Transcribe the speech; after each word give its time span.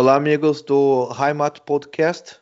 Olá, 0.00 0.14
amigos 0.14 0.62
do 0.62 1.10
Heimat 1.12 1.58
Podcast. 1.62 2.36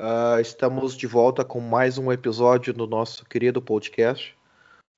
Uh, 0.00 0.40
estamos 0.40 0.96
de 0.96 1.06
volta 1.06 1.44
com 1.44 1.60
mais 1.60 1.96
um 1.96 2.10
episódio 2.10 2.72
do 2.74 2.88
nosso 2.88 3.24
querido 3.24 3.62
podcast. 3.62 4.36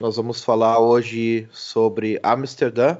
Nós 0.01 0.17
vamos 0.17 0.43
falar 0.43 0.79
hoje 0.79 1.47
sobre 1.53 2.19
Amsterdã. 2.23 2.97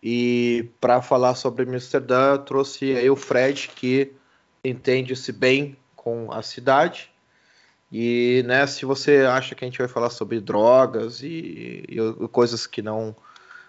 E 0.00 0.70
para 0.80 1.02
falar 1.02 1.34
sobre 1.34 1.64
Amsterdã, 1.64 2.38
trouxe 2.38 2.94
aí 2.94 3.10
o 3.10 3.16
Fred, 3.16 3.68
que 3.74 4.12
entende-se 4.62 5.32
bem 5.32 5.76
com 5.96 6.30
a 6.30 6.40
cidade. 6.40 7.10
E 7.90 8.44
né, 8.46 8.64
se 8.68 8.84
você 8.84 9.26
acha 9.28 9.56
que 9.56 9.64
a 9.64 9.66
gente 9.66 9.80
vai 9.80 9.88
falar 9.88 10.10
sobre 10.10 10.40
drogas 10.40 11.20
e, 11.20 11.82
e 11.88 12.28
coisas 12.30 12.64
que 12.64 12.80
não 12.80 13.16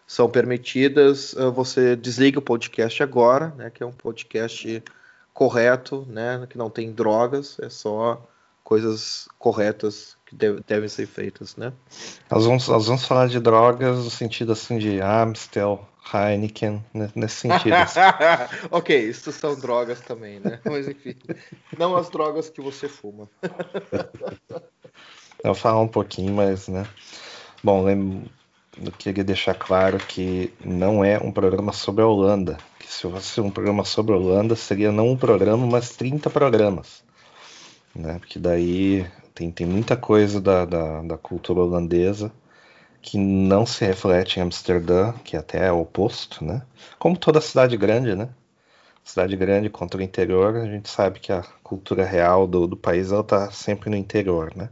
são 0.10 0.28
permitidas, 0.28 1.34
uh, 1.34 1.52
você 1.52 1.96
desliga 1.96 2.40
o 2.40 2.42
podcast 2.42 3.04
agora, 3.04 3.54
né, 3.56 3.70
que 3.70 3.84
é 3.84 3.86
um 3.86 3.92
podcast 3.92 4.84
correto, 5.32 6.04
né, 6.10 6.48
que 6.50 6.58
não 6.58 6.68
tem 6.68 6.92
drogas, 6.92 7.60
é 7.62 7.70
só 7.70 8.20
coisas 8.64 9.30
corretas 9.38 10.18
que 10.26 10.34
deve, 10.34 10.64
devem 10.66 10.90
ser 10.90 11.06
feitas, 11.06 11.56
né? 11.56 11.72
Nós 12.28 12.44
vamos, 12.44 12.68
nós 12.68 12.88
vamos 12.88 13.06
falar 13.06 13.28
de 13.28 13.40
drogas 13.40 14.04
no 14.04 14.10
sentido 14.10 14.52
assim 14.52 14.80
de 14.80 15.00
Amstel, 15.00 15.88
Heineken, 16.12 16.84
né, 16.92 17.12
nesse 17.14 17.42
sentido. 17.42 17.74
Assim. 17.74 18.00
ok, 18.72 19.10
isso 19.10 19.32
são 19.32 19.60
drogas 19.60 20.02
também, 20.02 20.40
né? 20.40 20.60
Mas 20.66 20.88
enfim, 20.88 21.16
não 21.78 21.96
as 21.96 22.10
drogas 22.10 22.50
que 22.50 22.62
você 22.62 22.90
fuma. 22.90 23.30
Eu 25.44 25.54
vou 25.54 25.56
falar 25.56 25.80
um 25.80 25.88
pouquinho, 25.88 26.34
mas, 26.34 26.68
né? 26.68 26.86
Bom, 27.64 27.88
eu 28.84 28.92
queria 28.92 29.24
deixar 29.24 29.54
claro 29.54 29.98
que 29.98 30.54
não 30.64 31.04
é 31.04 31.18
um 31.18 31.32
programa 31.32 31.74
sobre 31.74 32.04
a 32.04 32.08
Holanda. 32.08 32.58
Que 32.80 32.88
se 32.88 33.02
fosse 33.02 33.42
um 33.42 33.52
programa 33.52 33.84
sobre 33.84 34.14
a 34.14 34.18
Holanda, 34.18 34.56
seria 34.56 34.92
não 34.92 35.10
um 35.10 35.18
programa, 35.18 35.66
mas 35.68 35.96
30 35.96 36.30
programas. 36.30 37.04
Né? 37.96 38.18
Porque 38.20 38.40
daí 38.40 39.06
tem, 39.34 39.52
tem 39.52 39.68
muita 39.68 39.96
coisa 39.98 40.40
da, 40.40 40.66
da, 40.66 41.02
da 41.02 41.18
cultura 41.18 41.62
holandesa 41.62 42.32
que 43.02 43.18
não 43.18 43.66
se 43.66 43.86
reflete 43.86 44.40
em 44.40 44.44
Amsterdã, 44.44 45.14
que 45.24 45.38
até 45.38 45.68
é 45.68 45.72
o 45.72 45.82
oposto, 45.82 46.44
né? 46.44 46.62
Como 46.98 47.18
toda 47.18 47.40
cidade 47.40 47.78
grande, 47.78 48.14
né? 48.14 48.30
Cidade 49.04 49.36
grande 49.38 49.70
contra 49.70 50.00
o 50.00 50.04
interior, 50.04 50.58
a 50.58 50.66
gente 50.66 50.90
sabe 50.90 51.20
que 51.20 51.32
a 51.32 51.44
cultura 51.64 52.04
real 52.04 52.46
do, 52.46 52.68
do 52.68 52.76
país 52.76 53.12
ela 53.12 53.22
está 53.22 53.50
sempre 53.52 53.90
no 53.90 53.96
interior, 53.96 54.54
né? 54.56 54.70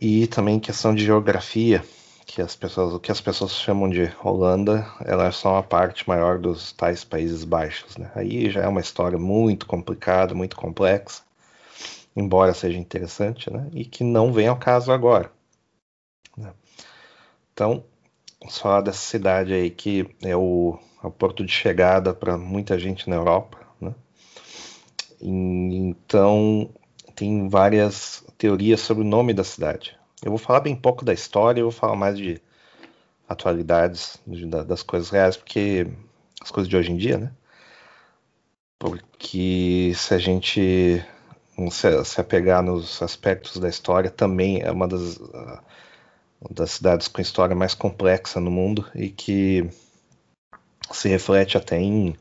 E 0.00 0.26
também 0.28 0.58
questão 0.58 0.94
de 0.94 1.04
geografia, 1.04 1.84
que 2.28 2.42
as 2.42 2.54
pessoas, 2.54 2.92
o 2.92 3.00
que 3.00 3.10
as 3.10 3.22
pessoas 3.22 3.52
chamam 3.52 3.88
de 3.88 4.12
Holanda, 4.22 4.86
ela 5.02 5.26
é 5.26 5.32
só 5.32 5.54
uma 5.54 5.62
parte 5.62 6.06
maior 6.06 6.38
dos 6.38 6.72
tais 6.72 7.02
Países 7.02 7.42
Baixos. 7.42 7.96
Né? 7.96 8.12
Aí 8.14 8.50
já 8.50 8.60
é 8.60 8.68
uma 8.68 8.82
história 8.82 9.18
muito 9.18 9.66
complicada, 9.66 10.34
muito 10.34 10.54
complexa, 10.54 11.22
embora 12.14 12.52
seja 12.52 12.78
interessante, 12.78 13.50
né? 13.50 13.66
e 13.72 13.82
que 13.82 14.04
não 14.04 14.30
vem 14.30 14.46
ao 14.46 14.58
caso 14.58 14.92
agora. 14.92 15.32
Né? 16.36 16.52
Então, 17.54 17.82
falar 18.50 18.82
dessa 18.82 18.98
cidade 18.98 19.54
aí 19.54 19.70
que 19.70 20.06
é 20.22 20.36
o, 20.36 20.78
é 21.02 21.06
o 21.06 21.10
porto 21.10 21.42
de 21.42 21.50
chegada 21.50 22.12
para 22.12 22.36
muita 22.36 22.78
gente 22.78 23.08
na 23.08 23.16
Europa. 23.16 23.58
Né? 23.80 23.94
E, 25.18 25.30
então, 25.30 26.68
tem 27.16 27.48
várias 27.48 28.22
teorias 28.36 28.80
sobre 28.80 29.02
o 29.02 29.06
nome 29.06 29.32
da 29.32 29.42
cidade. 29.42 29.98
Eu 30.24 30.30
vou 30.30 30.38
falar 30.38 30.60
bem 30.60 30.74
pouco 30.74 31.04
da 31.04 31.12
história, 31.12 31.60
eu 31.60 31.70
vou 31.70 31.72
falar 31.72 31.96
mais 31.96 32.16
de 32.16 32.40
atualidades, 33.28 34.18
de, 34.26 34.46
das 34.46 34.82
coisas 34.82 35.10
reais, 35.10 35.36
porque 35.36 35.86
as 36.40 36.50
coisas 36.50 36.68
de 36.68 36.76
hoje 36.76 36.92
em 36.92 36.96
dia, 36.96 37.18
né? 37.18 37.32
Porque 38.78 39.92
se 39.94 40.14
a 40.14 40.18
gente 40.18 41.04
se, 41.70 42.04
se 42.04 42.20
apegar 42.20 42.62
nos 42.62 43.02
aspectos 43.02 43.58
da 43.58 43.68
história, 43.68 44.10
também 44.10 44.60
é 44.62 44.70
uma 44.70 44.86
das, 44.86 45.18
das 46.50 46.72
cidades 46.72 47.08
com 47.08 47.20
história 47.20 47.54
mais 47.56 47.74
complexa 47.74 48.40
no 48.40 48.50
mundo 48.50 48.86
e 48.94 49.10
que 49.10 49.68
se 50.92 51.08
reflete 51.08 51.56
até 51.56 51.78
em 51.78 52.16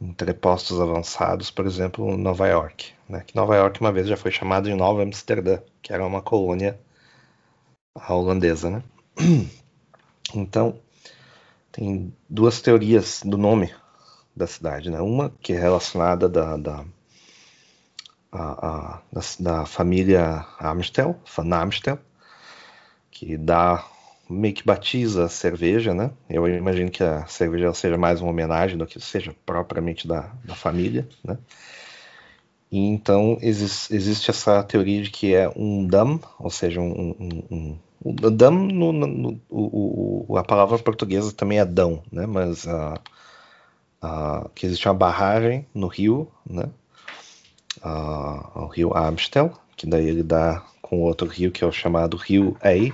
entrepostos 0.00 0.80
avançados, 0.80 1.50
por 1.50 1.66
exemplo, 1.66 2.16
Nova 2.16 2.46
York. 2.48 2.92
Né? 3.08 3.22
Que 3.26 3.36
Nova 3.36 3.56
York 3.56 3.80
uma 3.80 3.92
vez 3.92 4.06
já 4.06 4.16
foi 4.16 4.30
chamada 4.30 4.68
de 4.68 4.74
Nova 4.74 5.02
Amsterdã, 5.02 5.58
que 5.80 5.92
era 5.92 6.04
uma 6.04 6.20
colônia 6.20 6.78
a 7.94 8.14
holandesa, 8.14 8.70
né? 8.70 8.82
Então, 10.34 10.78
tem 11.70 12.14
duas 12.26 12.62
teorias 12.62 13.20
do 13.22 13.36
nome 13.36 13.70
da 14.34 14.46
cidade, 14.46 14.88
né? 14.90 14.98
Uma 15.00 15.30
que 15.42 15.52
é 15.52 15.58
relacionada 15.58 16.26
da, 16.26 16.56
da, 16.56 16.84
a, 18.30 18.66
a, 18.66 19.02
da, 19.12 19.20
da, 19.40 19.66
família 19.66 20.46
Amstel, 20.58 21.20
Van 21.36 21.54
Amstel, 21.54 21.98
que 23.10 23.36
dá 23.36 23.84
meio 24.30 24.54
que 24.54 24.64
batiza 24.64 25.26
a 25.26 25.28
cerveja, 25.28 25.92
né? 25.92 26.10
Eu 26.30 26.48
imagino 26.48 26.90
que 26.90 27.02
a 27.04 27.26
cerveja 27.26 27.74
seja 27.74 27.98
mais 27.98 28.22
uma 28.22 28.30
homenagem 28.30 28.78
do 28.78 28.86
que 28.86 28.98
seja 28.98 29.36
propriamente 29.44 30.08
da, 30.08 30.32
da 30.44 30.54
família, 30.54 31.06
né? 31.22 31.36
E 32.72 32.78
então 32.78 33.36
existe, 33.42 33.94
existe 33.94 34.30
essa 34.30 34.62
teoria 34.62 35.02
de 35.02 35.10
que 35.10 35.34
é 35.34 35.46
um 35.54 35.86
dam, 35.86 36.18
ou 36.38 36.48
seja, 36.48 36.80
um, 36.80 37.14
um, 37.20 37.78
um, 38.02 38.14
dam, 38.14 38.50
no, 38.50 38.92
no, 38.92 39.06
no, 39.06 39.40
o, 39.50 40.38
a 40.38 40.42
palavra 40.42 40.78
portuguesa 40.78 41.30
também 41.32 41.58
é 41.58 41.66
dão, 41.66 42.02
né? 42.10 42.24
Mas 42.24 42.66
que 44.54 44.64
existe 44.64 44.88
uma 44.88 44.94
barragem 44.94 45.66
no 45.74 45.86
rio, 45.86 46.26
né? 46.48 46.64
O 47.84 48.66
rio 48.68 48.96
Amstel, 48.96 49.52
que 49.76 49.86
daí 49.86 50.08
ele 50.08 50.22
dá 50.22 50.64
com 50.80 51.02
outro 51.02 51.28
rio 51.28 51.52
que 51.52 51.62
é 51.62 51.66
o 51.66 51.72
chamado 51.72 52.16
rio 52.16 52.56
Ei. 52.64 52.90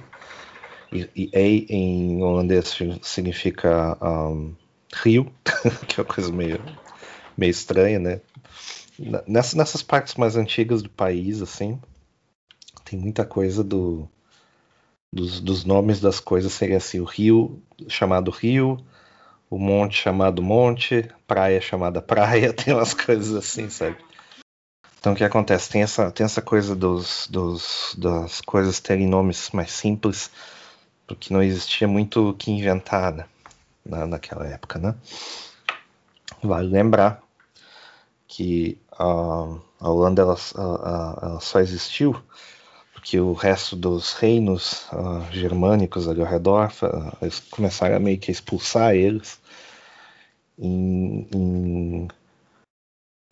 E, 0.93 1.09
e 1.15 1.31
Ei 1.33 1.67
em 1.69 2.21
holandês 2.21 2.77
significa 3.03 3.97
um, 4.03 4.55
rio, 5.05 5.31
que 5.87 6.01
é 6.01 6.03
uma 6.03 6.13
coisa 6.13 6.33
meio, 6.33 6.61
meio 7.37 7.51
estranha, 7.51 8.01
né? 8.01 8.21
Nessas, 9.27 9.55
nessas 9.55 9.83
partes 9.83 10.17
mais 10.17 10.37
antigas 10.37 10.83
do 10.83 10.91
país, 10.91 11.41
assim, 11.41 11.81
tem 12.85 12.99
muita 12.99 13.25
coisa 13.25 13.63
do, 13.63 14.09
dos, 15.13 15.41
dos 15.41 15.65
nomes 15.65 16.01
das 16.01 16.19
coisas 16.19 16.53
seria 16.53 16.79
assim, 16.79 16.99
o 16.99 17.05
rio 17.05 17.63
chamado 17.89 18.31
rio, 18.31 18.77
o 19.49 19.57
monte 19.57 19.97
chamado 19.97 20.43
monte, 20.43 21.09
praia 21.27 21.61
chamada 21.61 22.03
praia, 22.03 22.53
tem 22.53 22.75
umas 22.75 22.93
coisas 22.93 23.35
assim, 23.35 23.71
sabe? 23.71 23.97
Então 24.99 25.13
o 25.13 25.17
que 25.17 25.23
acontece? 25.23 25.71
Tem 25.71 25.83
essa, 25.83 26.11
tem 26.11 26.25
essa 26.25 26.43
coisa 26.43 26.75
dos, 26.75 27.29
dos, 27.29 27.95
das 27.97 28.41
coisas 28.41 28.81
terem 28.81 29.07
nomes 29.07 29.51
mais 29.53 29.71
simples, 29.71 30.29
porque 31.07 31.33
não 31.33 31.41
existia 31.41 31.87
muito 31.87 32.31
o 32.31 32.35
que 32.35 32.51
inventar 32.51 33.13
né? 33.13 33.27
Na, 33.87 34.07
naquela 34.07 34.45
época, 34.47 34.79
né? 34.79 34.95
Vale 36.43 36.69
lembrar 36.69 37.23
que 38.29 38.79
a, 38.93 39.05
a 39.81 39.91
Holanda 39.91 40.23
ela, 40.23 40.37
ela 40.55 41.41
só 41.41 41.59
existiu 41.59 42.15
porque 42.99 43.21
o 43.21 43.33
resto 43.33 43.77
dos 43.77 44.13
reinos 44.13 44.87
uh, 44.93 45.33
germânicos 45.33 46.09
ali 46.09 46.21
ao 46.21 46.27
redor 46.27 46.71
uh, 46.83 47.29
começaram 47.49 47.97
a 47.97 48.01
meio 48.01 48.19
que 48.19 48.31
expulsar 48.31 48.95
eles 48.95 49.41
em, 50.59 51.29
em, 51.33 52.09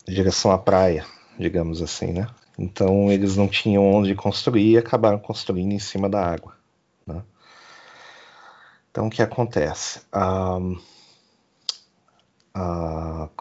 direção 0.07 0.53
à 0.53 0.59
praia, 0.59 1.05
digamos 1.37 1.83
assim, 1.83 2.13
né? 2.13 2.29
Então 2.57 3.11
eles 3.11 3.37
não 3.37 3.49
tinham 3.49 3.85
onde 3.85 4.15
construir 4.15 4.71
e 4.71 4.79
acabaram 4.79 5.19
construindo 5.19 5.73
em 5.73 5.81
cima 5.81 6.09
da 6.09 6.25
água. 6.25 6.55
Né? 7.05 7.21
Então 8.91 9.09
o 9.09 9.11
que 9.11 9.21
acontece? 9.21 10.01
Um, 10.15 10.81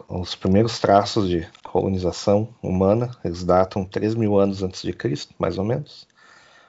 os 0.10 0.36
primeiros 0.36 0.80
traços 0.80 1.30
de 1.30 1.48
colonização 1.64 2.50
humana, 2.62 3.16
eles 3.24 3.44
datam 3.44 3.86
3 3.86 4.16
mil 4.16 4.38
anos 4.38 4.62
antes 4.62 4.82
de 4.82 4.94
Cristo, 4.94 5.34
mais 5.40 5.58
ou 5.58 5.64
menos. 5.64 6.08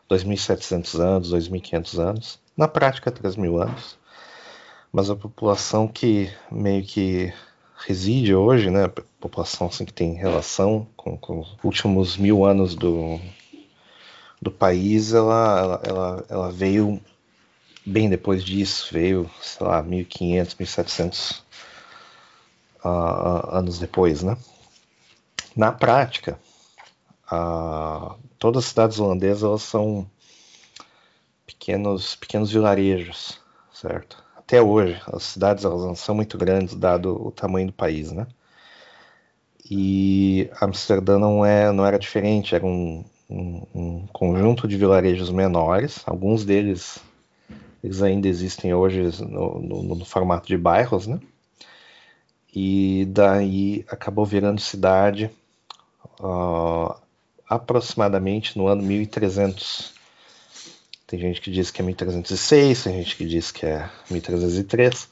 2.700 0.09 1.01
anos, 1.01 1.33
2.500 1.33 1.99
anos. 1.99 2.39
Na 2.57 2.69
prática, 2.69 3.11
3 3.11 3.37
mil 3.37 3.61
anos. 3.61 3.99
Mas 4.93 5.11
a 5.11 5.17
população 5.17 5.89
que 5.89 6.31
meio 6.51 6.85
que 6.85 7.33
reside 7.85 8.35
hoje, 8.35 8.71
né, 8.71 8.85
a 8.85 8.89
população 9.21 9.67
assim, 9.67 9.85
que 9.85 9.93
tem 9.93 10.15
relação 10.15 10.87
com, 10.97 11.17
com 11.17 11.41
os 11.41 11.57
últimos 11.63 12.17
mil 12.17 12.45
anos 12.45 12.75
do, 12.75 13.21
do 14.41 14.51
país, 14.51 15.13
ela, 15.13 15.81
ela, 15.85 16.25
ela 16.29 16.53
veio 16.53 17.01
bem 17.85 18.09
depois 18.09 18.43
disso, 18.43 18.89
veio, 18.93 19.31
sei 19.43 19.67
lá, 19.67 19.83
1500, 19.83 20.55
1700 20.55 21.46
uh, 22.85 23.55
anos 23.57 23.79
depois, 23.79 24.23
né? 24.23 24.37
Na 25.55 25.73
prática, 25.73 26.39
uh, 27.33 28.15
todas 28.39 28.65
as 28.65 28.71
cidades 28.71 28.99
holandesas 28.99 29.63
são 29.63 30.09
pequenos, 31.47 32.17
pequenos 32.17 32.51
vilarejos, 32.51 33.41
certo? 33.73 34.23
Até 34.37 34.61
hoje, 34.63 35.01
as 35.13 35.23
cidades 35.23 35.65
elas 35.65 35.83
não 35.83 35.95
são 35.95 36.15
muito 36.15 36.39
grandes, 36.39 36.75
dado 36.75 37.27
o 37.27 37.31
tamanho 37.31 37.69
do 37.69 37.73
país, 37.73 38.13
né? 38.13 38.27
E 39.69 40.49
Amsterdã 40.61 41.19
não, 41.19 41.45
é, 41.45 41.73
não 41.73 41.85
era 41.85 41.99
diferente, 41.99 42.55
era 42.55 42.65
um, 42.65 43.05
um, 43.29 43.63
um 43.75 44.07
conjunto 44.13 44.69
de 44.69 44.77
vilarejos 44.77 45.31
menores, 45.31 46.03
alguns 46.07 46.45
deles 46.45 47.01
eles 47.83 48.03
ainda 48.03 48.27
existem 48.27 48.75
hoje 48.75 49.01
no, 49.25 49.61
no, 49.61 49.95
no, 49.95 50.05
formato 50.05 50.49
de 50.49 50.57
bairros, 50.57 51.07
né? 51.07 51.21
E 52.59 53.05
daí 53.11 53.85
acabou 53.87 54.25
virando 54.25 54.63
cidade 54.63 55.31
uh, 56.19 56.97
aproximadamente 57.47 58.57
no 58.57 58.67
ano 58.67 58.83
1300. 58.83 59.93
Tem 61.07 61.21
gente 61.21 61.43
que 61.43 61.51
diz 61.51 61.71
que 61.71 61.83
é 61.83 61.85
1306, 61.85 62.85
tem 62.85 62.95
gente 62.95 63.15
que 63.15 63.27
diz 63.27 63.53
que 63.53 63.67
é 63.67 63.91
1303. 64.11 65.07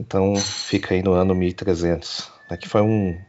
Então 0.00 0.34
fica 0.36 0.94
aí 0.94 1.02
no 1.02 1.12
ano 1.12 1.34
1300. 1.34 2.32
Aqui 2.48 2.66
foi 2.66 2.80
um 2.80 3.20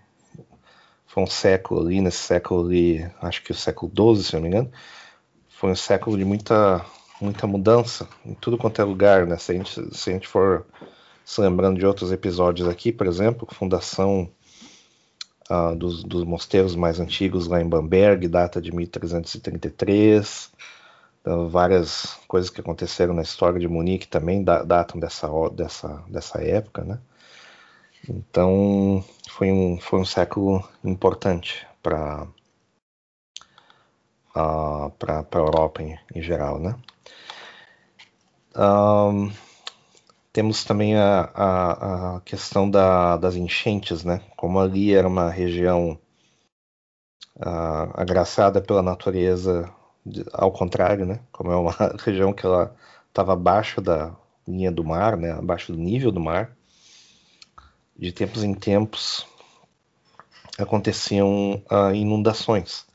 foi 1.05 1.21
um 1.21 1.27
século 1.27 1.81
ali, 1.81 1.99
nesse 1.99 2.19
século 2.19 2.65
ali, 2.65 3.05
acho 3.21 3.43
que 3.43 3.51
o 3.51 3.55
século 3.55 3.91
XII, 4.15 4.23
se 4.23 4.33
não 4.33 4.41
me 4.43 4.47
engano, 4.47 4.71
foi 5.49 5.71
um 5.71 5.75
século 5.75 6.17
de 6.17 6.23
muita 6.23 6.85
muita 7.19 7.45
mudança 7.45 8.07
em 8.25 8.33
tudo 8.33 8.57
quanto 8.57 8.81
é 8.81 8.85
lugar, 8.85 9.27
né? 9.27 9.37
Se 9.37 9.51
a 9.51 9.55
gente, 9.55 9.93
se 9.93 10.09
a 10.09 10.13
gente 10.13 10.25
for 10.25 10.65
se 11.25 11.41
lembrando 11.41 11.79
de 11.79 11.85
outros 11.85 12.11
episódios 12.11 12.67
aqui, 12.67 12.91
por 12.91 13.07
exemplo, 13.07 13.47
fundação 13.51 14.29
uh, 15.49 15.75
dos, 15.75 16.03
dos, 16.03 16.23
mosteiros 16.23 16.75
mais 16.75 16.99
antigos 16.99 17.47
lá 17.47 17.59
em 17.59 17.67
Bamberg, 17.67 18.27
data 18.27 18.61
de 18.61 18.73
1333. 18.73 20.51
Uh, 21.25 21.49
várias 21.49 22.19
coisas 22.27 22.51
que 22.51 22.61
aconteceram 22.61 23.15
na 23.15 23.23
história 23.23 23.59
de 23.59 23.67
Munique 23.67 24.07
também 24.07 24.43
datam 24.43 24.99
dessa, 24.99 25.27
dessa, 25.49 26.03
dessa 26.07 26.43
época, 26.43 26.83
né? 26.83 26.99
Então 28.07 29.03
foi 29.29 29.51
um, 29.51 29.79
foi 29.79 29.99
um 29.99 30.05
século 30.05 30.63
importante 30.83 31.65
para 31.81 32.27
uh, 34.35 34.91
para 34.99 35.25
a 35.31 35.37
Europa 35.37 35.81
em, 35.81 35.97
em, 36.13 36.21
geral, 36.21 36.59
né? 36.59 36.75
Um, 38.55 39.31
temos 40.35 40.65
também 40.65 40.97
a, 40.97 41.31
a, 41.33 42.17
a 42.17 42.21
questão 42.25 42.69
da, 42.69 43.15
das 43.15 43.37
enchentes, 43.37 44.03
né? 44.03 44.21
Como 44.35 44.59
ali 44.59 44.93
era 44.93 45.07
uma 45.07 45.29
região 45.29 45.97
uh, 47.37 47.89
agraciada 47.93 48.59
pela 48.59 48.81
natureza, 48.81 49.71
ao 50.33 50.51
contrário, 50.51 51.05
né? 51.05 51.21
Como 51.31 51.53
é 51.53 51.55
uma 51.55 51.71
região 52.03 52.33
que 52.33 52.45
ela 52.45 52.75
estava 53.07 53.31
abaixo 53.31 53.79
da 53.79 54.13
linha 54.45 54.69
do 54.73 54.83
mar, 54.83 55.15
né? 55.15 55.31
Abaixo 55.31 55.71
do 55.71 55.77
nível 55.77 56.11
do 56.11 56.19
mar. 56.19 56.53
De 57.97 58.11
tempos 58.11 58.43
em 58.43 58.53
tempos 58.53 59.25
aconteciam 60.59 61.63
uh, 61.71 61.95
inundações. 61.95 62.85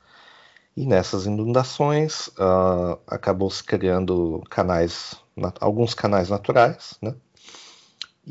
E 0.77 0.85
nessas 0.85 1.25
inundações 1.25 2.27
uh, 2.29 3.01
acabou 3.07 3.51
se 3.51 3.65
criando 3.65 4.43
canais, 4.51 5.15
alguns 5.59 5.95
canais 5.95 6.29
naturais, 6.29 6.99
né? 7.01 7.15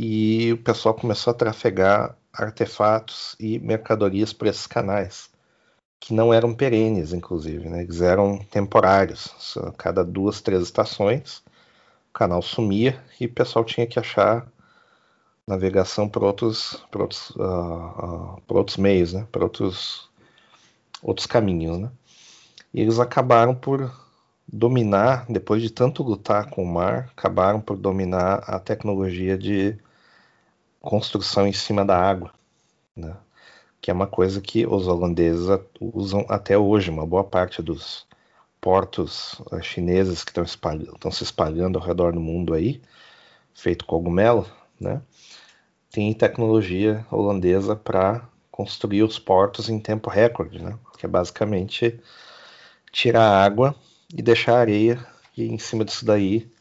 E 0.01 0.53
o 0.53 0.57
pessoal 0.57 0.95
começou 0.95 1.31
a 1.31 1.33
trafegar 1.33 2.15
artefatos 2.31 3.35
e 3.37 3.59
mercadorias 3.59 4.31
por 4.31 4.47
esses 4.47 4.65
canais, 4.65 5.29
que 5.99 6.13
não 6.13 6.33
eram 6.33 6.55
perenes, 6.55 7.11
inclusive, 7.11 7.67
né? 7.67 7.81
eles 7.81 7.99
eram 7.99 8.37
temporários. 8.37 9.57
A 9.57 9.73
cada 9.73 10.01
duas, 10.01 10.39
três 10.39 10.63
estações, 10.63 11.39
o 12.09 12.13
canal 12.13 12.41
sumia 12.41 13.03
e 13.19 13.25
o 13.25 13.33
pessoal 13.33 13.65
tinha 13.65 13.85
que 13.85 13.99
achar 13.99 14.47
navegação 15.45 16.07
por 16.07 16.23
outros, 16.23 16.81
por 16.89 17.01
outros, 17.01 17.31
uh, 17.31 18.37
uh, 18.37 18.41
por 18.47 18.55
outros 18.55 18.77
meios, 18.77 19.11
né? 19.11 19.27
por 19.29 19.43
outros, 19.43 20.09
outros 21.03 21.27
caminhos. 21.27 21.77
Né? 21.77 21.91
E 22.73 22.79
eles 22.79 22.99
acabaram 22.99 23.53
por 23.53 23.93
dominar, 24.47 25.25
depois 25.27 25.61
de 25.61 25.69
tanto 25.69 26.03
lutar 26.03 26.49
com 26.49 26.63
o 26.63 26.73
mar, 26.73 27.09
acabaram 27.11 27.59
por 27.59 27.75
dominar 27.75 28.45
a 28.47 28.57
tecnologia 28.59 29.37
de 29.37 29.77
construção 30.79 31.47
em 31.47 31.53
cima 31.53 31.85
da 31.85 31.97
água, 31.97 32.31
né? 32.95 33.15
que 33.81 33.89
é 33.91 33.93
uma 33.93 34.07
coisa 34.07 34.41
que 34.41 34.65
os 34.65 34.87
holandeses 34.87 35.47
usam 35.79 36.25
até 36.29 36.57
hoje. 36.57 36.89
Uma 36.89 37.05
boa 37.05 37.23
parte 37.23 37.61
dos 37.61 38.05
portos 38.59 39.41
eh, 39.51 39.61
chineses 39.61 40.23
que 40.23 40.31
estão 40.31 41.11
se 41.11 41.23
espalhando 41.23 41.77
ao 41.77 41.85
redor 41.85 42.13
do 42.13 42.19
mundo 42.19 42.53
aí, 42.53 42.81
feito 43.53 43.85
cogumelo, 43.85 44.45
né? 44.79 45.01
tem 45.91 46.13
tecnologia 46.13 47.05
holandesa 47.09 47.75
para 47.75 48.27
construir 48.51 49.03
os 49.03 49.17
portos 49.17 49.69
em 49.69 49.79
tempo 49.79 50.09
recorde, 50.09 50.61
né? 50.61 50.77
que 50.97 51.05
é 51.05 51.09
basicamente 51.09 51.99
tirar 52.91 53.23
a 53.23 53.43
água 53.43 53.75
e 54.13 54.21
deixar 54.21 54.55
a 54.55 54.59
areia 54.59 55.05
e 55.37 55.43
em 55.45 55.57
cima 55.57 55.85
disso 55.85 56.05
daí 56.05 56.51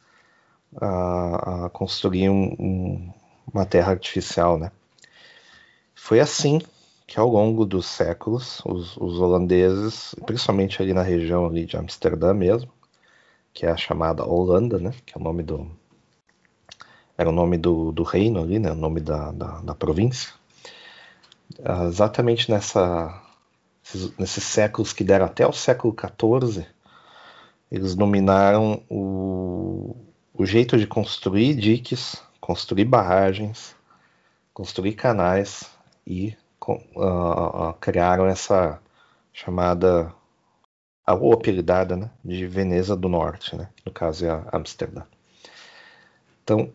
a, 0.77 1.67
a 1.67 1.71
construir 1.71 2.29
um, 2.29 2.55
um, 2.59 3.13
uma 3.53 3.65
terra 3.67 3.93
artificial, 3.93 4.59
né? 4.59 4.71
Foi 5.95 6.21
assim 6.21 6.61
que 7.07 7.19
ao 7.19 7.29
longo 7.29 7.65
dos 7.65 7.87
séculos 7.87 8.61
os, 8.65 8.97
os, 8.99 9.19
holandeses, 9.19 10.15
principalmente 10.27 10.81
ali 10.83 10.93
na 10.93 11.03
região 11.03 11.47
ali 11.47 11.65
de 11.65 11.77
Amsterdã 11.77 12.35
mesmo, 12.35 12.71
que 13.53 13.67
é 13.67 13.71
a 13.71 13.77
chamada 13.77 14.25
Holanda, 14.25 14.79
né? 14.79 14.93
Que 15.07 15.17
é 15.17 15.21
o 15.21 15.23
nome 15.23 15.43
do 15.43 15.71
era 17.17 17.29
o 17.29 17.33
nome 17.33 17.59
do, 17.59 17.91
do 17.91 18.05
reino 18.05 18.41
ali, 18.41 18.59
né? 18.59 18.71
O 18.71 18.77
nome 18.77 19.01
da, 19.01 19.33
da, 19.33 19.61
da 19.61 19.75
província. 19.75 20.33
Ah, 21.65 21.87
exatamente 21.87 22.51
nessa 22.51 23.23
nesses 24.19 24.45
séculos 24.45 24.93
que 24.93 25.03
deram 25.03 25.27
até 25.27 25.47
o 25.47 25.53
século 25.53 25.97
XIV, 25.97 26.67
eles 27.73 27.95
dominaram 27.95 28.83
o, 28.89 29.97
o 30.35 30.45
jeito 30.45 30.77
de 30.77 30.87
construir 30.87 31.55
diques 31.55 32.23
construir 32.49 32.87
barragens, 32.87 33.77
construir 34.55 34.95
canais 34.95 35.71
e 36.07 36.35
uh, 36.67 36.73
uh, 36.97 37.75
criaram 37.75 38.27
essa 38.27 38.81
chamada, 39.35 40.15
ou 41.07 41.35
apelidada, 41.35 41.95
né, 41.95 42.11
de 42.25 42.47
Veneza 42.47 42.97
do 42.97 43.07
Norte, 43.07 43.55
né, 43.55 43.69
no 43.85 43.93
caso 43.93 44.25
é 44.25 44.45
Amsterdã. 44.51 45.03
Então, 46.43 46.73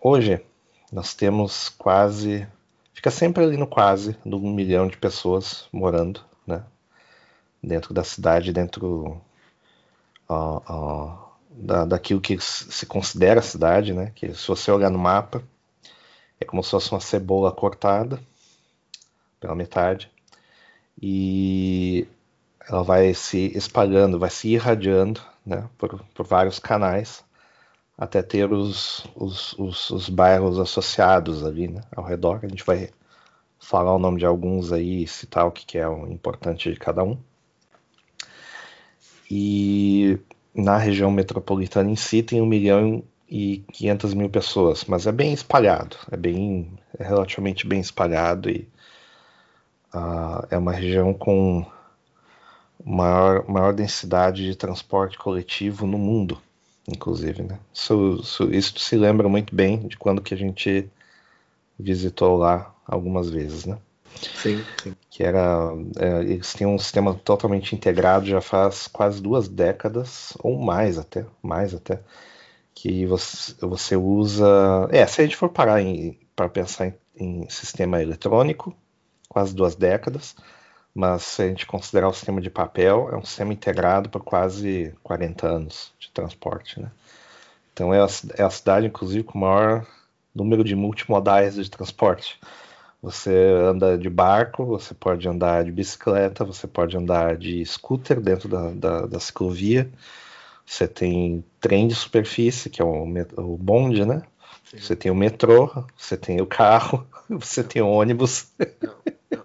hoje 0.00 0.40
nós 0.92 1.12
temos 1.12 1.70
quase, 1.70 2.46
fica 2.94 3.10
sempre 3.10 3.42
ali 3.42 3.56
no 3.56 3.66
quase, 3.66 4.16
de 4.24 4.34
um 4.36 4.54
milhão 4.54 4.86
de 4.86 4.96
pessoas 4.96 5.68
morando, 5.72 6.24
né, 6.46 6.62
dentro 7.60 7.92
da 7.92 8.04
cidade, 8.04 8.52
dentro 8.52 9.20
uh, 10.30 11.25
da, 11.56 11.84
daquilo 11.84 12.20
que 12.20 12.38
se 12.40 12.86
considera 12.86 13.40
cidade, 13.42 13.92
né? 13.94 14.12
Que 14.14 14.34
se 14.34 14.46
você 14.46 14.70
olhar 14.70 14.90
no 14.90 14.98
mapa, 14.98 15.42
é 16.40 16.44
como 16.44 16.62
se 16.62 16.70
fosse 16.70 16.90
uma 16.92 17.00
cebola 17.00 17.50
cortada 17.50 18.20
pela 19.40 19.54
metade 19.54 20.10
e 21.00 22.06
ela 22.68 22.82
vai 22.82 23.14
se 23.14 23.56
espalhando, 23.56 24.18
vai 24.18 24.30
se 24.30 24.48
irradiando, 24.48 25.20
né? 25.44 25.68
Por, 25.78 26.02
por 26.14 26.26
vários 26.26 26.58
canais 26.58 27.24
até 27.96 28.22
ter 28.22 28.52
os, 28.52 29.06
os, 29.14 29.54
os, 29.54 29.90
os 29.90 30.08
bairros 30.08 30.58
associados 30.58 31.44
ali, 31.44 31.68
né? 31.68 31.82
Ao 31.94 32.04
redor. 32.04 32.40
A 32.42 32.48
gente 32.48 32.64
vai 32.64 32.90
falar 33.58 33.94
o 33.94 33.98
nome 33.98 34.18
de 34.18 34.26
alguns 34.26 34.72
aí 34.72 35.06
citar 35.06 35.46
o 35.46 35.52
que, 35.52 35.64
que 35.64 35.78
é 35.78 35.88
o 35.88 36.06
importante 36.06 36.70
de 36.70 36.78
cada 36.78 37.02
um. 37.02 37.18
E 39.30 40.18
na 40.56 40.78
região 40.78 41.10
metropolitana 41.10 41.90
em 41.90 41.96
si 41.96 42.22
tem 42.22 42.40
1 42.40 42.46
milhão 42.46 43.04
e 43.28 43.64
500 43.72 44.14
mil 44.14 44.30
pessoas, 44.30 44.84
mas 44.84 45.06
é 45.06 45.12
bem 45.12 45.32
espalhado, 45.32 45.96
é 46.10 46.16
bem 46.16 46.78
é 46.98 47.04
relativamente 47.04 47.66
bem 47.66 47.80
espalhado 47.80 48.48
e 48.48 48.68
uh, 49.94 50.46
é 50.50 50.56
uma 50.56 50.72
região 50.72 51.12
com 51.12 51.66
maior, 52.84 53.48
maior 53.48 53.74
densidade 53.74 54.44
de 54.44 54.56
transporte 54.56 55.18
coletivo 55.18 55.86
no 55.86 55.98
mundo, 55.98 56.40
inclusive, 56.88 57.42
né? 57.42 57.58
Isso, 57.74 58.20
isso, 58.22 58.54
isso 58.54 58.78
se 58.78 58.96
lembra 58.96 59.28
muito 59.28 59.54
bem 59.54 59.86
de 59.86 59.96
quando 59.96 60.22
que 60.22 60.32
a 60.32 60.38
gente 60.38 60.88
visitou 61.78 62.36
lá 62.36 62.74
algumas 62.86 63.28
vezes, 63.28 63.66
né? 63.66 63.76
Sim, 64.42 64.64
sim. 64.82 64.95
Que 65.16 65.24
era. 65.24 65.72
É, 65.98 66.20
eles 66.24 66.52
têm 66.52 66.66
um 66.66 66.78
sistema 66.78 67.14
totalmente 67.14 67.74
integrado 67.74 68.26
já 68.26 68.42
faz 68.42 68.86
quase 68.86 69.22
duas 69.22 69.48
décadas, 69.48 70.36
ou 70.40 70.58
mais 70.60 70.98
até, 70.98 71.24
mais 71.42 71.72
até. 71.72 72.02
Que 72.74 73.06
você, 73.06 73.54
você 73.62 73.96
usa. 73.96 74.46
É, 74.90 75.06
se 75.06 75.22
a 75.22 75.24
gente 75.24 75.34
for 75.34 75.48
parar 75.48 75.80
para 76.34 76.50
pensar 76.50 76.88
em, 76.88 76.94
em, 77.16 77.48
sistema 77.48 78.02
eletrônico, 78.02 78.76
quase 79.26 79.54
duas 79.54 79.74
décadas. 79.74 80.36
Mas 80.94 81.22
se 81.22 81.42
a 81.44 81.48
gente 81.48 81.64
considerar 81.64 82.10
o 82.10 82.12
sistema 82.12 82.38
de 82.42 82.50
papel, 82.50 83.08
é 83.10 83.16
um 83.16 83.24
sistema 83.24 83.54
integrado 83.54 84.10
por 84.10 84.22
quase 84.22 84.94
40 85.02 85.48
anos 85.48 85.94
de 85.98 86.10
transporte, 86.10 86.78
né? 86.78 86.90
Então 87.72 87.94
é 87.94 88.02
a, 88.02 88.06
é 88.36 88.42
a 88.42 88.50
cidade, 88.50 88.86
inclusive, 88.86 89.24
com 89.24 89.38
o 89.38 89.40
maior 89.40 89.86
número 90.34 90.62
de 90.62 90.76
multimodais 90.76 91.54
de 91.54 91.70
transporte 91.70 92.38
Você 93.02 93.30
anda 93.30 93.96
de 93.96 94.08
barco, 94.10 94.64
você 94.64 94.94
pode 94.94 95.28
andar 95.28 95.64
de 95.64 95.70
bicicleta, 95.70 96.44
você 96.44 96.66
pode 96.66 96.96
andar 96.96 97.36
de 97.36 97.64
scooter 97.64 98.20
dentro 98.20 98.48
da, 98.48 98.70
da, 98.70 99.06
da 99.06 99.20
ciclovia. 99.20 99.90
Você 100.64 100.88
tem 100.88 101.44
trem 101.60 101.86
de 101.86 101.94
superfície, 101.94 102.68
que 102.70 102.82
é 102.82 102.84
o, 102.84 103.04
o 103.36 103.56
bonde, 103.56 104.04
né? 104.04 104.22
Sim. 104.64 104.78
Você 104.78 104.96
tem 104.96 105.12
o 105.12 105.14
metrô, 105.14 105.70
você 105.96 106.16
tem 106.16 106.40
o 106.40 106.46
carro, 106.46 107.06
você 107.30 107.62
tem 107.62 107.80
o 107.82 107.88
ônibus. 107.88 108.50
Não, 108.58 108.66
não, 108.82 109.14
não. 109.30 109.44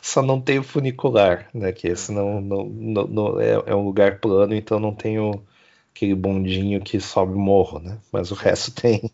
Só 0.00 0.22
não 0.22 0.40
tem 0.40 0.58
o 0.58 0.62
funicular, 0.62 1.48
né? 1.52 1.72
Que 1.72 1.88
esse 1.88 2.12
não, 2.12 2.40
não, 2.40 2.64
não 2.64 3.40
é, 3.40 3.62
é, 3.66 3.74
um 3.74 3.84
lugar 3.84 4.20
plano, 4.20 4.54
então 4.54 4.78
não 4.78 4.94
tem 4.94 5.18
o, 5.18 5.32
aquele 5.96 6.14
bondinho 6.14 6.80
que 6.82 7.00
sobe 7.00 7.32
o 7.32 7.38
morro, 7.38 7.80
né? 7.80 7.98
Mas 8.12 8.30
o 8.30 8.34
resto 8.34 8.70
tem. 8.78 9.10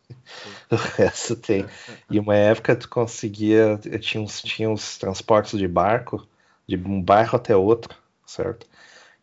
O 0.70 0.74
resto 0.74 1.36
tem. 1.36 1.64
E 2.10 2.18
uma 2.18 2.34
época 2.34 2.74
tu 2.74 2.88
conseguia. 2.88 3.78
Tinha 4.00 4.22
uns, 4.22 4.42
tinha 4.42 4.68
uns 4.68 4.98
transportes 4.98 5.58
de 5.58 5.68
barco, 5.68 6.26
de 6.66 6.76
um 6.76 7.00
bairro 7.00 7.36
até 7.36 7.56
outro, 7.56 7.96
certo? 8.26 8.66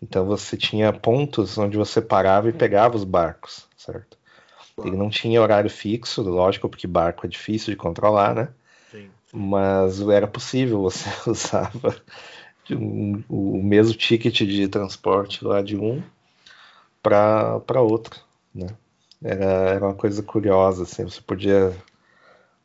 Então 0.01 0.25
você 0.25 0.55
tinha 0.55 0.93
pontos 0.93 1.57
onde 1.57 1.77
você 1.77 2.01
parava 2.01 2.47
e 2.47 2.53
pegava 2.53 2.95
os 2.95 3.03
barcos, 3.03 3.67
certo? 3.75 4.17
Ele 4.81 4.95
não 4.95 5.09
tinha 5.09 5.41
horário 5.41 5.69
fixo, 5.69 6.21
lógico, 6.21 6.69
porque 6.69 6.87
barco 6.87 7.25
é 7.25 7.29
difícil 7.29 7.73
de 7.73 7.75
controlar, 7.75 8.33
né? 8.33 8.47
Sim. 8.89 9.09
Mas 9.33 9.99
era 9.99 10.25
possível, 10.25 10.81
você 10.81 11.09
usava 11.29 12.01
um, 12.71 13.21
o 13.27 13.61
mesmo 13.61 13.93
ticket 13.93 14.37
de 14.43 14.69
transporte 14.69 15.43
lá 15.43 15.61
de 15.61 15.75
um 15.75 16.01
para 17.01 17.81
outro, 17.81 18.19
né? 18.53 18.67
Era, 19.23 19.45
era 19.45 19.85
uma 19.85 19.95
coisa 19.95 20.23
curiosa, 20.23 20.83
assim, 20.83 21.03
você 21.03 21.21
podia 21.21 21.75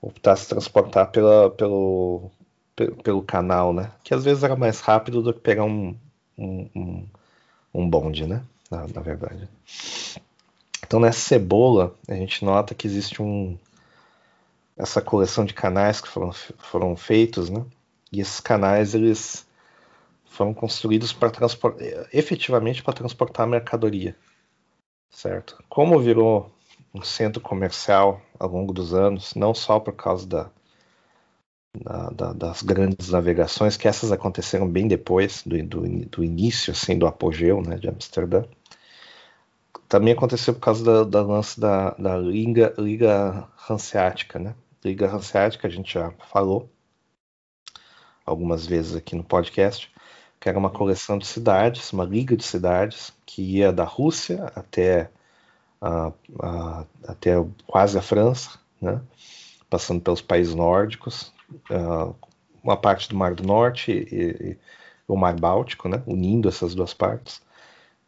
optar 0.00 0.36
se 0.36 0.48
transportar 0.48 1.10
pela, 1.10 1.50
pelo, 1.50 2.30
pelo 3.02 3.22
canal, 3.22 3.72
né? 3.72 3.90
Que 4.02 4.14
às 4.14 4.24
vezes 4.24 4.42
era 4.44 4.54
mais 4.54 4.80
rápido 4.80 5.22
do 5.22 5.32
que 5.32 5.40
pegar 5.40 5.64
um, 5.64 5.96
um, 6.38 6.68
um, 6.74 7.06
um 7.72 7.88
bonde, 7.88 8.26
né? 8.26 8.42
Na, 8.70 8.86
na, 8.86 9.00
verdade. 9.00 9.48
Então 10.86 11.00
nessa 11.00 11.20
cebola 11.20 11.94
a 12.08 12.14
gente 12.14 12.44
nota 12.44 12.74
que 12.74 12.86
existe 12.86 13.22
um 13.22 13.58
essa 14.76 15.00
coleção 15.00 15.44
de 15.44 15.54
canais 15.54 16.00
que 16.00 16.08
foram, 16.08 16.32
foram 16.58 16.96
feitos, 16.96 17.48
né? 17.48 17.64
E 18.12 18.20
esses 18.20 18.40
canais 18.40 18.94
eles 18.94 19.46
foram 20.34 20.52
construídos 20.52 21.12
para 21.12 21.30
transportar 21.30 22.08
efetivamente 22.12 22.82
para 22.82 22.94
transportar 22.94 23.46
mercadoria, 23.46 24.16
certo? 25.10 25.62
Como 25.68 25.98
virou 26.00 26.52
um 26.92 27.02
centro 27.02 27.40
comercial 27.40 28.20
ao 28.38 28.48
longo 28.48 28.72
dos 28.72 28.92
anos, 28.92 29.34
não 29.34 29.54
só 29.54 29.80
por 29.80 29.94
causa 29.94 30.26
da, 30.26 30.50
da, 31.74 32.10
da, 32.10 32.32
das 32.32 32.62
grandes 32.62 33.10
navegações, 33.10 33.76
que 33.76 33.88
essas 33.88 34.12
aconteceram 34.12 34.68
bem 34.68 34.86
depois 34.86 35.42
do, 35.44 35.60
do, 35.62 36.06
do 36.06 36.24
início, 36.24 36.72
assim, 36.72 36.98
do 36.98 37.06
apogeu, 37.06 37.62
né, 37.62 37.76
de 37.76 37.88
Amsterdã. 37.88 38.44
Também 39.88 40.12
aconteceu 40.12 40.54
por 40.54 40.60
causa 40.60 40.84
da, 40.84 41.04
da 41.04 41.22
lance 41.22 41.60
da, 41.60 41.90
da 41.90 42.16
Liga, 42.16 42.74
Liga 42.78 43.48
Hanseática, 43.68 44.38
né? 44.38 44.54
Liga 44.84 45.08
Hanseática, 45.08 45.68
a 45.68 45.70
gente 45.70 45.94
já 45.94 46.10
falou 46.30 46.68
algumas 48.24 48.66
vezes 48.66 48.96
aqui 48.96 49.14
no 49.14 49.22
podcast, 49.22 49.92
que 50.44 50.48
era 50.50 50.58
uma 50.58 50.68
coleção 50.68 51.16
de 51.16 51.26
cidades, 51.26 51.90
uma 51.90 52.04
liga 52.04 52.36
de 52.36 52.44
cidades, 52.44 53.14
que 53.24 53.40
ia 53.40 53.72
da 53.72 53.84
Rússia 53.84 54.52
até, 54.54 55.10
a, 55.80 56.12
a, 56.38 56.84
até 57.08 57.32
quase 57.66 57.96
a 57.96 58.02
França, 58.02 58.58
né? 58.78 59.00
passando 59.70 60.02
pelos 60.02 60.20
países 60.20 60.54
nórdicos, 60.54 61.32
uh, 61.70 62.14
uma 62.62 62.76
parte 62.76 63.08
do 63.08 63.16
Mar 63.16 63.34
do 63.34 63.42
Norte 63.42 63.90
e, 63.90 64.50
e, 64.50 64.58
o 65.08 65.16
Mar 65.16 65.34
Báltico, 65.34 65.88
né? 65.88 66.02
unindo 66.06 66.46
essas 66.46 66.74
duas 66.74 66.92
partes, 66.92 67.40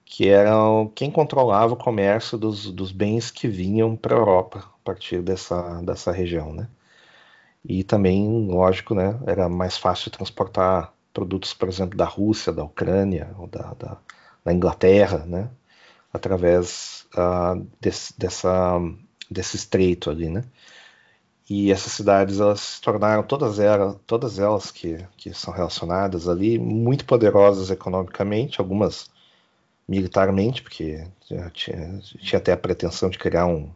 que 0.04 0.28
eram 0.28 0.92
quem 0.94 1.10
controlava 1.10 1.72
o 1.72 1.78
comércio 1.78 2.36
dos, 2.36 2.70
dos 2.70 2.92
bens 2.92 3.30
que 3.30 3.48
vinham 3.48 3.96
para 3.96 4.14
a 4.14 4.18
Europa 4.18 4.58
a 4.58 4.84
partir 4.84 5.22
dessa, 5.22 5.80
dessa 5.80 6.12
região. 6.12 6.52
Né? 6.52 6.68
E 7.64 7.82
também, 7.82 8.46
lógico, 8.46 8.94
né, 8.94 9.18
era 9.26 9.48
mais 9.48 9.78
fácil 9.78 10.10
transportar 10.10 10.92
produtos, 11.16 11.54
por 11.54 11.66
exemplo, 11.66 11.96
da 11.96 12.04
Rússia, 12.04 12.52
da 12.52 12.62
Ucrânia, 12.62 13.34
ou 13.38 13.46
da, 13.46 13.72
da, 13.72 13.96
da 14.44 14.52
Inglaterra, 14.52 15.24
né, 15.26 15.48
através 16.12 17.06
uh, 17.14 17.66
desse, 17.80 18.18
dessa, 18.18 18.78
desse 19.30 19.56
estreito 19.56 20.10
ali, 20.10 20.28
né. 20.28 20.44
E 21.48 21.72
essas 21.72 21.92
cidades, 21.92 22.38
elas 22.40 22.60
se 22.60 22.80
tornaram, 22.82 23.22
todas 23.22 23.58
elas, 23.58 23.96
todas 24.06 24.38
elas 24.38 24.70
que, 24.70 24.98
que 25.16 25.32
são 25.32 25.54
relacionadas 25.54 26.28
ali, 26.28 26.58
muito 26.58 27.06
poderosas 27.06 27.70
economicamente, 27.70 28.60
algumas 28.60 29.08
militarmente, 29.88 30.62
porque 30.62 31.06
tinha, 31.20 31.50
tinha 31.50 32.38
até 32.38 32.52
a 32.52 32.56
pretensão 32.56 33.08
de 33.08 33.18
criar 33.18 33.46
um, 33.46 33.70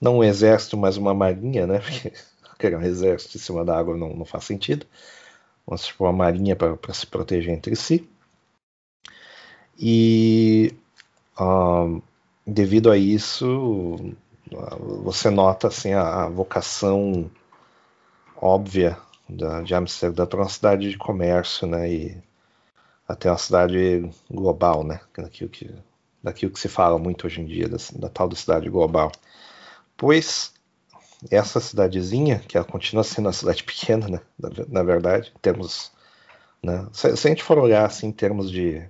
não 0.00 0.18
um 0.18 0.24
exército, 0.24 0.76
mas 0.78 0.96
uma 0.96 1.12
marinha, 1.14 1.66
né, 1.66 1.80
porque 1.84 2.12
criar 2.58 2.78
um 2.78 2.82
exército 2.82 3.36
em 3.36 3.40
cima 3.40 3.64
da 3.64 3.78
água 3.78 3.96
não, 3.96 4.14
não 4.16 4.24
faz 4.24 4.44
sentido. 4.44 4.86
Uma 5.98 6.12
marinha 6.12 6.56
para 6.56 6.94
se 6.94 7.06
proteger 7.06 7.54
entre 7.54 7.76
si. 7.76 8.08
E 9.78 10.74
uh, 11.38 12.02
devido 12.46 12.90
a 12.90 12.98
isso, 12.98 14.14
você 15.02 15.30
nota 15.30 15.68
assim, 15.68 15.92
a, 15.92 16.24
a 16.24 16.28
vocação 16.28 17.30
óbvia 18.36 18.98
da, 19.28 19.62
de 19.62 19.74
Amsterdã 19.74 20.26
para 20.26 20.40
uma 20.40 20.48
cidade 20.48 20.90
de 20.90 20.98
comércio, 20.98 21.66
né? 21.66 21.90
E 21.90 22.22
até 23.06 23.30
uma 23.30 23.38
cidade 23.38 24.10
global, 24.30 24.84
né? 24.84 25.00
Daquilo 25.16 25.50
que, 25.50 25.70
daquilo 26.22 26.52
que 26.52 26.60
se 26.60 26.68
fala 26.68 26.98
muito 26.98 27.26
hoje 27.26 27.40
em 27.40 27.46
dia, 27.46 27.68
da, 27.68 27.76
da 27.96 28.08
tal 28.08 28.28
da 28.28 28.36
cidade 28.36 28.68
global. 28.68 29.12
Pois 29.96 30.52
essa 31.30 31.60
cidadezinha, 31.60 32.38
que 32.40 32.56
ela 32.56 32.66
continua 32.66 33.04
sendo 33.04 33.26
uma 33.26 33.32
cidade 33.32 33.62
pequena, 33.64 34.08
né, 34.08 34.20
na, 34.38 34.50
na 34.68 34.82
verdade, 34.82 35.32
em 35.34 35.38
termos, 35.40 35.92
né, 36.62 36.86
se, 36.92 37.16
se, 37.16 37.26
a 37.26 37.30
gente 37.30 37.42
for 37.42 37.58
olhar 37.58 37.84
assim 37.84 38.08
em 38.08 38.12
termos 38.12 38.50
de 38.50 38.82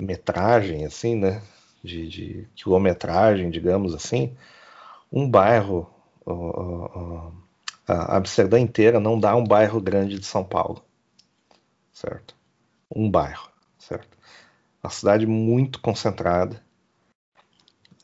metragem, 0.00 0.84
assim, 0.84 1.16
né, 1.16 1.42
de, 1.82 2.08
de 2.08 2.48
quilometragem, 2.54 3.50
digamos 3.50 3.94
assim, 3.94 4.36
um 5.10 5.28
bairro, 5.28 5.90
a 7.86 8.16
Amsterdã 8.16 8.58
inteira 8.58 8.98
não 9.00 9.18
dá 9.18 9.34
um 9.36 9.44
bairro 9.44 9.80
grande 9.80 10.18
de 10.18 10.24
São 10.24 10.44
Paulo, 10.44 10.82
certo? 11.92 12.34
Um 12.94 13.10
bairro, 13.10 13.50
certo? 13.78 14.16
Uma 14.82 14.90
cidade 14.90 15.26
muito 15.26 15.80
concentrada, 15.80 16.62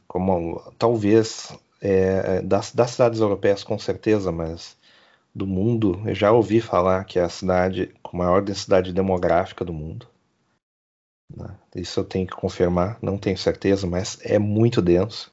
como 0.06 0.60
talvez 0.78 1.52
é, 1.80 2.38
é, 2.38 2.42
das, 2.42 2.72
das 2.72 2.92
cidades 2.92 3.20
europeias 3.20 3.62
com 3.64 3.78
certeza, 3.78 4.32
mas 4.32 4.76
do 5.34 5.46
mundo, 5.46 6.02
eu 6.06 6.14
já 6.14 6.32
ouvi 6.32 6.60
falar 6.60 7.04
que 7.04 7.18
é 7.18 7.22
a 7.22 7.28
cidade 7.28 7.94
com 8.02 8.16
maior 8.16 8.42
densidade 8.42 8.92
demográfica 8.92 9.64
do 9.64 9.72
mundo. 9.72 10.06
Né? 11.34 11.54
Isso 11.76 12.00
eu 12.00 12.04
tenho 12.04 12.26
que 12.26 12.34
confirmar, 12.34 12.98
não 13.02 13.18
tenho 13.18 13.36
certeza, 13.36 13.86
mas 13.86 14.18
é 14.22 14.38
muito 14.38 14.82
denso. 14.82 15.32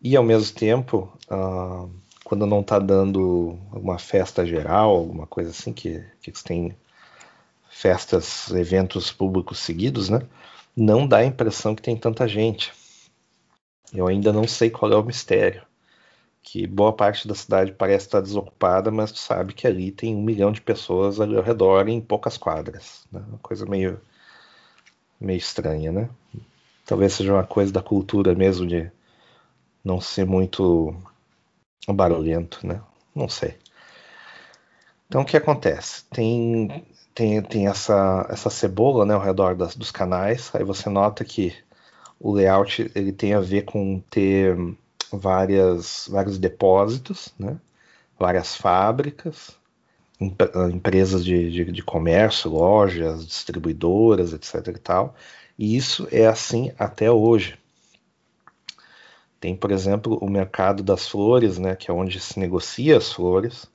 E 0.00 0.16
ao 0.16 0.22
mesmo 0.22 0.54
tempo, 0.54 1.10
uh, 1.30 1.90
quando 2.24 2.46
não 2.46 2.60
está 2.60 2.78
dando 2.78 3.58
uma 3.72 3.98
festa 3.98 4.44
geral, 4.44 4.90
alguma 4.90 5.26
coisa 5.26 5.50
assim, 5.50 5.72
que, 5.72 6.04
que 6.20 6.32
tem 6.44 6.76
festas, 7.70 8.50
eventos 8.50 9.12
públicos 9.12 9.58
seguidos, 9.60 10.08
né? 10.08 10.20
Não 10.76 11.06
dá 11.06 11.18
a 11.18 11.24
impressão 11.24 11.74
que 11.74 11.82
tem 11.82 11.96
tanta 11.96 12.28
gente. 12.28 12.72
Eu 13.92 14.06
ainda 14.06 14.32
não 14.32 14.46
sei 14.46 14.70
qual 14.70 14.92
é 14.92 14.96
o 14.96 15.04
mistério. 15.04 15.62
Que 16.42 16.66
boa 16.66 16.92
parte 16.92 17.26
da 17.26 17.34
cidade 17.34 17.72
parece 17.72 18.06
estar 18.06 18.20
desocupada, 18.20 18.90
mas 18.90 19.10
tu 19.12 19.18
sabe 19.18 19.52
que 19.52 19.66
ali 19.66 19.90
tem 19.90 20.14
um 20.14 20.22
milhão 20.22 20.52
de 20.52 20.60
pessoas 20.60 21.20
ao 21.20 21.42
redor 21.42 21.88
em 21.88 22.00
poucas 22.00 22.38
quadras. 22.38 23.06
Né? 23.10 23.22
Uma 23.28 23.38
coisa 23.38 23.66
meio, 23.66 24.00
meio 25.20 25.38
estranha, 25.38 25.90
né? 25.90 26.08
Talvez 26.84 27.14
seja 27.14 27.32
uma 27.32 27.44
coisa 27.44 27.72
da 27.72 27.82
cultura 27.82 28.34
mesmo 28.34 28.66
de 28.66 28.90
não 29.84 30.00
ser 30.00 30.24
muito 30.24 30.94
barulhento, 31.88 32.64
né? 32.66 32.80
Não 33.14 33.28
sei. 33.28 33.56
Então 35.08 35.22
o 35.22 35.24
que 35.24 35.36
acontece? 35.36 36.04
Tem 36.10 36.86
tem, 37.16 37.40
tem 37.40 37.66
essa, 37.66 38.26
essa 38.28 38.50
cebola 38.50 39.06
né, 39.06 39.14
ao 39.14 39.22
redor 39.22 39.56
das, 39.56 39.74
dos 39.74 39.90
canais. 39.90 40.50
Aí 40.54 40.62
você 40.62 40.90
nota 40.90 41.24
que 41.24 41.54
o 42.18 42.32
layout 42.32 42.90
ele 42.94 43.12
tem 43.12 43.34
a 43.34 43.40
ver 43.40 43.62
com 43.62 44.00
ter 44.10 44.56
várias, 45.12 46.08
vários 46.10 46.38
depósitos, 46.38 47.32
né? 47.38 47.58
várias 48.18 48.56
fábricas, 48.56 49.56
empresas 50.72 51.24
de, 51.24 51.50
de, 51.50 51.72
de, 51.72 51.82
comércio, 51.82 52.50
lojas, 52.50 53.26
distribuidoras, 53.26 54.32
etc. 54.32 54.68
E, 54.68 54.78
tal. 54.78 55.14
e 55.58 55.76
isso 55.76 56.08
é 56.10 56.26
assim 56.26 56.72
até 56.78 57.10
hoje. 57.10 57.58
Tem, 59.38 59.54
por 59.54 59.70
exemplo, 59.70 60.18
o 60.20 60.30
mercado 60.30 60.82
das 60.82 61.06
flores, 61.06 61.58
né, 61.58 61.76
que 61.76 61.90
é 61.90 61.94
onde 61.94 62.18
se 62.18 62.38
negocia 62.38 62.96
as 62.96 63.12
flores. 63.12 63.66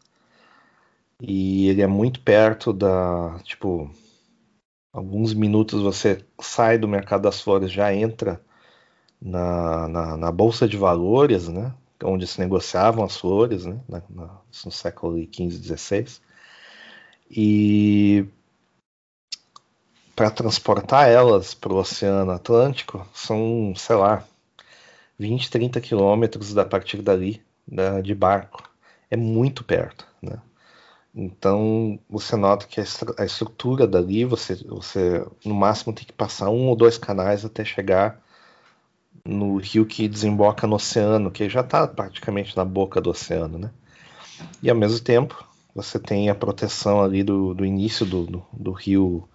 E 1.19 1.69
ele 1.69 1.83
é 1.83 1.87
muito 1.87 2.19
perto 2.21 2.73
da, 2.73 3.39
tipo, 3.43 3.91
alguns 4.91 5.33
minutos 5.33 5.81
você 5.81 6.23
sai 6.39 6.77
do 6.77 6.87
mercado 6.87 7.23
das 7.23 7.41
flores, 7.41 7.71
já 7.71 7.93
entra 7.93 8.41
na, 9.21 9.87
na, 9.87 10.17
na 10.17 10.31
bolsa 10.31 10.67
de 10.67 10.77
valores, 10.77 11.47
né? 11.47 11.73
Onde 12.03 12.25
se 12.25 12.39
negociavam 12.39 13.03
as 13.03 13.17
flores, 13.17 13.65
né? 13.65 13.79
Na, 13.87 14.01
na, 14.09 14.41
no 14.65 14.71
século 14.71 15.17
XV, 15.17 15.77
XVI. 15.77 16.05
E 17.29 18.25
para 20.15 20.29
transportar 20.29 21.09
elas 21.09 21.53
para 21.53 21.73
o 21.73 21.77
Oceano 21.77 22.31
Atlântico 22.31 23.07
são, 23.13 23.73
sei 23.75 23.95
lá, 23.95 24.25
20, 25.17 25.49
30 25.49 25.79
quilômetros 25.79 26.57
a 26.57 26.65
partir 26.65 27.01
dali, 27.01 27.41
da, 27.67 28.01
de 28.01 28.13
barco. 28.13 28.69
É 29.09 29.15
muito 29.15 29.63
perto? 29.63 30.10
Então 31.13 31.99
você 32.09 32.35
nota 32.37 32.65
que 32.65 32.79
a, 32.79 33.25
estrutura 33.25 33.85
dali, 33.85 34.23
você, 34.23 34.55
você 34.55 35.25
no 35.45 35.53
máximo 35.53 35.93
tem 35.93 36.05
que 36.05 36.13
passar 36.13 36.49
um 36.49 36.67
ou 36.67 36.75
dois 36.75 36.97
canais 36.97 37.43
até 37.43 37.65
chegar 37.65 38.21
no 39.25 39.57
rio 39.57 39.85
que 39.85 40.07
desemboca 40.07 40.65
no 40.65 40.75
oceano, 40.75 41.29
que 41.29 41.49
já 41.49 41.61
está 41.61 41.85
praticamente 41.87 42.55
na 42.55 42.63
boca 42.63 43.01
do 43.01 43.09
oceano, 43.09 43.57
né? 43.57 43.71
E 44.63 44.69
ao 44.69 44.75
mesmo 44.75 44.99
tempo 44.99 45.45
você 45.75 45.99
tem 45.99 46.29
a 46.29 46.35
proteção 46.35 47.01
ali 47.01 47.23
do, 47.23 47.53
do 47.53 47.65
início 47.65 48.05
do, 48.05 48.25
do, 48.25 48.45
do 48.53 48.71
rio 48.71 49.27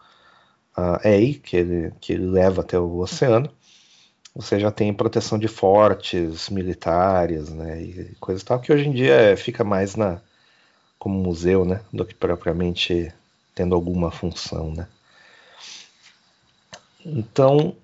uh, 0.77 1.07
Ei, 1.07 1.35
que 1.35 1.57
ele, 1.57 1.93
que 2.01 2.13
ele 2.15 2.27
leva 2.27 2.63
até 2.63 2.79
o 2.79 2.99
oceano. 2.99 3.51
Você 4.35 4.61
já 4.61 4.71
tem 4.71 4.93
proteção 4.93 5.39
de 5.39 5.49
fortes 5.49 6.51
militares, 6.51 7.49
né, 7.51 7.83
e 7.83 8.15
coisas 8.21 8.43
tal, 8.45 8.61
que 8.61 8.73
hoje 8.73 8.87
em 8.89 8.93
dia 8.93 9.35
fica 9.37 9.65
mais 9.65 9.97
na 9.97 10.21
como 10.99 11.19
museu, 11.19 11.65
né, 11.65 11.81
do 11.93 12.05
que 12.05 12.15
propriamente 12.15 13.13
tendo 13.55 13.75
alguma 13.75 14.11
função, 14.11 14.71
né. 14.73 14.89
Então, 17.05 17.77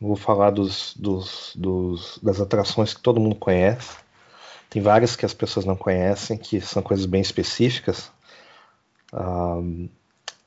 vou 0.00 0.16
falar 0.16 0.50
dos, 0.50 0.94
dos, 0.96 1.52
dos, 1.54 2.18
das 2.22 2.40
atrações 2.40 2.92
que 2.92 3.00
todo 3.00 3.20
mundo 3.20 3.36
conhece. 3.36 3.96
Tem 4.68 4.80
várias 4.80 5.14
que 5.14 5.26
as 5.26 5.34
pessoas 5.34 5.64
não 5.64 5.76
conhecem, 5.76 6.36
que 6.36 6.60
são 6.60 6.82
coisas 6.82 7.06
bem 7.06 7.20
específicas. 7.20 8.10
Um, 9.12 9.88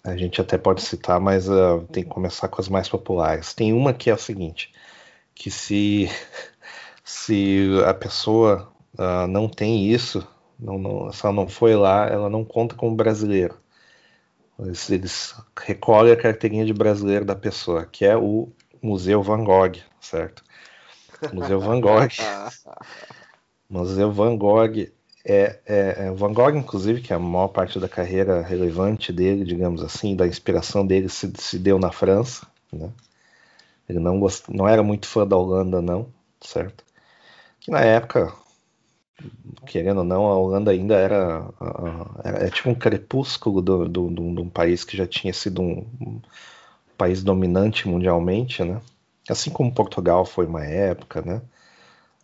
a 0.03 0.17
gente 0.17 0.41
até 0.41 0.57
pode 0.57 0.81
citar, 0.81 1.19
mas 1.19 1.47
uh, 1.47 1.87
tem 1.91 2.03
que 2.03 2.09
começar 2.09 2.49
com 2.49 2.59
as 2.59 2.67
mais 2.67 2.89
populares. 2.89 3.53
Tem 3.53 3.71
uma 3.71 3.93
que 3.93 4.09
é 4.09 4.13
o 4.13 4.17
seguinte, 4.17 4.73
que 5.33 5.49
se, 5.49 6.09
se 7.03 7.69
a 7.85 7.93
pessoa 7.93 8.69
uh, 8.97 9.27
não 9.27 9.47
tem 9.47 9.87
isso, 9.89 10.27
não, 10.59 10.77
não, 10.77 11.11
se 11.11 11.25
ela 11.25 11.33
não 11.33 11.47
foi 11.47 11.75
lá, 11.75 12.07
ela 12.07 12.29
não 12.29 12.43
conta 12.43 12.75
como 12.75 12.95
brasileiro. 12.95 13.57
Eles, 14.59 14.89
eles 14.89 15.35
recolhem 15.59 16.13
a 16.13 16.17
carteirinha 16.17 16.65
de 16.65 16.73
brasileiro 16.73 17.25
da 17.25 17.35
pessoa, 17.35 17.85
que 17.85 18.05
é 18.05 18.15
o 18.15 18.49
Museu 18.81 19.21
Van 19.21 19.43
Gogh, 19.43 19.77
certo? 19.99 20.43
Museu 21.33 21.59
Van 21.59 21.79
Gogh 21.79 22.07
Museu 23.69 24.11
Van 24.11 24.37
Gogh 24.37 24.91
é, 25.25 25.59
é, 25.65 26.05
é, 26.05 26.11
Van 26.11 26.33
Gogh, 26.33 26.55
inclusive, 26.55 27.01
que 27.01 27.13
é 27.13 27.15
a 27.15 27.19
maior 27.19 27.47
parte 27.47 27.79
da 27.79 27.87
carreira 27.87 28.41
relevante 28.41 29.11
dele, 29.11 29.45
digamos 29.45 29.81
assim, 29.81 30.15
da 30.15 30.27
inspiração 30.27 30.85
dele 30.85 31.09
se, 31.09 31.31
se 31.37 31.57
deu 31.57 31.79
na 31.79 31.91
França, 31.91 32.45
né? 32.71 32.91
Ele 33.87 33.99
não, 33.99 34.19
gost... 34.19 34.47
não 34.49 34.67
era 34.67 34.83
muito 34.83 35.07
fã 35.07 35.25
da 35.27 35.37
Holanda, 35.37 35.81
não, 35.81 36.07
certo? 36.41 36.83
Que 37.59 37.71
na 37.71 37.81
época, 37.81 38.33
querendo 39.65 39.99
ou 39.99 40.03
não, 40.03 40.25
a 40.27 40.37
Holanda 40.37 40.71
ainda 40.71 40.95
era, 40.95 41.49
era, 42.23 42.37
era 42.37 42.49
tipo 42.49 42.69
um 42.69 42.75
crepúsculo 42.75 43.61
do, 43.61 43.87
do, 43.87 44.09
do, 44.09 44.35
de 44.35 44.41
um 44.41 44.49
país 44.49 44.83
que 44.83 44.97
já 44.97 45.07
tinha 45.07 45.33
sido 45.33 45.61
um, 45.61 45.85
um 46.01 46.21
país 46.97 47.23
dominante 47.23 47.87
mundialmente, 47.87 48.63
né? 48.63 48.81
Assim 49.29 49.49
como 49.49 49.73
Portugal 49.73 50.25
foi 50.25 50.45
uma 50.45 50.65
época, 50.65 51.21
né? 51.21 51.41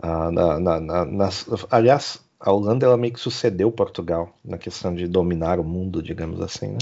Ah, 0.02 0.32
na, 0.32 0.60
na, 0.60 0.80
na, 0.80 1.06
nas, 1.06 1.46
aliás, 1.70 2.20
a 2.40 2.52
Holanda 2.52 2.86
ela 2.86 2.98
meio 2.98 3.14
que 3.14 3.20
sucedeu 3.20 3.72
Portugal 3.72 4.34
na 4.44 4.58
questão 4.58 4.94
de 4.96 5.08
dominar 5.08 5.60
o 5.60 5.64
mundo, 5.64 6.02
digamos 6.02 6.42
assim, 6.42 6.70
né? 6.70 6.78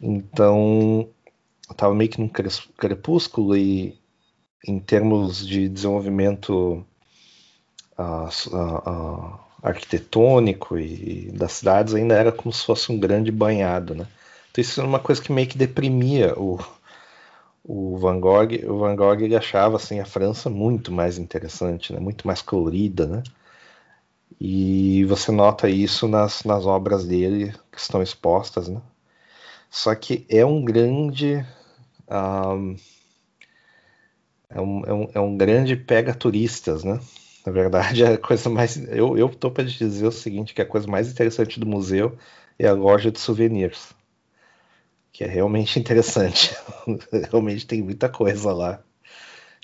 Então, 0.00 1.08
estava 1.70 1.94
meio 1.94 2.10
que 2.10 2.20
num 2.20 2.28
crepúsculo 2.28 3.56
e 3.56 3.98
em 4.66 4.78
termos 4.80 5.46
de 5.46 5.68
desenvolvimento 5.68 6.84
arquitetônico 9.62 10.78
e, 10.78 11.28
e, 11.28 11.32
das 11.32 11.52
cidades 11.52 11.94
ainda 11.94 12.14
era 12.14 12.32
como 12.32 12.52
se 12.52 12.64
fosse 12.64 12.92
um 12.92 12.98
grande 12.98 13.30
banhado, 13.32 13.94
né? 13.94 14.06
Então 14.50 14.62
isso 14.62 14.80
era 14.80 14.88
uma 14.88 15.00
coisa 15.00 15.20
que 15.20 15.32
meio 15.32 15.48
que 15.48 15.58
deprimia 15.58 16.38
o, 16.38 16.58
o 17.64 17.98
Van 17.98 18.20
Gogh, 18.20 18.54
o 18.66 18.78
Van 18.78 18.96
Gogh 18.96 19.20
ele 19.20 19.36
achava 19.36 19.76
assim 19.76 20.00
a 20.00 20.04
França 20.04 20.48
muito 20.48 20.92
mais 20.92 21.18
interessante, 21.18 21.92
né? 21.92 22.00
muito 22.00 22.26
mais 22.26 22.40
colorida, 22.42 23.06
né? 23.06 23.22
E 24.40 25.04
você 25.06 25.32
nota 25.32 25.68
isso 25.68 26.06
nas, 26.06 26.44
nas 26.44 26.64
obras 26.64 27.04
dele 27.04 27.52
que 27.72 27.78
estão 27.78 28.02
expostas, 28.02 28.68
né? 28.68 28.80
Só 29.70 29.94
que 29.94 30.24
é 30.28 30.46
um 30.46 30.64
grande 30.64 31.44
um, 32.10 32.76
é, 34.50 34.60
um, 34.60 34.82
é, 34.86 34.92
um, 34.92 35.10
é 35.14 35.20
um 35.20 35.36
grande 35.36 35.76
pega 35.76 36.14
turistas, 36.14 36.84
né? 36.84 37.00
Na 37.48 37.52
verdade, 37.52 38.04
a 38.04 38.18
coisa 38.18 38.50
mais 38.50 38.76
eu 38.90 39.16
eu 39.16 39.28
tô 39.30 39.50
para 39.50 39.64
dizer 39.64 40.06
o 40.06 40.12
seguinte, 40.12 40.52
que 40.52 40.60
a 40.62 40.66
coisa 40.66 40.86
mais 40.86 41.10
interessante 41.10 41.58
do 41.58 41.66
museu 41.66 42.16
é 42.58 42.68
a 42.68 42.74
loja 42.74 43.10
de 43.10 43.18
souvenirs 43.18 43.96
que 45.12 45.24
é 45.24 45.26
realmente 45.26 45.80
interessante. 45.80 46.56
realmente 47.28 47.66
tem 47.66 47.82
muita 47.82 48.08
coisa 48.08 48.52
lá. 48.52 48.80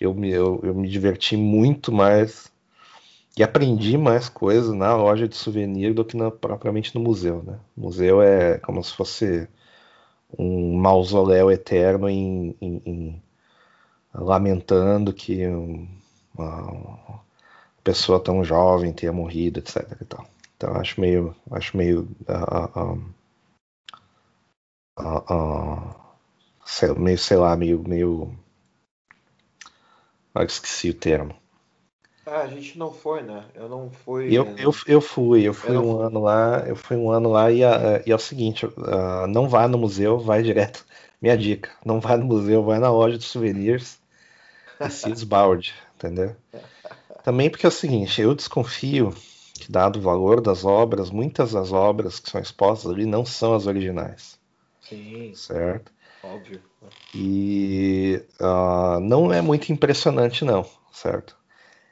Eu 0.00 0.12
me, 0.12 0.30
eu, 0.30 0.60
eu 0.64 0.74
me 0.74 0.88
diverti 0.88 1.36
muito 1.36 1.92
mais 1.92 2.50
e 3.36 3.42
aprendi 3.44 3.96
mais 3.96 4.28
coisas 4.28 4.74
na 4.74 4.96
loja 4.96 5.28
de 5.28 5.36
souvenir 5.36 5.94
do 5.94 6.04
que 6.04 6.16
na, 6.16 6.30
propriamente 6.30 6.92
no 6.94 7.00
museu. 7.00 7.42
Né? 7.44 7.58
O 7.76 7.82
museu 7.82 8.20
é 8.20 8.58
como 8.58 8.82
se 8.82 8.94
fosse 8.94 9.48
um 10.36 10.76
mausoléu 10.76 11.50
eterno 11.52 12.08
em, 12.08 12.56
em, 12.60 12.82
em 12.84 13.22
lamentando 14.12 15.12
que 15.12 15.46
uma 16.34 17.22
pessoa 17.84 18.18
tão 18.18 18.42
jovem 18.42 18.92
tenha 18.92 19.12
morrido, 19.12 19.60
etc. 19.60 19.86
Então 20.00 20.26
acho 20.76 21.00
meio, 21.00 21.36
acho 21.50 21.76
meio 21.76 22.08
uh, 22.28 23.04
uh, 24.98 25.32
uh, 25.32 25.94
sei, 26.64 26.94
meio, 26.94 27.18
sei 27.18 27.36
lá, 27.36 27.54
meio. 27.56 27.82
meio... 27.86 28.34
Ah, 30.34 30.42
esqueci 30.42 30.90
o 30.90 30.94
termo. 30.94 31.36
Ah, 32.26 32.40
a 32.40 32.46
gente 32.46 32.78
não 32.78 32.90
foi, 32.90 33.22
né? 33.22 33.44
Eu 33.54 33.68
não 33.68 33.90
fui. 33.90 34.34
Eu, 34.34 34.46
eu, 34.56 34.72
eu 34.86 35.02
fui, 35.02 35.46
eu 35.46 35.52
fui 35.52 35.76
eu 35.76 35.82
um 35.82 35.96
fui. 35.96 36.06
ano 36.06 36.20
lá, 36.22 36.64
eu 36.66 36.74
fui 36.74 36.96
um 36.96 37.10
ano 37.10 37.30
lá 37.30 37.52
e, 37.52 37.60
e 38.06 38.10
é 38.10 38.14
o 38.14 38.18
seguinte, 38.18 38.64
uh, 38.64 39.26
não 39.28 39.48
vá 39.48 39.68
no 39.68 39.76
museu, 39.78 40.18
vai 40.18 40.42
direto. 40.42 40.84
Minha 41.20 41.36
dica, 41.36 41.70
não 41.84 42.00
vá 42.00 42.16
no 42.16 42.24
museu, 42.24 42.64
vai 42.64 42.78
na 42.78 42.90
loja 42.90 43.18
de 43.18 43.24
souvenirs 43.24 43.98
e 44.80 44.90
se 44.90 45.10
esbalde, 45.10 45.74
entendeu? 45.96 46.34
Também 47.24 47.48
porque 47.48 47.64
é 47.64 47.70
o 47.70 47.72
seguinte, 47.72 48.20
eu 48.20 48.34
desconfio 48.34 49.10
que 49.54 49.72
dado 49.72 49.98
o 49.98 50.02
valor 50.02 50.42
das 50.42 50.62
obras, 50.62 51.10
muitas 51.10 51.52
das 51.52 51.72
obras 51.72 52.20
que 52.20 52.30
são 52.30 52.38
expostas 52.38 52.92
ali 52.92 53.06
não 53.06 53.24
são 53.24 53.54
as 53.54 53.66
originais. 53.66 54.38
Sim. 54.82 55.32
Certo? 55.34 55.90
Óbvio. 56.22 56.60
E 57.14 58.22
uh, 58.38 59.00
não 59.00 59.32
é 59.32 59.40
muito 59.40 59.72
impressionante, 59.72 60.44
não, 60.44 60.66
certo? 60.92 61.34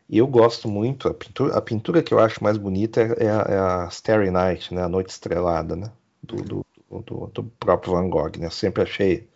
E 0.06 0.18
eu 0.18 0.26
gosto 0.26 0.68
muito, 0.68 1.08
a 1.08 1.14
pintura, 1.14 1.56
a 1.56 1.62
pintura 1.62 2.02
que 2.02 2.12
eu 2.12 2.18
acho 2.18 2.44
mais 2.44 2.58
bonita 2.58 3.00
é, 3.00 3.30
a, 3.30 3.46
é 3.48 3.58
a 3.58 3.88
Starry 3.90 4.30
Night, 4.30 4.74
né? 4.74 4.82
A 4.82 4.88
Noite 4.88 5.08
Estrelada, 5.08 5.74
né? 5.74 5.90
Do, 6.22 6.36
do, 6.36 6.66
do, 6.90 7.26
do, 7.28 7.44
próprio 7.58 7.94
Van 7.94 8.10
Gogh, 8.10 8.38
né? 8.38 8.46
Eu 8.46 8.50
sempre 8.50 8.82
achei 8.82 9.26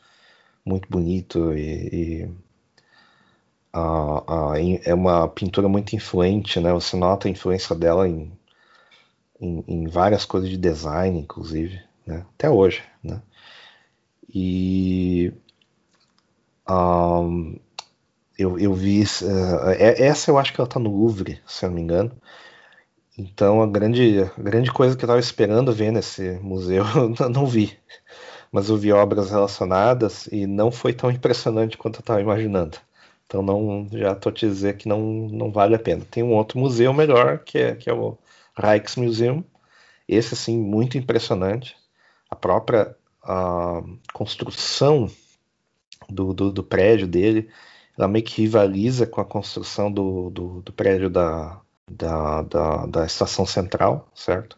muito 0.63 0.87
bonito 0.91 1.55
e, 1.55 2.25
e 2.25 2.31
uh, 3.77 4.53
uh, 4.53 4.81
é 4.85 4.95
uma 4.95 5.29
pintura 5.29 5.69
muito 5.69 5.95
influente, 5.95 6.59
né? 6.61 6.73
Você 6.73 6.97
nota 6.97 7.29
a 7.29 7.31
influência 7.31 7.75
dela 7.77 8.09
em, 8.09 8.33
em, 9.41 9.65
em 9.69 9.87
várias 9.87 10.25
coisas 10.25 10.49
de 10.49 10.57
design, 10.57 11.19
inclusive, 11.19 11.81
né? 12.07 12.25
Até 12.35 12.49
hoje, 12.49 12.83
né? 13.03 13.21
E 14.29 15.33
um, 16.69 17.59
eu, 18.39 18.59
eu 18.59 18.75
vi. 18.75 19.03
Uh, 19.03 19.71
essa 19.79 20.31
eu 20.31 20.39
acho 20.39 20.53
que 20.53 20.61
ela 20.61 20.69
tá 20.69 20.79
no 20.79 20.91
Louvre, 20.91 21.41
se 21.47 21.65
eu 21.65 21.69
não 21.71 21.77
me 21.77 21.83
engano. 21.83 22.13
Então 23.19 23.63
a 23.63 23.67
grande, 23.67 24.21
a 24.23 24.43
grande 24.43 24.71
coisa 24.73 24.95
que 24.97 25.03
eu 25.05 25.07
estava 25.07 25.21
esperando 25.21 25.73
ver 25.73 25.91
nesse 25.91 26.39
museu 26.43 26.85
eu 27.19 27.31
não 27.31 27.47
vi. 27.47 27.79
Mas 28.53 28.69
eu 28.69 28.77
vi 28.77 28.93
obras 28.93 29.31
relacionadas 29.31 30.27
e 30.29 30.47
não 30.47 30.71
foi 30.71 30.93
tão 30.93 31.11
impressionante 31.11 31.77
quanto 31.79 31.97
eu 31.97 32.01
estava 32.01 32.21
imaginando. 32.21 32.79
Então 33.27 33.43
não, 33.43 33.89
já 33.93 34.13
estou 34.13 34.33
te 34.33 34.47
dizer 34.47 34.77
que 34.77 34.89
não, 34.89 35.01
não 35.29 35.51
vale 35.51 35.75
a 35.75 35.79
pena. 35.79 36.05
Tem 36.11 36.23
um 36.23 36.33
outro 36.33 36.59
museu 36.59 36.93
melhor, 36.93 37.41
que 37.41 37.59
é, 37.59 37.75
que 37.75 37.91
é 37.91 37.93
o 37.95 38.17
Rijksmuseum. 38.57 39.45
Esse, 40.09 40.35
assim, 40.35 40.59
muito 40.59 40.97
impressionante. 40.99 41.77
A 42.31 42.37
própria 42.37 42.97
a 43.23 43.83
construção 44.13 45.11
do, 46.09 46.33
do, 46.33 46.53
do, 46.53 46.63
prédio 46.63 47.09
dele, 47.09 47.51
ela 47.99 48.07
meio 48.07 48.25
que 48.25 48.43
rivaliza 48.43 49.07
com 49.07 49.21
a 49.21 49.25
construção 49.25 49.91
do, 49.91 50.31
do, 50.31 50.63
do 50.63 50.73
prédio 50.73 51.11
da, 51.11 51.61
da, 51.91 52.43
da, 52.43 52.87
da 52.87 53.07
estação 53.07 53.45
central, 53.45 54.09
certo? 54.15 54.57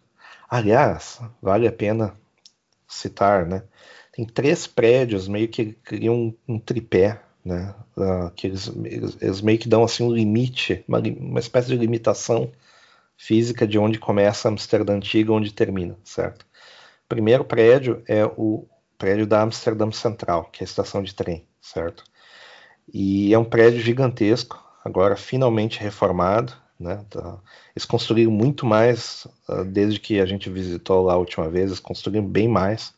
Aliás, 0.48 1.20
vale 1.40 1.66
a 1.66 1.72
pena 1.72 2.14
citar, 2.86 3.46
né? 3.46 3.62
Tem 4.12 4.26
três 4.26 4.66
prédios 4.66 5.28
meio 5.28 5.48
que 5.48 5.72
criam 5.72 6.14
um, 6.14 6.34
um 6.54 6.58
tripé, 6.58 7.22
né? 7.48 7.74
Uh, 7.96 8.30
que 8.32 8.46
eles, 8.46 8.70
eles, 8.84 9.16
eles, 9.20 9.40
meio 9.40 9.58
que 9.58 9.68
dão 9.68 9.82
assim 9.82 10.04
um 10.04 10.12
limite, 10.12 10.84
uma, 10.86 10.98
uma 11.00 11.40
espécie 11.40 11.68
de 11.68 11.76
limitação 11.76 12.52
física 13.16 13.66
de 13.66 13.78
onde 13.78 13.98
começa 13.98 14.48
a 14.48 14.52
Amsterdã 14.52 14.94
antiga, 14.94 15.32
onde 15.32 15.52
termina, 15.52 15.96
certo? 16.04 16.42
O 16.42 17.08
primeiro 17.08 17.44
prédio 17.44 18.02
é 18.06 18.24
o 18.24 18.66
prédio 18.98 19.26
da 19.26 19.40
Amsterdã 19.40 19.90
Central, 19.90 20.50
que 20.52 20.62
é 20.62 20.64
a 20.64 20.68
estação 20.68 21.02
de 21.02 21.14
trem, 21.14 21.46
certo? 21.60 22.04
E 22.92 23.32
é 23.32 23.38
um 23.38 23.44
prédio 23.44 23.80
gigantesco, 23.80 24.62
agora 24.84 25.16
finalmente 25.16 25.80
reformado, 25.80 26.52
né? 26.78 27.02
Tá. 27.08 27.38
Eles 27.74 27.86
construíram 27.86 28.30
muito 28.30 28.66
mais 28.66 29.26
uh, 29.48 29.64
desde 29.64 29.98
que 29.98 30.20
a 30.20 30.26
gente 30.26 30.50
visitou 30.50 31.02
lá 31.02 31.14
a 31.14 31.18
última 31.18 31.48
vez, 31.48 31.66
eles 31.66 31.80
construíram 31.80 32.26
bem 32.26 32.46
mais. 32.46 32.92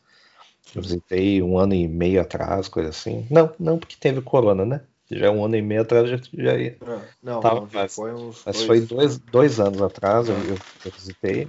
Eu 0.75 0.81
visitei 0.81 1.41
um 1.41 1.57
ano 1.57 1.73
e 1.73 1.87
meio 1.87 2.21
atrás, 2.21 2.67
coisa 2.67 2.89
assim. 2.89 3.25
Não, 3.29 3.53
não 3.59 3.77
porque 3.77 3.95
teve 3.99 4.21
corona, 4.21 4.65
né? 4.65 4.81
Já 5.09 5.29
um 5.29 5.43
ano 5.43 5.57
e 5.57 5.61
meio 5.61 5.81
atrás 5.81 6.09
já, 6.09 6.17
já 6.33 6.57
ia. 6.57 6.77
Não, 7.21 7.41
tava, 7.41 7.61
não, 7.61 7.69
mas, 7.71 7.93
foi 7.93 8.13
uns. 8.13 8.43
Mas 8.45 8.55
dois... 8.55 8.65
foi 8.65 8.81
dois, 8.81 9.17
dois 9.17 9.59
aanos 9.59 9.81
atrás 9.81 10.29
eu, 10.29 10.35
eu, 10.35 10.57
eu 10.85 10.91
visitei. 10.91 11.47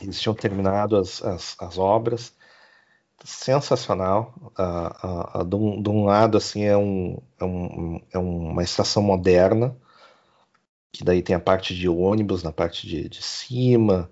Eles 0.00 0.18
tinham 0.18 0.34
terminado 0.34 0.96
as, 0.96 1.22
as, 1.22 1.54
as 1.58 1.78
obras. 1.78 2.32
Sensacional. 3.24 4.34
Uh, 4.58 5.40
uh, 5.40 5.44
de, 5.44 5.54
um, 5.54 5.82
de, 5.82 5.90
um, 5.90 6.04
lado, 6.04 6.38
assim, 6.38 6.64
é, 6.64 6.76
um, 6.76 7.18
é, 7.38 7.44
um, 7.44 8.00
é 8.10 8.18
uma 8.18 8.64
estação 8.64 9.02
moderna, 9.02 9.76
que 10.90 11.04
daí 11.04 11.22
tem 11.22 11.36
a 11.36 11.40
parte 11.40 11.74
de 11.74 11.88
ônibus 11.88 12.42
na 12.42 12.50
parte 12.50 12.86
de, 12.86 13.08
de 13.08 13.22
cima, 13.22 14.10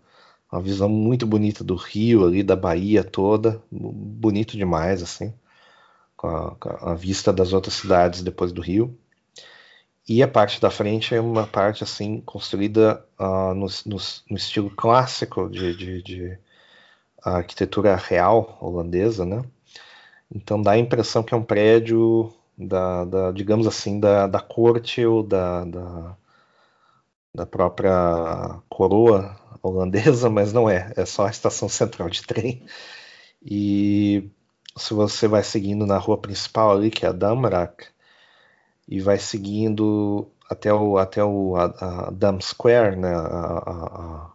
uma 0.50 0.60
visão 0.60 0.88
muito 0.88 1.26
bonita 1.26 1.62
do 1.62 1.76
Rio 1.76 2.26
ali, 2.26 2.42
da 2.42 2.56
Bahia 2.56 3.04
toda, 3.04 3.62
bonito 3.70 4.56
demais, 4.56 5.02
assim, 5.02 5.32
com 6.16 6.26
a, 6.26 6.56
com 6.56 6.88
a 6.88 6.94
vista 6.94 7.32
das 7.32 7.52
outras 7.52 7.74
cidades 7.74 8.22
depois 8.22 8.52
do 8.52 8.60
Rio. 8.60 8.96
E 10.08 10.22
a 10.22 10.28
parte 10.28 10.60
da 10.60 10.70
frente 10.70 11.14
é 11.14 11.20
uma 11.20 11.46
parte 11.46 11.84
assim 11.84 12.20
construída 12.22 13.04
uh, 13.18 13.54
no, 13.54 13.66
no, 13.86 13.96
no, 14.28 14.36
estilo 14.36 14.70
clássico 14.70 15.48
de, 15.48 15.76
de, 15.76 16.02
de 16.02 16.38
arquitetura 17.22 17.94
real 17.94 18.58
holandesa, 18.60 19.24
né? 19.24 19.44
Então 20.34 20.60
dá 20.60 20.72
a 20.72 20.78
impressão 20.78 21.22
que 21.22 21.32
é 21.32 21.36
um 21.36 21.44
prédio 21.44 22.32
da, 22.58 23.04
da 23.04 23.32
digamos 23.32 23.66
assim, 23.68 24.00
da, 24.00 24.26
da 24.26 24.40
corte 24.40 25.04
ou 25.06 25.22
da, 25.22 25.64
da, 25.64 26.16
da 27.34 27.46
própria 27.46 28.60
coroa 28.68 29.39
holandesa, 29.62 30.28
mas 30.30 30.52
não 30.52 30.68
é, 30.68 30.92
é 30.96 31.04
só 31.06 31.26
a 31.26 31.30
estação 31.30 31.68
central 31.68 32.08
de 32.08 32.22
trem. 32.22 32.62
E 33.42 34.30
se 34.76 34.94
você 34.94 35.28
vai 35.28 35.42
seguindo 35.42 35.86
na 35.86 35.98
rua 35.98 36.18
principal 36.18 36.72
ali, 36.72 36.90
que 36.90 37.04
é 37.06 37.08
a 37.08 37.12
Damrak, 37.12 37.86
e 38.88 39.00
vai 39.00 39.18
seguindo 39.18 40.30
até 40.48 40.72
o, 40.72 40.98
até 40.98 41.22
o 41.24 41.56
a, 41.56 42.06
a 42.08 42.10
Dam 42.10 42.40
Square, 42.40 42.96
né, 42.96 43.14
a, 43.14 43.20
a, 43.20 43.84
a, 43.86 44.30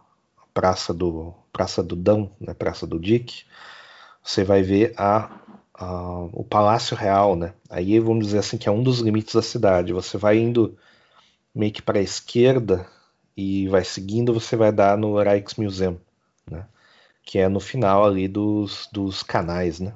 praça 0.54 0.94
do 0.94 1.34
praça 1.52 1.82
do 1.82 1.94
Dam, 1.96 2.30
né, 2.40 2.54
praça 2.54 2.86
do 2.86 2.98
Dick, 2.98 3.44
você 4.22 4.44
vai 4.44 4.62
ver 4.62 4.94
a, 4.96 5.30
a, 5.74 6.20
o 6.32 6.44
Palácio 6.44 6.96
Real, 6.96 7.36
né? 7.36 7.54
Aí 7.68 7.98
vamos 8.00 8.26
dizer 8.26 8.38
assim 8.38 8.58
que 8.58 8.68
é 8.68 8.72
um 8.72 8.82
dos 8.82 9.00
limites 9.00 9.34
da 9.34 9.42
cidade. 9.42 9.92
Você 9.92 10.18
vai 10.18 10.38
indo 10.38 10.76
meio 11.54 11.72
que 11.72 11.82
para 11.82 11.98
a 11.98 12.02
esquerda 12.02 12.86
e 13.36 13.68
vai 13.68 13.84
seguindo, 13.84 14.32
você 14.32 14.56
vai 14.56 14.72
dar 14.72 14.96
no 14.96 15.20
Rijksmuseum, 15.20 15.98
né? 16.50 16.66
Que 17.22 17.38
é 17.38 17.48
no 17.48 17.60
final 17.60 18.04
ali 18.04 18.26
dos, 18.28 18.88
dos 18.92 19.22
canais, 19.22 19.78
né? 19.80 19.94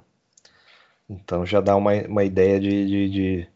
Então 1.09 1.47
já 1.47 1.61
dá 1.61 1.75
uma, 1.77 1.93
uma 2.07 2.25
ideia 2.25 2.61
de, 2.61 2.87
de, 2.87 3.11
de, 3.11 3.49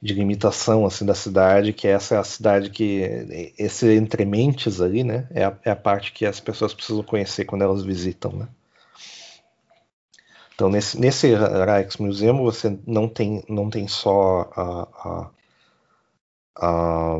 de 0.00 0.14
limitação 0.14 0.86
assim 0.86 1.04
da 1.04 1.14
cidade, 1.14 1.72
que 1.72 1.88
essa 1.88 2.14
é 2.14 2.18
a 2.18 2.24
cidade 2.24 2.70
que 2.70 3.52
esse 3.58 3.94
entrementes 3.96 4.80
ali, 4.80 5.04
né? 5.04 5.26
É 5.30 5.44
a, 5.44 5.58
é 5.64 5.70
a 5.70 5.76
parte 5.76 6.12
que 6.12 6.24
as 6.24 6.40
pessoas 6.40 6.72
precisam 6.72 7.02
conhecer 7.02 7.44
quando 7.44 7.62
elas 7.62 7.82
visitam, 7.82 8.32
né? 8.32 8.48
Então 10.54 10.68
nesse, 10.70 10.98
nesse 11.00 11.28
Rijksmuseum 11.34 12.42
você 12.42 12.78
não 12.86 13.08
tem, 13.08 13.42
não 13.48 13.68
tem 13.68 13.88
só 13.88 14.50
a, 14.54 15.30
a, 16.56 17.16
a 17.16 17.18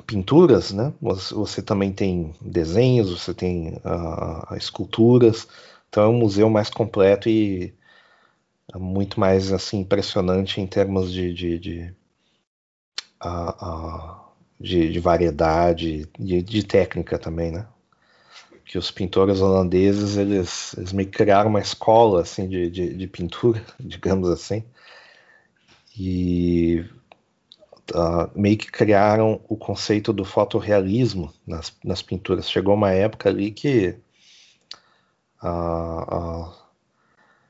pinturas, 0.00 0.72
né? 0.72 0.92
Você, 1.00 1.62
também 1.62 1.92
tem 1.92 2.34
desenhos, 2.40 3.10
você 3.10 3.34
tem 3.34 3.74
uh, 3.78 4.54
esculturas. 4.56 5.46
Então 5.88 6.04
é 6.04 6.08
um 6.08 6.18
museu 6.18 6.50
mais 6.50 6.70
completo 6.70 7.28
e 7.28 7.74
muito 8.76 9.18
mais 9.18 9.52
assim 9.52 9.80
impressionante 9.80 10.60
em 10.60 10.66
termos 10.66 11.12
de 11.12 11.32
de, 11.32 11.58
de, 11.58 11.94
uh, 13.24 13.64
uh, 13.64 14.20
de, 14.60 14.92
de 14.92 15.00
variedade, 15.00 16.08
de, 16.18 16.42
de, 16.42 16.62
técnica 16.64 17.18
também, 17.18 17.50
né? 17.50 17.66
Que 18.64 18.76
os 18.78 18.90
pintores 18.90 19.40
holandeses 19.40 20.16
eles, 20.16 20.76
eles 20.76 20.92
meio 20.92 21.08
que 21.08 21.16
criaram 21.16 21.48
uma 21.50 21.60
escola 21.60 22.22
assim 22.22 22.48
de, 22.48 22.70
de, 22.70 22.94
de 22.94 23.06
pintura, 23.06 23.64
digamos 23.80 24.28
assim. 24.28 24.64
E 25.98 26.84
uh, 27.94 28.30
meio 28.34 28.56
que 28.56 28.70
criaram 28.70 29.40
o 29.48 29.56
conceito 29.56 30.12
do 30.12 30.24
fotorrealismo 30.24 31.32
nas, 31.46 31.74
nas 31.84 32.02
pinturas. 32.02 32.50
Chegou 32.50 32.74
uma 32.74 32.90
época 32.90 33.28
ali 33.28 33.50
que 33.50 33.96
uh, 35.42 36.52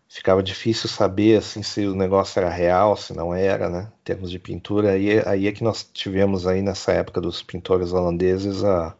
ficava 0.08 0.42
difícil 0.42 0.88
saber 0.88 1.38
assim, 1.38 1.62
se 1.62 1.86
o 1.86 1.94
negócio 1.94 2.38
era 2.38 2.48
real, 2.48 2.96
se 2.96 3.14
não 3.14 3.34
era, 3.34 3.68
né? 3.68 3.92
Em 4.00 4.04
termos 4.04 4.30
de 4.30 4.38
pintura. 4.38 4.92
Aí, 4.92 5.20
aí 5.26 5.46
é 5.46 5.52
que 5.52 5.62
nós 5.62 5.88
tivemos 5.92 6.46
aí 6.46 6.62
nessa 6.62 6.92
época 6.92 7.20
dos 7.20 7.42
pintores 7.42 7.92
holandeses 7.92 8.64
a, 8.64 8.96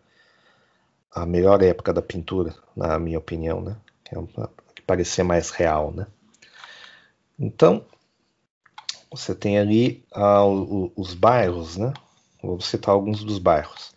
a 1.12 1.26
melhor 1.26 1.62
época 1.62 1.92
da 1.92 2.02
pintura, 2.02 2.54
na 2.76 2.98
minha 2.98 3.18
opinião, 3.18 3.60
né? 3.60 3.76
Que, 4.04 4.16
é 4.16 4.20
que 4.74 4.82
parecia 4.82 5.24
mais 5.24 5.50
real, 5.50 5.92
né? 5.92 6.06
Então, 7.38 7.84
você 9.10 9.34
tem 9.34 9.58
ali 9.58 10.04
ah, 10.12 10.44
os 10.44 11.14
bairros, 11.14 11.76
né? 11.76 11.92
Vou 12.42 12.60
citar 12.60 12.94
alguns 12.94 13.24
dos 13.24 13.38
bairros. 13.38 13.92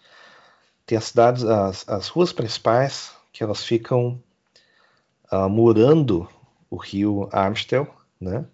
Tem 0.85 0.97
as 0.97 1.05
cidades, 1.05 1.43
as, 1.43 1.87
as 1.87 2.07
ruas 2.07 2.33
principais, 2.33 3.11
que 3.31 3.43
elas 3.43 3.63
ficam 3.63 4.21
ah, 5.29 5.47
murando 5.47 6.27
o 6.69 6.77
rio 6.77 7.29
Amstel, 7.31 7.87
né? 8.19 8.45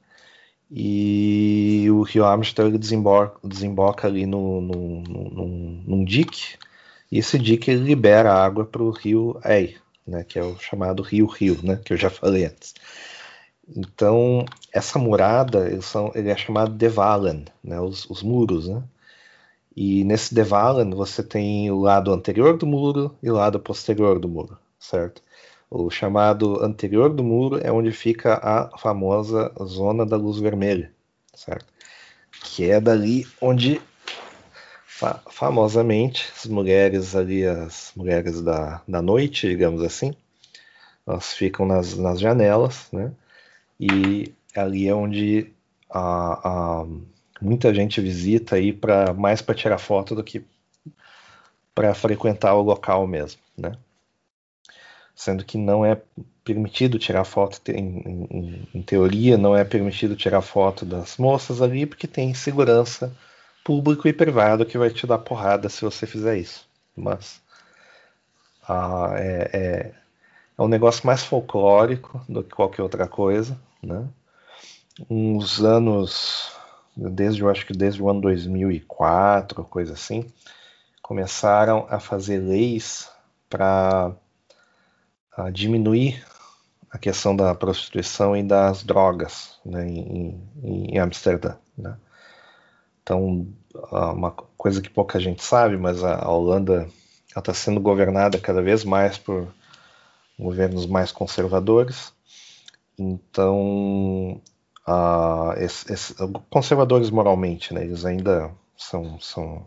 E 0.70 1.88
o 1.90 2.02
rio 2.02 2.26
Amstel 2.26 2.68
ele 2.68 2.78
desemboca, 2.78 3.40
desemboca 3.48 4.08
ali 4.08 4.26
no, 4.26 4.60
no, 4.60 5.02
num, 5.02 5.84
num 5.86 6.04
dique, 6.04 6.58
e 7.12 7.20
esse 7.20 7.40
dique 7.40 7.72
ele 7.72 7.84
libera 7.84 8.34
água 8.34 8.66
para 8.66 8.84
o 8.84 8.92
rio 8.92 9.40
Ei, 9.46 9.78
né? 10.06 10.24
Que 10.24 10.40
é 10.40 10.44
o 10.44 10.58
chamado 10.60 11.04
rio 11.04 11.26
Rio, 11.26 11.58
né? 11.64 11.80
Que 11.84 11.94
eu 11.94 11.98
já 11.98 12.10
falei 12.10 12.46
antes. 12.46 12.74
Então, 13.76 14.46
essa 14.72 14.98
murada, 14.98 15.82
são, 15.82 16.12
ele 16.16 16.30
é 16.30 16.38
chamado 16.38 16.74
Devalen, 16.74 17.46
né, 17.64 17.80
os, 17.80 18.10
os, 18.10 18.24
muros, 18.24 18.68
né? 18.68 18.82
E 19.76 20.04
nesse 20.04 20.34
Devalen 20.34 20.90
você 20.92 21.22
tem 21.22 21.70
o 21.70 21.80
lado 21.80 22.12
anterior 22.14 22.58
do 22.58 22.66
muro 22.66 23.16
e 23.22 23.30
o 23.30 23.36
lado 23.36 23.60
posterior 23.60 24.20
do 24.20 24.30
muro, 24.30 24.58
certo? 24.80 25.22
O 25.70 25.90
chamado 25.90 26.64
anterior 26.64 27.10
do 27.14 27.24
muro 27.24 27.60
é 27.62 27.72
onde 27.72 27.92
fica 27.92 28.40
a 28.42 28.78
famosa 28.78 29.52
zona 29.64 30.06
da 30.06 30.16
luz 30.16 30.40
vermelha, 30.40 30.92
certo? 31.34 31.66
Que 32.44 32.72
é 32.72 32.80
dali 32.80 33.28
onde 33.42 33.82
fa 34.86 35.22
famosamente 35.30 36.32
as 36.36 36.46
mulheres 36.48 37.16
ali, 37.16 37.46
as 37.46 37.92
mulheres 37.96 38.42
da, 38.42 38.82
da 38.88 39.02
noite, 39.02 39.48
digamos 39.48 39.84
assim, 39.84 40.16
elas 41.06 41.34
ficam 41.34 41.66
nas, 41.66 41.96
nas 41.98 42.20
janelas, 42.20 42.88
né? 42.92 43.12
E 43.80 44.34
ali 44.56 44.88
é 44.88 44.94
onde 44.94 45.52
a, 45.90 46.82
a, 46.82 46.86
muita 47.42 47.74
gente 47.74 48.02
visita 48.02 48.56
aí 48.56 48.74
para 48.74 49.14
mais 49.14 49.42
para 49.42 49.56
tirar 49.56 49.78
foto 49.78 50.16
do 50.16 50.24
que 50.24 50.46
para 51.74 51.94
frequentar 51.94 52.56
o 52.56 52.62
local 52.62 53.06
mesmo, 53.06 53.40
né? 53.56 53.74
Sendo 55.16 55.46
que 55.46 55.58
não 55.58 55.86
é 55.86 56.00
permitido 56.44 56.98
tirar 56.98 57.24
foto, 57.24 57.60
em, 57.70 58.00
em, 58.00 58.68
em, 58.74 58.82
teoria, 58.82 59.38
não 59.38 59.56
é 59.56 59.64
permitido 59.64 60.16
tirar 60.16 60.42
foto 60.42 60.86
das 60.86 61.18
moças 61.18 61.62
ali, 61.62 61.86
porque 61.86 62.08
tem 62.08 62.34
segurança 62.34 63.16
público 63.64 64.08
e 64.08 64.14
privado 64.14 64.66
que 64.66 64.78
vai 64.78 64.90
te 64.90 65.06
dar 65.06 65.18
porrada 65.18 65.70
se 65.70 65.82
você 65.82 66.08
fizer 66.08 66.38
isso. 66.38 66.68
Mas 66.96 67.42
ah, 68.68 69.12
é, 69.16 69.50
é, 69.54 69.94
é, 70.58 70.62
um 70.62 70.68
negócio 70.68 71.06
mais 71.06 71.24
folclórico 71.24 72.22
do 72.28 72.44
que 72.44 72.56
qualquer 72.56 72.82
outra 72.82 73.08
coisa, 73.08 73.58
né? 73.82 74.08
Uns 75.10 75.64
anos, 75.64 76.52
desde 76.96 77.42
eu 77.42 77.50
acho 77.50 77.66
que 77.66 77.74
desde 77.74 78.02
o 78.02 78.10
ano 78.10 78.22
2004, 78.22 79.64
coisa 79.66 79.94
assim, 79.94 80.26
começaram 81.02 81.86
a 81.90 82.00
fazer 82.00 82.40
leis 82.40 83.10
para 83.50 84.14
diminuir 85.54 86.26
a 86.90 86.98
questão 86.98 87.36
da 87.36 87.54
prostituição 87.54 88.36
e 88.36 88.42
das 88.42 88.84
drogas 88.84 89.60
né, 89.64 89.88
em, 89.88 90.42
em, 90.64 91.00
Amsterdã. 91.00 91.56
Né? 91.78 91.96
Então, 93.04 93.48
uma 93.92 94.32
coisa 94.32 94.82
que 94.82 94.90
pouca 94.90 95.20
gente 95.20 95.44
sabe, 95.44 95.78
mas 95.78 96.04
a 96.04 96.28
Holanda 96.28 96.90
está 97.36 97.54
sendo 97.54 97.80
governada 97.80 98.40
cada 98.40 98.62
vez 98.62 98.84
mais 98.84 99.18
por 99.18 99.48
governos 100.38 100.86
mais 100.86 101.12
conservadores. 101.12 102.14
Então, 102.98 104.42
esse, 105.58 105.92
esse, 105.92 106.16
conservadores 106.50 107.10
moralmente, 107.10 107.74
né, 107.74 107.84
eles 107.84 108.06
ainda 108.06 108.52
são, 108.76 109.20
são 109.20 109.66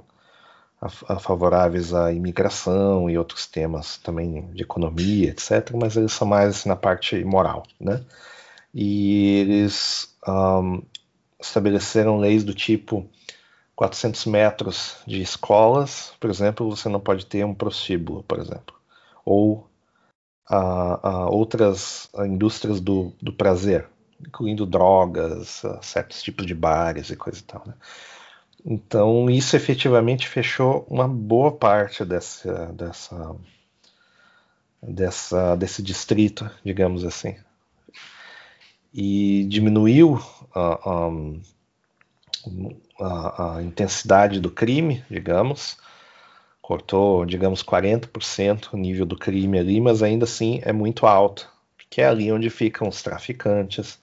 favoráveis 1.20 1.92
à 1.92 2.12
imigração 2.12 3.10
e 3.10 3.18
outros 3.18 3.46
temas 3.46 3.98
também 3.98 4.50
de 4.52 4.62
economia, 4.62 5.30
etc., 5.30 5.72
mas 5.74 5.96
eles 5.96 6.12
são 6.12 6.26
mais 6.26 6.56
assim, 6.56 6.68
na 6.68 6.76
parte 6.76 7.22
moral, 7.24 7.64
né? 7.78 8.02
E 8.72 9.40
eles 9.40 10.16
um, 10.26 10.82
estabeleceram 11.40 12.18
leis 12.18 12.44
do 12.44 12.54
tipo 12.54 13.06
400 13.76 14.26
metros 14.26 14.96
de 15.06 15.20
escolas, 15.20 16.12
por 16.20 16.30
exemplo, 16.30 16.68
você 16.74 16.88
não 16.88 17.00
pode 17.00 17.26
ter 17.26 17.44
um 17.44 17.54
prostíbulo, 17.54 18.22
por 18.22 18.38
exemplo, 18.38 18.74
ou 19.24 19.69
uh, 20.50 21.06
uh, 21.06 21.32
outras 21.32 22.10
indústrias 22.26 22.80
do, 22.80 23.12
do 23.22 23.32
prazer, 23.32 23.86
incluindo 24.20 24.66
drogas, 24.66 25.62
certos 25.80 26.22
tipos 26.22 26.44
de 26.44 26.54
bares 26.54 27.10
e 27.10 27.16
coisa 27.16 27.38
e 27.38 27.42
tal, 27.42 27.62
né? 27.66 27.74
Então, 28.64 29.30
isso 29.30 29.56
efetivamente 29.56 30.28
fechou 30.28 30.86
uma 30.90 31.08
boa 31.08 31.50
parte 31.50 32.04
dessa, 32.04 32.66
dessa, 32.74 33.36
dessa, 34.82 35.56
desse 35.56 35.82
distrito, 35.82 36.50
digamos 36.62 37.04
assim. 37.04 37.36
E 38.92 39.46
diminuiu 39.48 40.20
a, 40.54 41.08
a, 43.00 43.56
a 43.56 43.62
intensidade 43.62 44.40
do 44.40 44.50
crime, 44.50 45.02
digamos, 45.10 45.78
cortou, 46.70 47.26
digamos, 47.26 47.64
40% 47.64 48.74
o 48.74 48.76
nível 48.76 49.04
do 49.04 49.18
crime 49.18 49.58
ali, 49.58 49.80
mas 49.80 50.04
ainda 50.04 50.22
assim 50.22 50.60
é 50.62 50.72
muito 50.72 51.04
alto, 51.04 51.50
porque 51.76 52.00
é 52.00 52.06
ali 52.06 52.30
onde 52.30 52.48
ficam 52.48 52.86
os 52.86 53.02
traficantes, 53.02 53.98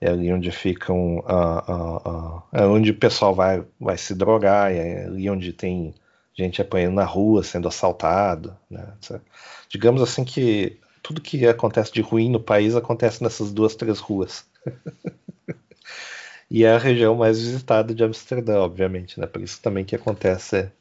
é 0.00 0.08
ali 0.08 0.32
onde 0.32 0.50
ficam, 0.50 1.18
uh, 1.18 1.70
uh, 1.70 2.08
uh, 2.08 2.42
é 2.50 2.64
onde 2.64 2.92
o 2.92 2.98
pessoal 2.98 3.34
vai, 3.34 3.62
vai 3.78 3.98
se 3.98 4.14
drogar, 4.14 4.72
é 4.72 5.04
ali 5.04 5.28
onde 5.28 5.52
tem 5.52 5.92
gente 6.32 6.62
apanhando 6.62 6.94
na 6.94 7.04
rua, 7.04 7.42
sendo 7.42 7.68
assaltado, 7.68 8.56
né? 8.70 8.94
Digamos 9.68 10.00
assim 10.00 10.24
que 10.24 10.80
tudo 11.02 11.20
que 11.20 11.46
acontece 11.46 11.92
de 11.92 12.00
ruim 12.00 12.30
no 12.30 12.40
país 12.40 12.74
acontece 12.74 13.22
nessas 13.22 13.52
duas, 13.52 13.76
três 13.76 13.98
ruas. 13.98 14.46
e 16.50 16.64
é 16.64 16.72
a 16.72 16.78
região 16.78 17.14
mais 17.14 17.38
visitada 17.38 17.94
de 17.94 18.02
Amsterdã, 18.02 18.60
obviamente, 18.60 19.20
né? 19.20 19.26
Por 19.26 19.42
isso 19.42 19.60
também 19.60 19.84
que 19.84 19.94
acontece 19.94 20.72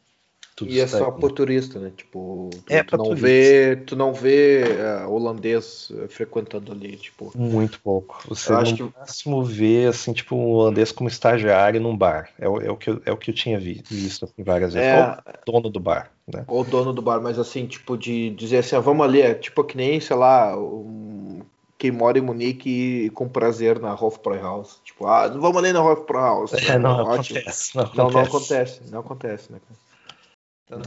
tudo 0.55 0.71
e 0.71 0.79
é 0.79 0.87
só 0.87 1.11
por 1.11 1.31
turista, 1.31 1.79
né? 1.79 1.91
Tipo, 1.95 2.49
tu, 2.65 2.73
é 2.73 2.83
tu 2.83 2.97
não 2.97 3.05
turista. 3.05 3.27
vê, 3.27 3.75
tu 3.77 3.95
não 3.95 4.13
vê 4.13 4.63
uh, 5.05 5.09
holandês 5.09 5.89
uh, 5.91 6.07
frequentando 6.09 6.71
ali, 6.71 6.97
tipo. 6.97 7.31
Muito 7.35 7.79
pouco. 7.79 8.21
Você 8.27 8.51
acho 8.51 8.71
no 8.71 8.91
que... 8.91 8.99
máximo 8.99 9.43
vê 9.43 9.85
assim, 9.85 10.13
tipo, 10.13 10.35
um 10.35 10.49
holandês 10.51 10.91
como 10.91 11.09
estagiário 11.09 11.79
num 11.79 11.95
bar. 11.95 12.29
É, 12.37 12.47
o, 12.47 12.61
é 12.61 12.69
o, 12.69 12.75
que, 12.75 12.89
eu, 12.89 13.01
é 13.05 13.11
o 13.11 13.17
que 13.17 13.31
eu 13.31 13.35
tinha 13.35 13.59
visto 13.59 14.25
assim, 14.25 14.43
várias 14.43 14.73
vezes. 14.73 14.89
É... 14.89 15.17
Ou 15.47 15.53
dono 15.53 15.69
do 15.69 15.79
bar, 15.79 16.11
né? 16.31 16.43
Ou 16.47 16.63
dono 16.63 16.91
do 16.91 17.01
bar, 17.01 17.21
mas 17.21 17.39
assim, 17.39 17.65
tipo, 17.65 17.97
de 17.97 18.31
dizer 18.31 18.57
assim, 18.57 18.75
ah, 18.75 18.79
vamos 18.81 19.05
ali, 19.05 19.21
é 19.21 19.33
tipo 19.33 19.63
que 19.63 19.77
nem, 19.77 19.99
sei 20.01 20.17
lá, 20.17 20.57
um... 20.57 21.41
quem 21.77 21.91
mora 21.91 22.19
em 22.19 22.21
Munique 22.21 23.05
e 23.05 23.09
com 23.11 23.29
prazer 23.29 23.79
na 23.79 23.93
Hofbräuhaus. 23.93 24.81
Tipo, 24.83 25.07
ah, 25.07 25.27
vamos 25.29 25.57
ali 25.57 25.71
na 25.71 25.81
Hofbräuhaus. 25.81 26.51
É, 26.67 26.77
não, 26.77 26.97
não, 26.97 27.13
acontece, 27.13 27.75
não, 27.75 27.83
acontece. 27.83 27.97
Não, 27.97 28.09
não 28.11 28.21
acontece. 28.21 28.81
Não 28.91 28.99
acontece, 28.99 29.51
né, 29.51 29.59
cara? 29.65 29.90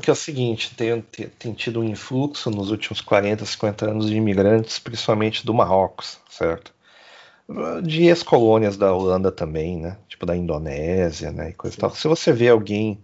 Que 0.00 0.08
é 0.08 0.12
o 0.12 0.16
seguinte, 0.16 0.74
tem, 0.74 1.00
tem, 1.38 1.52
tido 1.52 1.80
um 1.80 1.84
influxo 1.84 2.50
nos 2.50 2.70
últimos 2.70 3.00
40, 3.00 3.44
50 3.44 3.90
anos 3.90 4.08
de 4.08 4.16
imigrantes, 4.16 4.78
principalmente 4.78 5.44
do 5.44 5.52
Marrocos, 5.52 6.18
certo? 6.28 6.72
De 7.82 8.04
ex-colônias 8.04 8.76
da 8.78 8.94
Holanda 8.94 9.30
também, 9.30 9.78
né? 9.78 9.98
Tipo 10.08 10.24
da 10.24 10.34
Indonésia, 10.34 11.30
né? 11.30 11.50
E 11.50 11.52
coisa 11.52 11.76
tal. 11.76 11.90
Se 11.90 12.08
você 12.08 12.32
vê 12.32 12.48
alguém 12.48 12.98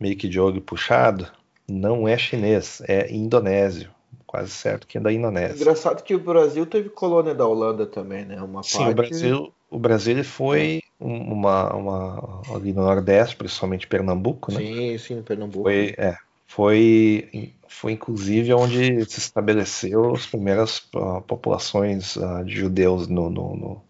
meio 0.00 0.16
que 0.16 0.28
de 0.28 0.40
olho 0.40 0.60
puxado, 0.60 1.28
não 1.68 2.08
é 2.08 2.18
chinês, 2.18 2.82
é 2.88 3.12
indonésio. 3.12 3.90
Quase 4.26 4.50
certo 4.50 4.86
que 4.86 4.98
é 4.98 5.00
da 5.00 5.12
Indonésia. 5.12 5.54
Engraçado 5.54 6.02
que 6.02 6.14
o 6.14 6.18
Brasil 6.18 6.66
teve 6.66 6.90
colônia 6.90 7.34
da 7.34 7.46
Holanda 7.46 7.86
também, 7.86 8.24
né? 8.26 8.42
Uma 8.42 8.62
Sim, 8.62 8.78
parte... 8.78 8.90
o 8.90 8.94
Brasil, 8.94 9.54
o 9.70 9.78
Brasil 9.78 10.12
ele 10.12 10.24
foi 10.24 10.82
uma, 11.00 11.72
uma 11.74 12.42
ali 12.54 12.72
no 12.72 12.82
Nordeste, 12.82 13.36
principalmente 13.36 13.86
Pernambuco, 13.86 14.52
né? 14.52 14.58
Sim, 14.58 14.98
sim, 14.98 15.22
Pernambuco. 15.22 15.64
Foi, 15.64 15.94
é, 15.96 16.16
foi, 16.46 17.54
foi 17.68 17.92
inclusive 17.92 18.52
onde 18.52 19.04
se 19.04 19.18
estabeleceu 19.18 20.14
as 20.14 20.26
primeiras 20.26 20.78
uh, 20.94 21.20
populações 21.22 22.16
uh, 22.16 22.44
de 22.44 22.56
judeus 22.56 23.06
no, 23.06 23.30
no, 23.30 23.56
no, 23.56 23.82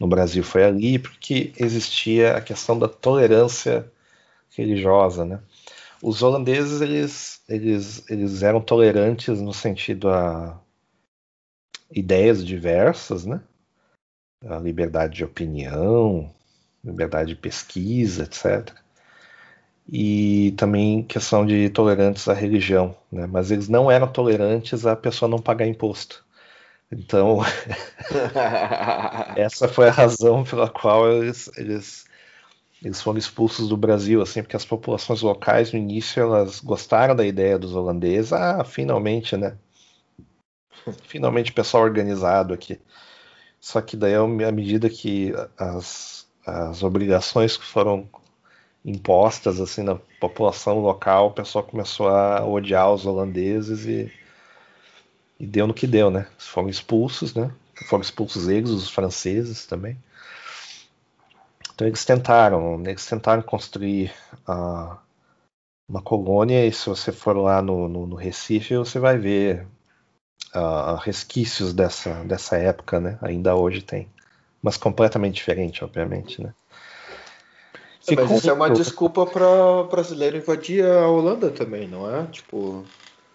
no, 0.00 0.06
Brasil. 0.06 0.42
Foi 0.42 0.64
ali 0.64 0.98
porque 0.98 1.52
existia 1.58 2.36
a 2.36 2.40
questão 2.40 2.78
da 2.78 2.88
tolerância 2.88 3.90
religiosa, 4.56 5.24
né? 5.24 5.40
Os 6.02 6.22
holandeses 6.22 6.80
eles, 6.80 7.42
eles, 7.48 8.10
eles 8.10 8.42
eram 8.42 8.60
tolerantes 8.60 9.40
no 9.40 9.52
sentido 9.52 10.08
a 10.08 10.58
ideias 11.90 12.44
diversas, 12.44 13.24
né? 13.26 13.40
a 14.44 14.58
liberdade 14.58 15.16
de 15.16 15.24
opinião, 15.24 16.32
liberdade 16.86 17.30
de 17.30 17.36
pesquisa, 17.36 18.22
etc. 18.24 18.74
E 19.88 20.52
também 20.56 21.02
questão 21.02 21.44
de 21.46 21.68
tolerantes 21.70 22.28
à 22.28 22.34
religião, 22.34 22.96
né? 23.10 23.26
mas 23.26 23.50
eles 23.50 23.68
não 23.68 23.90
eram 23.90 24.08
tolerantes 24.08 24.86
à 24.86 24.96
pessoa 24.96 25.28
não 25.28 25.38
pagar 25.38 25.66
imposto. 25.66 26.24
Então, 26.90 27.40
essa 29.36 29.68
foi 29.68 29.88
a 29.88 29.92
razão 29.92 30.44
pela 30.44 30.68
qual 30.70 31.10
eles, 31.10 31.50
eles, 31.56 32.06
eles 32.82 33.02
foram 33.02 33.18
expulsos 33.18 33.68
do 33.68 33.76
Brasil, 33.76 34.22
assim, 34.22 34.42
porque 34.42 34.56
as 34.56 34.64
populações 34.64 35.20
locais 35.20 35.72
no 35.72 35.78
início 35.78 36.22
elas 36.22 36.60
gostaram 36.60 37.14
da 37.16 37.26
ideia 37.26 37.58
dos 37.58 37.74
holandeses. 37.74 38.32
Ah, 38.32 38.64
finalmente, 38.64 39.36
né? 39.36 39.56
Finalmente 41.02 41.52
pessoal 41.52 41.82
organizado 41.82 42.54
aqui. 42.54 42.80
Só 43.60 43.80
que 43.80 43.96
daí, 43.96 44.14
à 44.14 44.52
medida 44.52 44.88
que 44.88 45.32
as, 45.58 46.15
as 46.46 46.82
obrigações 46.84 47.56
que 47.56 47.64
foram 47.64 48.08
impostas 48.84 49.60
assim 49.60 49.82
na 49.82 49.96
população 50.20 50.78
local, 50.78 51.28
o 51.28 51.32
pessoal 51.32 51.64
começou 51.64 52.08
a 52.08 52.46
odiar 52.46 52.92
os 52.92 53.04
holandeses 53.04 53.84
e, 53.84 54.12
e 55.40 55.46
deu 55.46 55.66
no 55.66 55.74
que 55.74 55.88
deu, 55.88 56.08
né? 56.08 56.28
Foram 56.38 56.68
expulsos, 56.68 57.34
né? 57.34 57.50
Foram 57.88 58.02
expulsos 58.02 58.46
eles, 58.46 58.70
os 58.70 58.88
franceses 58.88 59.66
também. 59.66 59.98
Então 61.74 61.86
eles 61.86 62.04
tentaram, 62.04 62.80
eles 62.86 63.04
tentaram 63.04 63.42
construir 63.42 64.14
uh, 64.48 64.96
uma 65.88 66.00
colônia 66.00 66.64
e 66.64 66.72
se 66.72 66.88
você 66.88 67.10
for 67.10 67.36
lá 67.36 67.60
no, 67.60 67.88
no, 67.88 68.06
no 68.06 68.16
Recife, 68.16 68.76
você 68.76 69.00
vai 69.00 69.18
ver 69.18 69.66
uh, 70.54 70.94
resquícios 70.96 71.74
dessa, 71.74 72.24
dessa 72.24 72.56
época, 72.56 73.00
né? 73.00 73.18
Ainda 73.20 73.56
hoje 73.56 73.82
tem. 73.82 74.08
Mas 74.66 74.76
completamente 74.76 75.36
diferente, 75.36 75.84
obviamente, 75.84 76.42
né? 76.42 76.52
É, 78.08 78.16
mas 78.16 78.28
isso 78.32 78.50
é 78.50 78.52
uma 78.52 78.68
desculpa 78.68 79.24
para 79.24 79.84
brasileiro 79.84 80.36
invadir 80.36 80.84
a 80.84 81.06
Holanda 81.08 81.52
também, 81.52 81.86
não 81.86 82.12
é? 82.12 82.26
Tipo. 82.32 82.84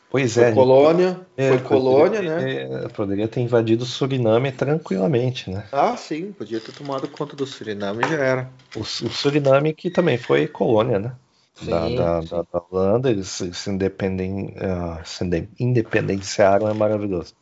Pois 0.09 0.37
é. 0.37 0.51
Colônia, 0.51 1.21
é, 1.37 1.47
foi 1.47 1.59
colônia, 1.59 2.21
né? 2.21 2.85
Poderia 2.89 3.29
ter 3.29 3.39
invadido 3.39 3.85
o 3.85 3.87
Suriname 3.87 4.51
tranquilamente, 4.51 5.49
né? 5.49 5.63
Ah, 5.71 5.95
sim, 5.95 6.33
podia 6.33 6.59
ter 6.59 6.73
tomado 6.73 7.07
conta 7.07 7.33
do 7.33 7.47
Suriname 7.47 8.03
e 8.03 8.09
já 8.09 8.17
era. 8.17 8.49
O, 8.75 8.81
o 8.81 8.83
Suriname 8.83 9.73
que 9.73 9.89
também 9.89 10.17
foi 10.17 10.47
colônia, 10.47 10.99
né? 10.99 11.15
Sim, 11.55 11.69
da, 11.69 11.87
da, 11.87 12.19
da, 12.19 12.41
da, 12.41 12.61
Holanda, 12.69 13.09
eles 13.09 13.29
se, 13.29 13.69
independem, 13.69 14.53
uh, 14.57 14.99
se 15.05 15.23
independenciaram, 15.57 16.67
é 16.67 16.73
maravilhoso. 16.73 17.33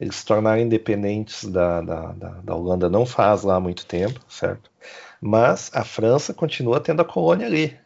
Eles 0.00 0.16
se 0.16 0.24
tornaram 0.24 0.62
independentes 0.62 1.44
da, 1.44 1.80
da, 1.80 2.12
da, 2.12 2.28
da 2.28 2.54
Holanda 2.54 2.88
não 2.88 3.06
faz 3.06 3.42
lá 3.42 3.60
muito 3.60 3.86
tempo, 3.86 4.20
certo? 4.28 4.70
Mas 5.20 5.70
a 5.72 5.84
França 5.84 6.34
continua 6.34 6.80
tendo 6.80 7.02
a 7.02 7.04
colônia 7.04 7.46
ali. 7.46 7.76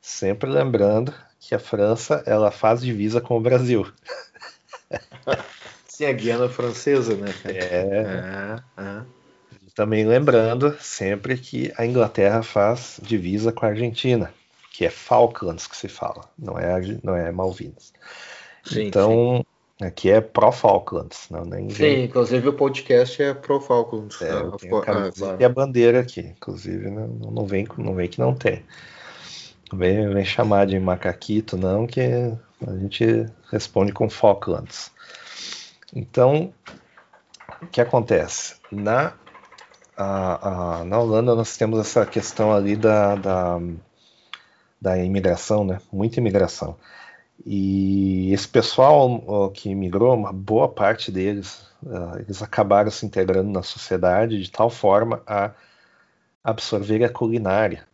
Sempre 0.00 0.48
lembrando 0.48 1.12
que 1.40 1.54
a 1.54 1.58
França 1.58 2.22
ela 2.26 2.50
faz 2.50 2.80
divisa 2.80 3.20
com 3.20 3.36
o 3.36 3.40
Brasil. 3.40 3.90
Sim, 5.88 6.04
a 6.04 6.12
Guiana 6.12 6.48
Francesa, 6.48 7.16
né? 7.16 7.34
É. 7.44 7.50
é, 7.58 8.82
é. 8.82 9.02
Também 9.74 10.06
lembrando 10.06 10.76
sempre 10.80 11.36
que 11.36 11.72
a 11.76 11.84
Inglaterra 11.84 12.42
faz 12.42 13.00
divisa 13.02 13.50
com 13.50 13.66
a 13.66 13.70
Argentina, 13.70 14.32
que 14.72 14.84
é 14.84 14.90
Falklands 14.90 15.66
que 15.66 15.76
se 15.76 15.88
fala, 15.88 16.28
não 16.38 16.58
é, 16.58 16.80
não 17.02 17.16
é 17.16 17.32
Malvinas. 17.32 17.92
Sim, 18.64 18.86
então, 18.86 19.38
sim. 19.38 19.55
Aqui 19.80 20.10
é 20.10 20.20
pró-Falklands. 20.20 21.28
Não, 21.30 21.42
nem 21.42 21.68
sim, 21.70 22.04
inclusive 22.04 22.48
o 22.48 22.52
podcast 22.52 23.22
é 23.22 23.34
pró-Falklands. 23.34 24.20
É, 24.22 24.30
a, 24.30 24.40
a, 24.40 25.40
e 25.40 25.44
a 25.44 25.48
bandeira 25.48 26.00
aqui, 26.00 26.20
inclusive, 26.20 26.90
não, 26.90 27.06
não, 27.08 27.46
vem, 27.46 27.66
não 27.76 27.94
vem 27.94 28.08
que 28.08 28.18
não 28.18 28.34
tem. 28.34 28.64
Vem, 29.72 30.08
vem 30.12 30.24
chamar 30.24 30.66
de 30.66 30.78
macaquito, 30.78 31.56
não, 31.56 31.86
que 31.86 32.00
a 32.00 32.72
gente 32.78 33.26
responde 33.50 33.92
com 33.92 34.08
Falklands. 34.08 34.92
Então, 35.94 36.52
o 37.62 37.66
que 37.66 37.80
acontece? 37.80 38.56
Na, 38.70 39.14
a, 39.96 40.80
a, 40.80 40.84
na 40.84 40.98
Holanda 40.98 41.34
nós 41.34 41.56
temos 41.56 41.80
essa 41.80 42.06
questão 42.06 42.52
ali 42.52 42.76
da, 42.76 43.14
da, 43.16 43.58
da 44.80 44.98
imigração, 44.98 45.64
né? 45.64 45.78
Muita 45.92 46.20
imigração. 46.20 46.76
E 47.44 48.32
esse 48.32 48.48
pessoal 48.48 49.50
que 49.50 49.70
imigrou, 49.70 50.14
uma 50.14 50.32
boa 50.32 50.68
parte 50.68 51.12
deles, 51.12 51.68
uh, 51.82 52.18
eles 52.18 52.42
acabaram 52.42 52.90
se 52.90 53.04
integrando 53.04 53.50
na 53.50 53.62
sociedade 53.62 54.42
de 54.42 54.50
tal 54.50 54.70
forma 54.70 55.22
a 55.26 55.52
absorver 56.42 57.04
a 57.04 57.08
culinária 57.08 57.86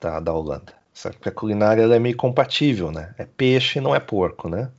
da, 0.00 0.20
da 0.20 0.32
Holanda. 0.32 0.74
Certo? 0.92 1.16
Porque 1.16 1.28
a 1.28 1.32
culinária 1.32 1.82
é 1.82 1.98
meio 1.98 2.16
compatível, 2.16 2.90
né? 2.90 3.14
É 3.16 3.24
peixe, 3.24 3.80
não 3.80 3.94
é 3.94 4.00
porco, 4.00 4.48
né? 4.48 4.70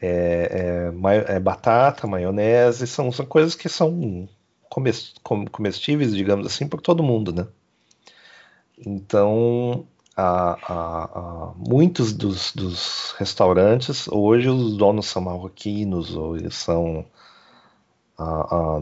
É, 0.00 0.90
é, 1.28 1.34
é 1.36 1.40
batata, 1.40 2.06
maionese, 2.06 2.86
são, 2.86 3.10
são 3.12 3.26
coisas 3.26 3.54
que 3.54 3.68
são 3.68 4.28
comestíveis, 5.50 6.14
digamos 6.14 6.46
assim, 6.46 6.68
por 6.68 6.80
todo 6.80 7.02
mundo, 7.02 7.32
né? 7.32 7.46
Então, 8.78 9.86
a, 10.20 10.58
a, 10.62 11.04
a, 11.04 11.52
muitos 11.56 12.12
dos, 12.12 12.52
dos, 12.52 13.14
restaurantes, 13.18 14.06
hoje 14.08 14.48
os 14.48 14.76
donos 14.76 15.06
são 15.06 15.22
marroquinos, 15.22 16.14
ou 16.14 16.36
eles 16.36 16.54
são 16.54 17.06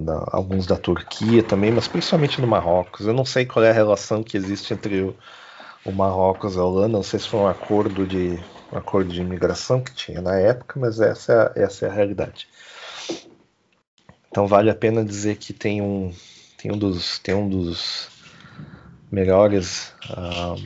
da, 0.04 0.26
alguns 0.32 0.66
da 0.66 0.76
Turquia 0.76 1.44
também, 1.44 1.70
mas 1.70 1.86
principalmente 1.86 2.40
no 2.40 2.46
Marrocos. 2.48 3.06
Eu 3.06 3.12
não 3.12 3.24
sei 3.24 3.46
qual 3.46 3.64
é 3.64 3.70
a 3.70 3.74
relação 3.74 4.22
que 4.22 4.36
existe 4.36 4.74
entre 4.74 5.02
o, 5.02 5.16
o 5.84 5.92
Marrocos 5.92 6.56
e 6.56 6.58
a 6.58 6.64
Holanda, 6.64 6.88
não 6.88 7.02
sei 7.04 7.20
se 7.20 7.28
foi 7.28 7.40
um 7.40 7.46
acordo 7.46 8.04
de 8.04 8.38
um 8.72 8.76
acordo 8.76 9.12
de 9.12 9.20
imigração 9.20 9.80
que 9.80 9.94
tinha 9.94 10.20
na 10.20 10.34
época, 10.34 10.78
mas 10.78 11.00
essa, 11.00 11.52
essa 11.54 11.86
é 11.86 11.88
a 11.88 11.92
realidade. 11.92 12.48
Então 14.28 14.46
vale 14.46 14.70
a 14.70 14.74
pena 14.74 15.04
dizer 15.04 15.36
que 15.36 15.52
tem 15.52 15.80
um 15.80 16.12
tem 16.56 16.72
um 16.72 16.76
dos 16.76 17.18
tem 17.20 17.34
um 17.34 17.48
dos 17.48 18.08
melhores 19.10 19.94
uh, 20.10 20.60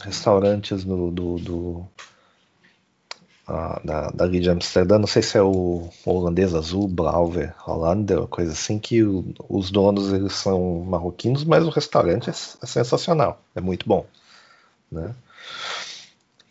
restaurantes 0.00 0.84
do, 0.84 1.10
do, 1.10 1.38
do 1.38 1.86
uh, 3.48 3.84
da, 3.84 4.10
dali 4.10 4.40
de 4.40 4.50
Amsterdã, 4.50 4.98
não 4.98 5.06
sei 5.06 5.22
se 5.22 5.36
é 5.36 5.42
o 5.42 5.88
holandês 6.04 6.54
azul, 6.54 6.88
Blauwe 6.88 7.52
Hollander, 7.66 8.26
coisa 8.26 8.52
assim, 8.52 8.78
que 8.78 9.02
o, 9.02 9.34
os 9.48 9.70
donos 9.70 10.12
eles 10.12 10.34
são 10.34 10.84
marroquinos, 10.86 11.44
mas 11.44 11.64
o 11.64 11.70
restaurante 11.70 12.30
é, 12.30 12.32
é 12.32 12.66
sensacional, 12.66 13.40
é 13.54 13.60
muito 13.60 13.88
bom 13.88 14.06
né? 14.90 15.14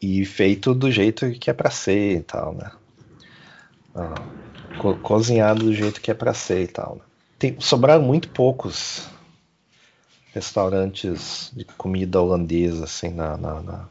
E 0.01 0.23
feito 0.25 0.73
do 0.73 0.91
jeito 0.91 1.31
que 1.31 1.49
é 1.49 1.53
para 1.53 1.71
ser 1.71 2.17
e 2.17 2.21
tal, 2.21 2.53
né? 2.53 2.71
Ah, 3.95 4.15
co 4.79 4.95
cozinhado 4.97 5.65
do 5.65 5.73
jeito 5.73 5.99
que 5.99 6.11
é 6.11 6.13
para 6.13 6.33
ser 6.33 6.63
e 6.63 6.67
tal. 6.67 6.95
Né? 6.95 7.01
Tem, 7.39 7.59
sobraram 7.59 8.03
muito 8.03 8.29
poucos 8.29 9.09
restaurantes 10.33 11.51
de 11.55 11.65
comida 11.65 12.21
holandesa 12.21 12.85
assim 12.85 13.09
na, 13.09 13.37
na, 13.37 13.61
na, 13.61 13.89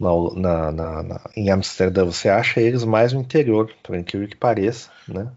na, 0.00 0.72
na, 0.72 1.02
na 1.02 1.20
em 1.36 1.50
Amsterdã. 1.50 2.04
Você 2.04 2.28
acha 2.28 2.60
eles 2.60 2.84
mais 2.84 3.12
no 3.12 3.20
interior, 3.20 3.72
por 3.82 3.96
incrível 3.96 4.28
que 4.28 4.36
pareça, 4.36 4.90
né? 5.08 5.30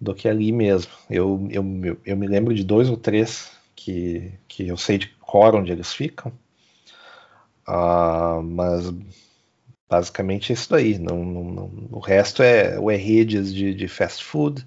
Do 0.00 0.14
que 0.14 0.28
ali 0.28 0.52
mesmo. 0.52 0.92
Eu, 1.08 1.46
eu, 1.50 1.64
eu, 2.04 2.16
me 2.16 2.26
lembro 2.26 2.54
de 2.54 2.64
dois 2.64 2.90
ou 2.90 2.96
três 2.96 3.50
que, 3.74 4.32
que 4.48 4.68
eu 4.68 4.76
sei 4.76 4.98
de 4.98 5.08
cor 5.20 5.54
onde 5.54 5.72
eles 5.72 5.92
ficam 5.92 6.32
Uh, 7.68 8.42
mas 8.42 8.92
basicamente 9.88 10.52
é 10.52 10.54
isso 10.54 10.70
daí. 10.70 10.98
Não, 10.98 11.24
não, 11.24 11.44
não, 11.44 11.88
o 11.90 11.98
resto 11.98 12.42
é, 12.42 12.78
ou 12.78 12.90
é 12.90 12.96
redes 12.96 13.52
de, 13.54 13.74
de 13.74 13.88
fast 13.88 14.24
food, 14.24 14.66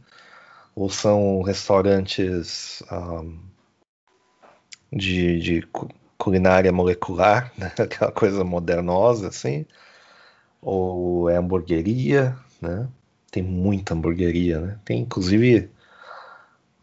ou 0.76 0.90
são 0.90 1.42
restaurantes 1.42 2.84
um, 2.92 3.40
de, 4.92 5.40
de, 5.40 5.68
culinária 6.18 6.72
molecular, 6.72 7.52
né? 7.58 7.72
aquela 7.78 8.12
coisa 8.12 8.44
modernosa 8.44 9.28
assim, 9.28 9.66
ou 10.62 11.30
é 11.30 11.38
hamburgueria, 11.38 12.36
né? 12.62 12.88
Tem 13.32 13.44
muita 13.44 13.94
hamburgueria, 13.94 14.60
né? 14.60 14.80
Tem 14.84 15.00
inclusive 15.02 15.70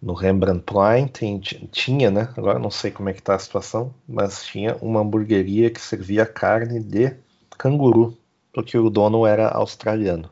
no 0.00 0.12
Rembrandtplein 0.12 1.08
tem, 1.08 1.40
tinha, 1.40 2.10
né? 2.10 2.28
Agora 2.36 2.58
não 2.58 2.70
sei 2.70 2.90
como 2.90 3.08
é 3.08 3.12
que 3.14 3.22
tá 3.22 3.34
a 3.34 3.38
situação, 3.38 3.94
mas 4.06 4.44
tinha 4.44 4.76
uma 4.76 5.00
hamburgueria 5.00 5.70
que 5.70 5.80
servia 5.80 6.26
carne 6.26 6.78
de 6.78 7.16
canguru, 7.56 8.16
porque 8.52 8.76
o 8.76 8.90
dono 8.90 9.26
era 9.26 9.48
australiano. 9.48 10.30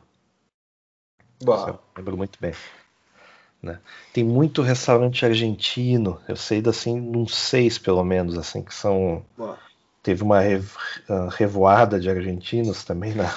Eu 1.67 1.79
lembro 1.97 2.17
muito 2.17 2.39
bem. 2.39 2.53
Né? 3.63 3.79
Tem 4.11 4.23
muito 4.23 4.61
restaurante 4.61 5.25
argentino, 5.25 6.19
eu 6.27 6.35
sei 6.35 6.61
assim, 6.67 6.99
uns 6.99 7.33
seis 7.33 7.77
pelo 7.77 8.03
menos, 8.03 8.37
assim, 8.37 8.61
que 8.61 8.75
são. 8.75 9.23
Teve 10.03 10.21
uma 10.21 10.41
ah, 10.41 11.29
revoada 11.31 11.97
de 11.97 12.09
argentinos 12.09 12.83
também 12.83 13.13
na, 13.15 13.33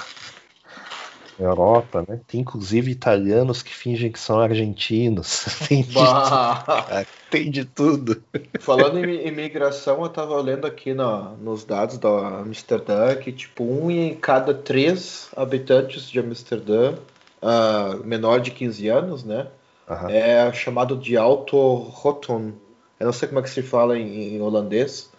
Europa, 1.39 2.03
né? 2.07 2.19
Tem 2.27 2.41
inclusive 2.41 2.89
italianos 2.91 3.61
que 3.61 3.73
fingem 3.73 4.11
que 4.11 4.19
são 4.19 4.39
argentinos. 4.39 5.45
Tem 5.67 5.83
de, 5.83 5.99
ah, 5.99 7.05
tem 7.29 7.51
de 7.51 7.65
tudo. 7.65 8.21
Falando 8.59 8.97
em 8.97 9.27
imigração, 9.27 10.01
eu 10.01 10.09
tava 10.09 10.39
lendo 10.41 10.65
aqui 10.65 10.93
no, 10.93 11.35
nos 11.37 11.63
dados 11.63 11.97
da 11.97 12.39
Amsterdã 12.39 13.15
que 13.15 13.31
tipo 13.31 13.63
um 13.63 13.91
em 13.91 14.15
cada 14.15 14.53
três 14.53 15.29
habitantes 15.35 16.09
de 16.09 16.19
Amsterdã, 16.19 16.95
uh, 17.41 18.03
menor 18.05 18.39
de 18.39 18.51
15 18.51 18.87
anos, 18.87 19.23
né? 19.23 19.47
Uhum. 19.87 20.09
É 20.09 20.51
chamado 20.53 20.97
de 20.97 21.15
auto-roton. 21.15 22.51
Eu 22.99 23.05
não 23.05 23.13
sei 23.13 23.27
como 23.27 23.39
é 23.39 23.43
que 23.43 23.49
se 23.49 23.61
fala 23.61 23.97
em, 23.97 24.35
em 24.35 24.41
holandês. 24.41 25.09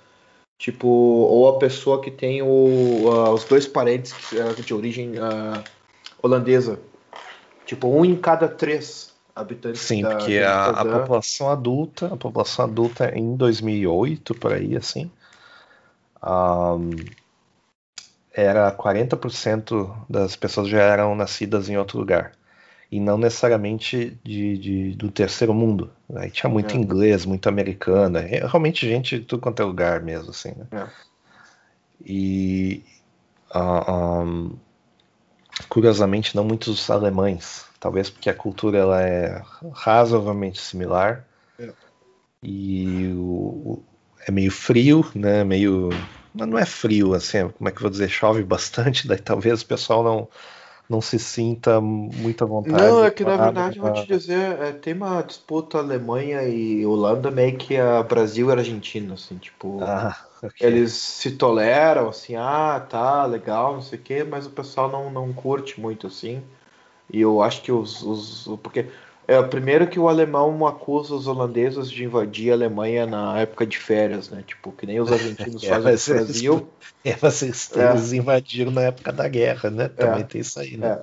Tipo, 0.58 0.88
ou 0.88 1.48
a 1.48 1.58
pessoa 1.58 2.00
que 2.00 2.10
tem 2.10 2.42
o, 2.42 2.46
uh, 2.46 3.30
os 3.30 3.44
dois 3.44 3.66
parentes 3.66 4.12
de 4.64 4.74
origem 4.74 5.12
uh, 5.12 5.62
holandesa. 6.20 6.80
Tipo, 7.64 7.88
um 7.88 8.04
em 8.04 8.16
cada 8.16 8.48
três 8.48 9.14
habitantes. 9.34 9.80
Sim, 9.80 10.02
da, 10.02 10.16
porque 10.16 10.40
da 10.40 10.52
a, 10.52 10.70
a, 10.70 10.84
população 10.84 11.48
adulta, 11.48 12.06
a 12.06 12.16
população 12.16 12.64
adulta 12.64 13.16
em 13.16 13.36
2008, 13.36 14.34
por 14.34 14.52
aí, 14.52 14.76
assim, 14.76 15.10
um, 16.22 16.90
era 18.32 18.72
40% 18.72 19.94
das 20.08 20.34
pessoas 20.34 20.68
já 20.68 20.82
eram 20.82 21.14
nascidas 21.14 21.68
em 21.68 21.76
outro 21.76 21.98
lugar. 21.98 22.32
E 22.90 22.98
não 22.98 23.18
necessariamente 23.18 24.18
de, 24.24 24.56
de 24.56 24.90
do 24.94 25.10
terceiro 25.10 25.52
mundo. 25.52 25.92
Aí 26.16 26.30
tinha 26.30 26.48
muito 26.48 26.74
é. 26.74 26.78
inglês, 26.78 27.26
muito 27.26 27.48
americano, 27.48 28.18
é, 28.18 28.46
realmente 28.46 28.88
gente 28.88 29.18
de 29.18 29.24
tudo 29.26 29.42
quanto 29.42 29.60
é 29.60 29.64
lugar 29.64 30.00
mesmo, 30.00 30.30
assim, 30.30 30.54
né? 30.56 30.66
É. 30.72 30.86
E 32.04 32.82
uh, 33.54 33.92
um, 34.24 34.56
curiosamente 35.68 36.34
não 36.34 36.44
muitos 36.44 36.88
alemães, 36.90 37.66
talvez 37.78 38.08
porque 38.08 38.30
a 38.30 38.34
cultura 38.34 38.78
ela 38.78 39.02
é 39.02 39.42
razoavelmente 39.72 40.60
similar 40.60 41.26
é. 41.58 41.70
e 42.42 43.12
o, 43.14 43.82
é 44.26 44.30
meio 44.30 44.50
frio, 44.50 45.04
né? 45.14 45.44
Meio 45.44 45.90
não 46.34 46.58
é 46.58 46.64
frio 46.64 47.14
assim, 47.14 47.48
como 47.50 47.68
é 47.68 47.72
que 47.72 47.78
eu 47.78 47.82
vou 47.82 47.90
dizer, 47.90 48.08
chove 48.08 48.42
bastante, 48.42 49.06
daí 49.08 49.18
talvez 49.18 49.62
o 49.62 49.66
pessoal 49.66 50.02
não 50.02 50.28
não 50.88 51.00
se 51.00 51.18
sinta 51.18 51.80
muito 51.80 52.42
à 52.42 52.46
vontade. 52.46 52.76
Não, 52.76 53.04
é 53.04 53.10
que 53.10 53.22
na 53.22 53.36
verdade 53.36 53.78
vou 53.78 53.92
te 53.92 54.06
dizer, 54.06 54.58
é, 54.60 54.72
tem 54.72 54.94
uma 54.94 55.20
disputa 55.22 55.78
Alemanha 55.78 56.42
e 56.44 56.86
Holanda 56.86 57.30
meio 57.30 57.56
que 57.58 57.76
a 57.76 58.02
Brasil 58.02 58.48
e 58.48 58.52
Argentina, 58.52 59.14
assim, 59.14 59.36
tipo, 59.36 59.80
ah, 59.82 60.16
okay. 60.42 60.66
eles 60.66 60.92
se 60.92 61.32
toleram, 61.32 62.08
assim, 62.08 62.36
ah, 62.36 62.84
tá, 62.88 63.26
legal, 63.26 63.74
não 63.74 63.82
sei 63.82 63.98
o 63.98 64.02
quê, 64.02 64.24
mas 64.24 64.46
o 64.46 64.50
pessoal 64.50 64.90
não, 64.90 65.10
não 65.10 65.32
curte 65.32 65.78
muito, 65.78 66.06
assim. 66.06 66.42
E 67.12 67.20
eu 67.20 67.42
acho 67.42 67.62
que 67.62 67.72
os, 67.72 68.02
os 68.02 68.58
porque 68.62 68.86
é, 69.28 69.42
primeiro 69.42 69.86
que 69.86 70.00
o 70.00 70.08
alemão 70.08 70.66
acusa 70.66 71.14
os 71.14 71.26
holandeses 71.26 71.90
de 71.90 72.02
invadir 72.02 72.50
a 72.50 72.54
Alemanha 72.54 73.04
na 73.04 73.38
época 73.38 73.66
de 73.66 73.76
férias, 73.76 74.30
né? 74.30 74.42
Tipo, 74.46 74.72
que 74.72 74.86
nem 74.86 75.00
os 75.00 75.12
argentinos 75.12 75.62
é, 75.64 75.68
fazem 75.68 76.14
no 76.14 76.24
Brasil. 76.24 76.68
É, 77.04 77.10
eles, 77.10 77.76
é. 77.76 77.90
eles 77.90 78.12
invadiram 78.12 78.72
na 78.72 78.82
época 78.82 79.12
da 79.12 79.28
guerra, 79.28 79.70
né? 79.70 79.88
Também 79.88 80.20
é, 80.20 80.24
tem 80.24 80.40
isso 80.40 80.58
aí, 80.58 80.76
né? 80.76 81.00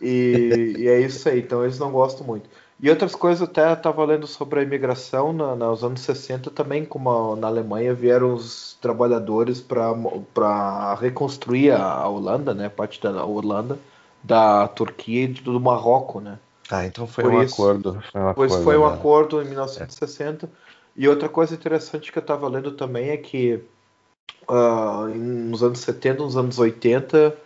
E, 0.00 0.76
e, 0.78 0.88
é 0.88 1.00
isso 1.00 1.28
aí, 1.28 1.40
então 1.40 1.64
eles 1.64 1.78
não 1.80 1.90
gostam 1.90 2.24
muito. 2.24 2.48
E 2.80 2.88
outras 2.88 3.14
coisas, 3.14 3.42
até 3.42 3.72
estava 3.72 4.04
lendo 4.04 4.26
sobre 4.26 4.60
a 4.60 4.62
imigração 4.62 5.32
na, 5.32 5.56
nos 5.56 5.82
anos 5.82 6.00
60 6.02 6.50
também, 6.50 6.84
como 6.84 7.34
na 7.36 7.48
Alemanha 7.48 7.92
vieram 7.92 8.34
os 8.34 8.78
trabalhadores 8.80 9.60
para 9.60 10.94
reconstruir 10.94 11.72
a 11.72 12.06
Holanda, 12.06 12.54
né, 12.54 12.68
parte 12.68 13.02
da 13.02 13.24
Holanda, 13.24 13.78
da 14.22 14.68
Turquia 14.68 15.24
e 15.24 15.28
do 15.28 15.58
Marrocos, 15.58 16.22
né. 16.22 16.38
Ah, 16.70 16.84
então 16.84 17.06
foi 17.06 17.24
um, 17.24 17.42
isso, 17.42 17.54
acordo, 17.54 18.02
foi 18.10 18.20
um 18.20 18.34
pois 18.34 18.52
acordo. 18.52 18.64
foi 18.64 18.76
um 18.76 18.88
né? 18.88 18.94
acordo 18.94 19.42
em 19.42 19.44
1960. 19.46 20.46
É. 20.46 20.48
E 20.96 21.08
outra 21.08 21.28
coisa 21.28 21.54
interessante 21.54 22.10
que 22.10 22.18
eu 22.18 22.22
estava 22.22 22.48
lendo 22.48 22.72
também 22.72 23.10
é 23.10 23.16
que 23.16 23.62
uh, 24.48 25.06
nos 25.08 25.62
anos 25.62 25.80
70, 25.80 26.22
nos 26.22 26.36
anos 26.36 26.58
80, 26.58 27.36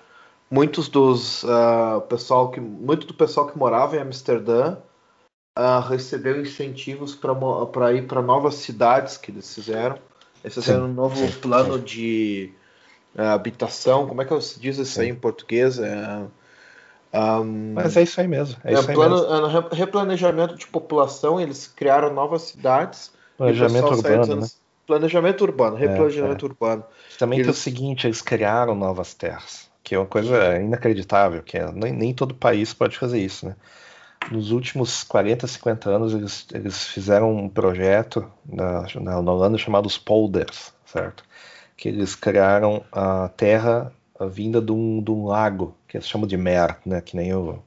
muitos 0.50 0.88
dos 0.88 1.42
uh, 1.42 2.00
pessoal 2.08 2.50
que 2.50 2.60
muito 2.60 3.06
do 3.06 3.14
pessoal 3.14 3.46
que 3.46 3.58
morava 3.58 3.96
em 3.96 4.00
Amsterdã 4.00 4.76
uh, 5.58 5.80
recebeu 5.88 6.40
incentivos 6.40 7.14
para 7.14 7.92
ir 7.92 8.06
para 8.06 8.22
novas 8.22 8.54
cidades 8.54 9.16
que 9.16 9.30
eles 9.30 9.54
fizeram. 9.54 9.98
Eles 10.42 10.54
fizeram 10.54 10.86
sim, 10.86 10.90
um 10.90 10.94
novo 10.94 11.16
sim, 11.16 11.32
plano 11.40 11.76
sim. 11.78 11.84
de 11.84 12.52
uh, 13.16 13.22
habitação. 13.22 14.06
Como 14.06 14.22
é 14.22 14.24
que 14.24 14.40
se 14.40 14.58
diz 14.58 14.78
isso 14.78 15.00
aí 15.00 15.08
em 15.08 15.14
português? 15.14 15.78
É, 15.78 16.22
um, 17.12 17.72
Mas 17.74 17.96
é 17.96 18.02
isso 18.02 18.20
aí 18.20 18.28
mesmo. 18.28 18.56
É, 18.64 18.74
é 18.74 18.82
plano, 18.82 19.16
mesmo. 19.16 19.68
É, 19.72 19.74
replanejamento 19.74 20.54
de 20.56 20.66
população. 20.66 21.40
Eles 21.40 21.66
criaram 21.66 22.12
novas 22.12 22.42
cidades. 22.42 23.12
Planejamento 23.36 23.86
urbano, 23.86 24.36
né? 24.36 24.46
Planejamento 24.86 25.40
urbano, 25.42 25.76
é, 25.76 25.80
replanejamento 25.80 26.44
é, 26.44 26.48
urbano. 26.48 26.84
Também 27.18 27.38
eles... 27.38 27.46
tem 27.46 27.52
o 27.52 27.62
seguinte, 27.62 28.06
eles 28.06 28.20
criaram 28.20 28.74
novas 28.74 29.14
terras, 29.14 29.70
que 29.82 29.94
é 29.94 29.98
uma 29.98 30.06
coisa 30.06 30.56
inacreditável, 30.56 31.42
que 31.42 31.56
é, 31.56 31.70
nem, 31.72 31.92
nem 31.92 32.12
todo 32.12 32.34
país 32.34 32.74
pode 32.74 32.98
fazer 32.98 33.20
isso, 33.20 33.46
né? 33.46 33.54
nos 34.30 34.50
últimos 34.50 35.02
40, 35.04 35.46
50 35.46 35.90
anos, 35.90 36.14
eles, 36.14 36.46
eles 36.52 36.86
fizeram 36.88 37.34
um 37.34 37.48
projeto 37.48 38.30
na, 38.44 38.82
na, 38.96 39.22
na 39.22 39.32
Holanda 39.32 39.56
chamado 39.56 39.86
os 39.86 39.96
polders, 39.96 40.72
certo? 40.84 41.24
Que 41.76 41.88
eles 41.88 42.14
criaram 42.14 42.84
a 42.92 43.28
terra 43.28 43.92
a 44.20 44.26
vinda 44.26 44.60
de 44.60 44.70
um, 44.70 45.02
de 45.02 45.10
um 45.10 45.26
lago, 45.26 45.74
que 45.88 45.96
eles 45.96 46.06
chamam 46.06 46.26
de 46.26 46.36
Mer, 46.36 46.78
né? 46.84 47.00
Que 47.00 47.16
nem, 47.16 47.34
o, 47.34 47.58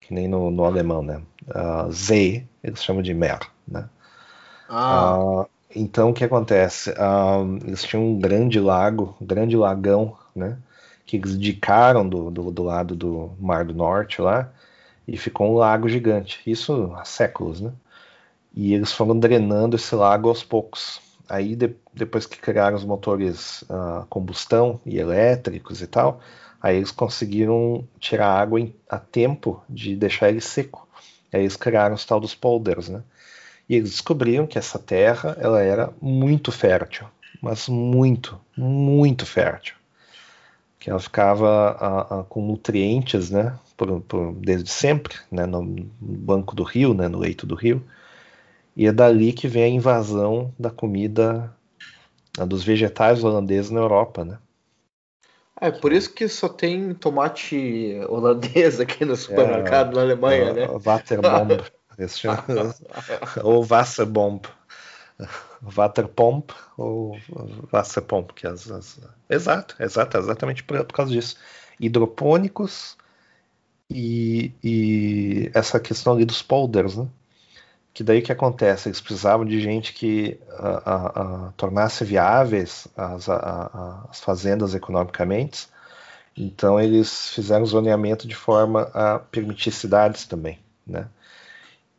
que 0.00 0.12
nem 0.12 0.28
no, 0.28 0.50
no 0.50 0.64
alemão, 0.64 1.02
né? 1.02 1.22
Uh, 1.48 1.90
See, 1.92 2.46
eles 2.62 2.84
chamam 2.84 3.02
de 3.02 3.14
Mer, 3.14 3.40
né? 3.66 3.88
Ah. 4.68 5.18
Uh, 5.18 5.46
então, 5.74 6.10
o 6.10 6.14
que 6.14 6.24
acontece? 6.24 6.90
Uh, 6.90 7.58
eles 7.66 7.82
tinham 7.82 8.04
um 8.04 8.18
grande 8.18 8.60
lago, 8.60 9.16
um 9.20 9.26
grande 9.26 9.56
lagão, 9.56 10.16
né? 10.34 10.58
Que 11.06 11.16
eles 11.16 11.32
indicaram 11.32 12.06
do, 12.08 12.30
do, 12.30 12.50
do 12.50 12.62
lado 12.62 12.94
do 12.94 13.32
Mar 13.40 13.64
do 13.64 13.74
Norte 13.74 14.20
lá, 14.20 14.52
e 15.08 15.16
ficou 15.16 15.50
um 15.52 15.56
lago 15.56 15.88
gigante. 15.88 16.40
Isso 16.46 16.92
há 16.96 17.04
séculos, 17.04 17.60
né? 17.60 17.72
E 18.54 18.74
eles 18.74 18.92
foram 18.92 19.18
drenando 19.18 19.76
esse 19.76 19.94
lago 19.94 20.28
aos 20.28 20.42
poucos. 20.42 21.00
Aí, 21.28 21.56
de, 21.56 21.74
depois 21.92 22.26
que 22.26 22.38
criaram 22.38 22.76
os 22.76 22.84
motores 22.84 23.64
a 23.68 24.00
uh, 24.00 24.06
combustão 24.06 24.80
e 24.86 24.98
elétricos 24.98 25.82
e 25.82 25.86
tal, 25.86 26.20
aí 26.62 26.76
eles 26.76 26.90
conseguiram 26.90 27.86
tirar 27.98 28.28
água 28.28 28.60
em, 28.60 28.74
a 28.88 28.98
tempo 28.98 29.62
de 29.68 29.96
deixar 29.96 30.28
ele 30.28 30.40
seco. 30.40 30.86
Aí 31.32 31.40
eles 31.40 31.56
criaram 31.56 31.94
os 31.94 32.04
tal 32.04 32.20
dos 32.20 32.34
polders, 32.34 32.88
né? 32.88 33.02
E 33.68 33.74
eles 33.74 33.90
descobriram 33.90 34.46
que 34.46 34.58
essa 34.58 34.78
terra 34.78 35.36
ela 35.40 35.60
era 35.60 35.92
muito 36.00 36.52
fértil, 36.52 37.06
mas 37.42 37.68
muito, 37.68 38.40
muito 38.56 39.26
fértil. 39.26 39.74
Que 40.78 40.90
ela 40.90 41.00
ficava 41.00 41.70
a, 41.72 42.20
a, 42.20 42.24
com 42.24 42.46
nutrientes, 42.46 43.30
né? 43.30 43.58
por, 43.76 44.00
por, 44.00 44.34
desde 44.34 44.70
sempre, 44.70 45.14
né, 45.30 45.46
no 45.46 45.62
banco 46.00 46.56
do 46.56 46.62
rio, 46.62 46.94
né, 46.94 47.08
no 47.08 47.18
leito 47.18 47.46
do 47.46 47.54
rio. 47.54 47.84
E 48.76 48.86
é 48.86 48.92
dali 48.92 49.32
que 49.32 49.48
vem 49.48 49.64
a 49.64 49.68
invasão 49.68 50.52
da 50.58 50.70
comida 50.70 51.50
dos 52.46 52.62
vegetais 52.62 53.24
holandeses 53.24 53.70
na 53.70 53.80
Europa, 53.80 54.24
né? 54.24 54.38
É 55.58 55.70
por 55.70 55.90
isso 55.90 56.12
que 56.12 56.28
só 56.28 56.50
tem 56.50 56.92
tomate 56.92 57.98
holandês 58.08 58.78
aqui 58.78 59.06
no 59.06 59.16
supermercado 59.16 59.92
é, 59.92 59.94
na 59.94 60.00
Alemanha, 60.02 60.44
é, 60.44 60.52
né? 60.52 60.66
Waterbomb, 60.66 61.62
ou 63.42 63.66
Wasserbomb. 63.66 64.42
Waterpomp 65.62 66.50
ou 66.76 67.16
Wasserpomp, 67.72 68.34
que 68.34 68.46
as, 68.46 68.70
as... 68.70 69.00
exato, 69.30 69.74
exato, 69.80 70.18
exatamente 70.18 70.62
por, 70.62 70.84
por 70.84 70.94
causa 70.94 71.10
disso. 71.10 71.36
Hidropônicos 71.80 72.98
e, 73.88 74.52
e 74.62 75.50
essa 75.54 75.80
questão 75.80 76.12
ali 76.12 76.26
dos 76.26 76.42
polders, 76.42 76.98
né? 76.98 77.08
Que 77.96 78.04
daí 78.04 78.20
que 78.20 78.30
acontece? 78.30 78.90
Eles 78.90 79.00
precisavam 79.00 79.46
de 79.46 79.58
gente 79.58 79.94
que 79.94 80.38
a, 80.50 80.68
a, 80.68 81.46
a 81.46 81.52
tornasse 81.52 82.04
viáveis 82.04 82.86
as, 82.94 83.26
as 83.26 84.20
fazendas 84.20 84.74
economicamente. 84.74 85.66
Então 86.36 86.78
eles 86.78 87.30
fizeram 87.30 87.64
zoneamento 87.64 88.28
de 88.28 88.34
forma 88.34 88.82
a 88.92 89.18
permitir 89.18 89.70
cidades 89.72 90.26
também, 90.26 90.58
né? 90.86 91.08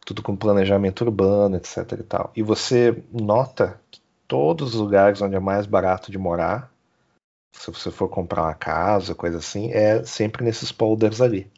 Tudo 0.06 0.22
com 0.22 0.36
planejamento 0.36 1.04
urbano, 1.04 1.56
etc. 1.56 1.94
E, 1.94 2.04
tal. 2.04 2.32
e 2.36 2.44
você 2.44 3.04
nota 3.12 3.82
que 3.90 4.00
todos 4.28 4.76
os 4.76 4.80
lugares 4.80 5.20
onde 5.20 5.36
é 5.36 5.40
mais 5.40 5.66
barato 5.66 6.12
de 6.12 6.18
morar, 6.20 6.72
se 7.52 7.72
você 7.72 7.90
for 7.90 8.08
comprar 8.08 8.44
uma 8.44 8.54
casa, 8.54 9.16
coisa 9.16 9.40
assim, 9.40 9.72
é 9.72 10.04
sempre 10.04 10.46
nesses 10.46 10.72
polders 10.72 11.22
ali 11.22 11.50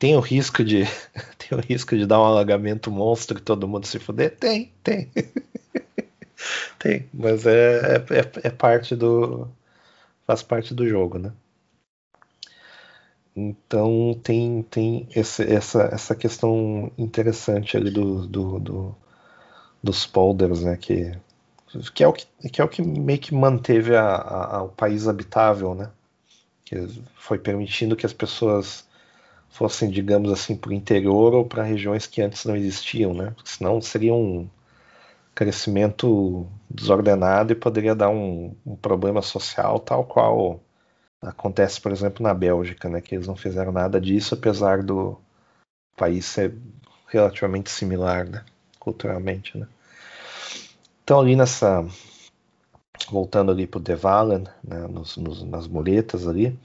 tem 0.00 0.16
o 0.16 0.20
risco 0.20 0.64
de 0.64 0.84
tem 1.38 1.56
o 1.56 1.60
risco 1.60 1.96
de 1.96 2.06
dar 2.06 2.18
um 2.18 2.24
alagamento 2.24 2.90
monstro 2.90 3.38
e 3.38 3.42
todo 3.42 3.68
mundo 3.68 3.86
se 3.86 3.98
fuder? 3.98 4.34
Tem, 4.34 4.72
tem. 4.82 5.10
tem, 6.80 7.06
mas 7.12 7.46
é, 7.46 7.96
é, 7.96 8.48
é, 8.48 8.50
parte 8.50 8.96
do 8.96 9.46
faz 10.26 10.42
parte 10.42 10.74
do 10.74 10.88
jogo, 10.88 11.18
né? 11.18 11.32
Então 13.36 14.18
tem, 14.22 14.62
tem 14.62 15.06
esse, 15.14 15.42
essa, 15.42 15.82
essa 15.92 16.14
questão 16.14 16.90
interessante 16.96 17.76
ali 17.76 17.90
do, 17.90 18.26
do, 18.26 18.58
do, 18.58 18.96
dos 19.82 20.06
polders, 20.06 20.62
né? 20.62 20.78
Que, 20.78 21.12
que, 21.94 22.02
é 22.02 22.08
o 22.08 22.12
que, 22.14 22.26
que 22.50 22.60
é 22.60 22.64
o 22.64 22.68
que 22.68 22.80
meio 22.82 23.18
que 23.18 23.34
manteve 23.34 23.94
a, 23.94 24.16
a, 24.16 24.62
o 24.62 24.70
país 24.70 25.06
habitável, 25.06 25.74
né? 25.74 25.90
Que 26.64 26.88
foi 27.16 27.38
permitindo 27.38 27.94
que 27.94 28.06
as 28.06 28.14
pessoas 28.14 28.88
fossem, 29.50 29.90
digamos 29.90 30.32
assim, 30.32 30.56
para 30.56 30.70
o 30.70 30.72
interior 30.72 31.34
ou 31.34 31.44
para 31.44 31.62
regiões 31.62 32.06
que 32.06 32.22
antes 32.22 32.44
não 32.44 32.56
existiam, 32.56 33.12
né? 33.12 33.32
Porque 33.36 33.50
senão 33.50 33.80
seria 33.80 34.14
um 34.14 34.48
crescimento 35.34 36.46
desordenado 36.68 37.52
e 37.52 37.56
poderia 37.56 37.94
dar 37.94 38.10
um, 38.10 38.54
um, 38.64 38.76
problema 38.76 39.22
social 39.22 39.78
tal 39.80 40.04
qual 40.04 40.60
acontece, 41.20 41.80
por 41.80 41.92
exemplo, 41.92 42.22
na 42.22 42.32
Bélgica, 42.34 42.88
né? 42.88 43.00
Que 43.00 43.14
eles 43.14 43.26
não 43.26 43.36
fizeram 43.36 43.72
nada 43.72 44.00
disso, 44.00 44.34
apesar 44.34 44.82
do 44.82 45.18
país 45.96 46.24
ser 46.24 46.54
relativamente 47.08 47.70
similar, 47.70 48.26
né? 48.28 48.44
Culturalmente, 48.78 49.58
né? 49.58 49.66
Então 51.04 51.20
ali 51.20 51.36
nessa 51.36 51.84
voltando 53.10 53.50
ali 53.50 53.66
para 53.66 53.78
o 53.78 53.82
Devalen, 53.82 54.44
né, 54.62 54.86
nos, 54.86 55.16
nos, 55.16 55.42
nas 55.42 55.66
muretas 55.66 56.28
ali, 56.28 56.58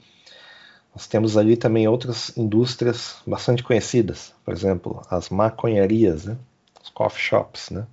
nós 0.96 1.06
temos 1.06 1.36
ali 1.36 1.58
também 1.58 1.86
outras 1.86 2.34
indústrias 2.38 3.16
bastante 3.26 3.62
conhecidas, 3.62 4.32
por 4.42 4.54
exemplo, 4.54 5.02
as 5.10 5.28
maconharias, 5.28 6.24
né? 6.24 6.38
os 6.82 6.88
coffee 6.88 7.20
shops. 7.20 7.68
Né? 7.68 7.86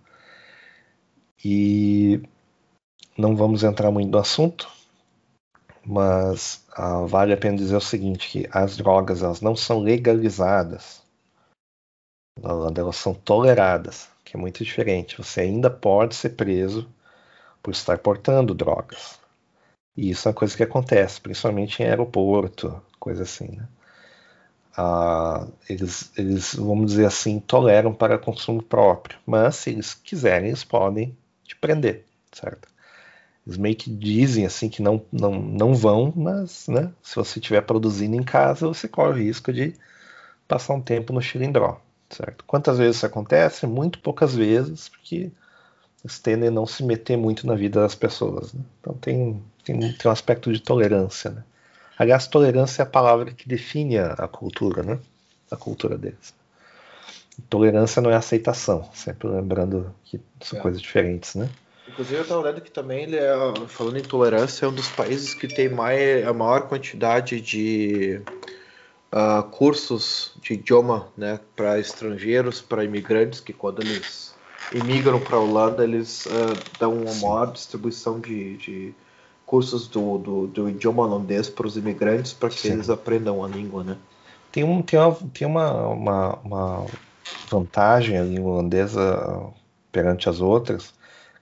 E 1.43 2.23
não 3.17 3.35
vamos 3.35 3.61
entrar 3.61 3.91
muito 3.91 4.09
no 4.09 4.17
assunto, 4.17 4.71
mas 5.85 6.63
ah, 6.71 7.01
vale 7.01 7.33
a 7.33 7.37
pena 7.37 7.57
dizer 7.57 7.75
o 7.75 7.81
seguinte, 7.81 8.29
que 8.29 8.47
as 8.49 8.77
drogas 8.77 9.21
elas 9.21 9.41
não 9.41 9.53
são 9.53 9.79
legalizadas. 9.79 11.03
Elas 12.41 12.95
são 12.95 13.13
toleradas, 13.13 14.07
que 14.23 14.37
é 14.37 14.39
muito 14.39 14.63
diferente. 14.63 15.17
Você 15.17 15.41
ainda 15.41 15.69
pode 15.69 16.15
ser 16.15 16.37
preso 16.37 16.89
por 17.61 17.71
estar 17.71 17.97
portando 17.97 18.53
drogas. 18.53 19.19
E 19.95 20.09
isso 20.09 20.27
é 20.27 20.31
uma 20.31 20.35
coisa 20.35 20.57
que 20.57 20.63
acontece, 20.63 21.21
principalmente 21.21 21.81
em 21.81 21.85
aeroporto, 21.85 22.81
coisa 23.03 23.23
assim, 23.23 23.49
né? 23.57 23.67
Ah, 24.77 25.45
eles, 25.69 26.09
eles, 26.17 26.55
vamos 26.55 26.91
dizer 26.91 27.05
assim, 27.05 27.37
toleram 27.37 27.93
para 27.93 28.17
consumo 28.17 28.63
próprio, 28.63 29.19
mas 29.25 29.57
se 29.57 29.71
eles 29.71 29.93
quiserem, 29.93 30.47
eles 30.47 30.63
podem 30.63 31.15
te 31.43 31.53
prender, 31.57 32.05
certo? 32.31 32.69
Eles 33.45 33.57
meio 33.57 33.75
que 33.75 33.89
dizem 33.91 34.45
assim 34.45 34.69
que 34.69 34.81
não, 34.81 35.05
não, 35.11 35.33
não 35.33 35.75
vão, 35.75 36.13
mas 36.15 36.65
né, 36.69 36.93
se 37.03 37.17
você 37.17 37.39
estiver 37.39 37.61
produzindo 37.61 38.15
em 38.15 38.23
casa, 38.23 38.65
você 38.67 38.87
corre 38.87 39.09
o 39.09 39.23
risco 39.25 39.51
de 39.51 39.73
passar 40.47 40.73
um 40.73 40.81
tempo 40.81 41.11
no 41.11 41.21
xilindró, 41.21 41.81
certo? 42.09 42.45
Quantas 42.45 42.77
vezes 42.77 42.95
isso 42.97 43.05
acontece? 43.05 43.67
Muito 43.67 43.99
poucas 43.99 44.33
vezes, 44.33 44.87
porque 44.87 45.29
eles 46.03 46.19
tendem 46.19 46.47
a 46.47 46.51
não 46.51 46.65
se 46.65 46.83
meter 46.83 47.17
muito 47.17 47.45
na 47.45 47.53
vida 47.53 47.81
das 47.81 47.95
pessoas. 47.95 48.53
Né? 48.53 48.61
Então 48.79 48.93
tem, 48.93 49.43
tem, 49.63 49.77
tem 49.77 50.09
um 50.09 50.11
aspecto 50.11 50.53
de 50.53 50.61
tolerância, 50.61 51.31
né? 51.31 51.43
Aliás, 51.97 52.27
tolerância 52.27 52.81
é 52.81 52.83
a 52.83 52.89
palavra 52.89 53.31
que 53.31 53.47
define 53.47 53.97
a, 53.97 54.13
a 54.13 54.27
cultura, 54.27 54.83
né? 54.83 54.99
A 55.51 55.55
cultura 55.55 55.97
deles. 55.97 56.33
Tolerância 57.49 58.01
não 58.01 58.11
é 58.11 58.15
aceitação, 58.15 58.89
sempre 58.93 59.27
lembrando 59.27 59.93
que 60.03 60.19
são 60.41 60.59
é. 60.59 60.61
coisas 60.61 60.81
diferentes, 60.81 61.35
né? 61.35 61.49
Inclusive 61.87 62.17
eu 62.17 62.23
estava 62.23 62.41
lendo 62.41 62.61
que 62.61 62.71
também 62.71 63.03
ele 63.03 63.17
é, 63.17 63.33
falando 63.67 63.97
em 63.97 64.03
tolerância, 64.03 64.65
é 64.65 64.69
um 64.69 64.73
dos 64.73 64.87
países 64.89 65.33
que 65.33 65.47
tem 65.47 65.69
mais, 65.69 66.25
a 66.25 66.33
maior 66.33 66.67
quantidade 66.67 67.41
de 67.41 68.21
uh, 69.11 69.43
cursos 69.49 70.33
de 70.41 70.53
idioma 70.53 71.07
né, 71.15 71.39
para 71.55 71.79
estrangeiros, 71.79 72.61
para 72.61 72.83
imigrantes, 72.83 73.39
que 73.39 73.53
quando 73.53 73.81
eles 73.81 74.33
imigram 74.73 75.19
para 75.19 75.37
a 75.37 75.39
Holanda, 75.39 75.83
eles 75.83 76.25
uh, 76.25 76.29
dão 76.79 76.93
uma 76.93 77.13
maior 77.15 77.51
distribuição 77.51 78.19
de, 78.19 78.57
de 78.57 78.95
cursos 79.53 79.87
do, 79.87 80.17
do, 80.17 80.47
do, 80.47 80.67
idioma 80.67 81.03
holandês 81.03 81.47
para 81.47 81.67
os 81.67 81.77
imigrantes, 81.77 82.33
para 82.33 82.49
que 82.49 82.59
Sim. 82.59 82.71
eles 82.71 82.89
aprendam 82.89 83.43
a 83.43 83.47
língua. 83.47 83.83
Né? 83.83 83.97
Tem, 84.51 84.63
um, 84.63 84.81
tem, 84.81 84.97
uma, 84.97 85.15
tem 85.31 85.47
uma, 85.47 85.87
uma, 85.89 86.35
uma 86.39 86.85
vantagem 87.51 88.17
a 88.17 88.23
língua 88.23 88.53
holandesa 88.53 89.53
perante 89.91 90.27
as 90.27 90.41
outras, 90.41 90.91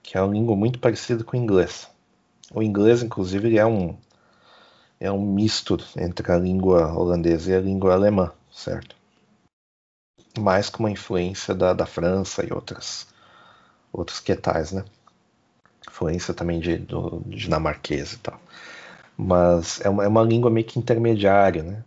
que 0.03 0.17
é 0.17 0.21
uma 0.21 0.33
língua 0.33 0.57
muito 0.57 0.77
parecida 0.77 1.23
com 1.23 1.37
o 1.37 1.39
inglês. 1.39 1.87
O 2.53 2.61
inglês, 2.61 3.01
inclusive, 3.01 3.57
é 3.57 3.65
um 3.65 3.95
é 4.99 5.09
um 5.09 5.21
misto 5.21 5.77
entre 5.97 6.29
a 6.33 6.37
língua 6.37 6.93
holandesa 6.93 7.51
e 7.51 7.55
a 7.55 7.61
língua 7.61 7.93
alemã, 7.93 8.29
certo? 8.51 8.93
Mais 10.37 10.69
com 10.69 10.83
uma 10.83 10.91
influência 10.91 11.55
da, 11.55 11.71
da 11.71 11.85
França 11.85 12.45
e 12.45 12.51
outras 12.51 13.07
outros 13.93 14.19
quetais, 14.19 14.73
né? 14.73 14.83
Influência 15.87 16.33
também 16.33 16.59
de, 16.59 16.77
do 16.77 17.21
dinamarquês 17.25 18.13
e 18.13 18.19
tal. 18.19 18.39
Mas 19.17 19.81
é 19.81 19.89
uma, 19.89 20.03
é 20.03 20.07
uma 20.07 20.23
língua 20.23 20.49
meio 20.49 20.65
que 20.65 20.79
intermediária, 20.79 21.63
né? 21.63 21.83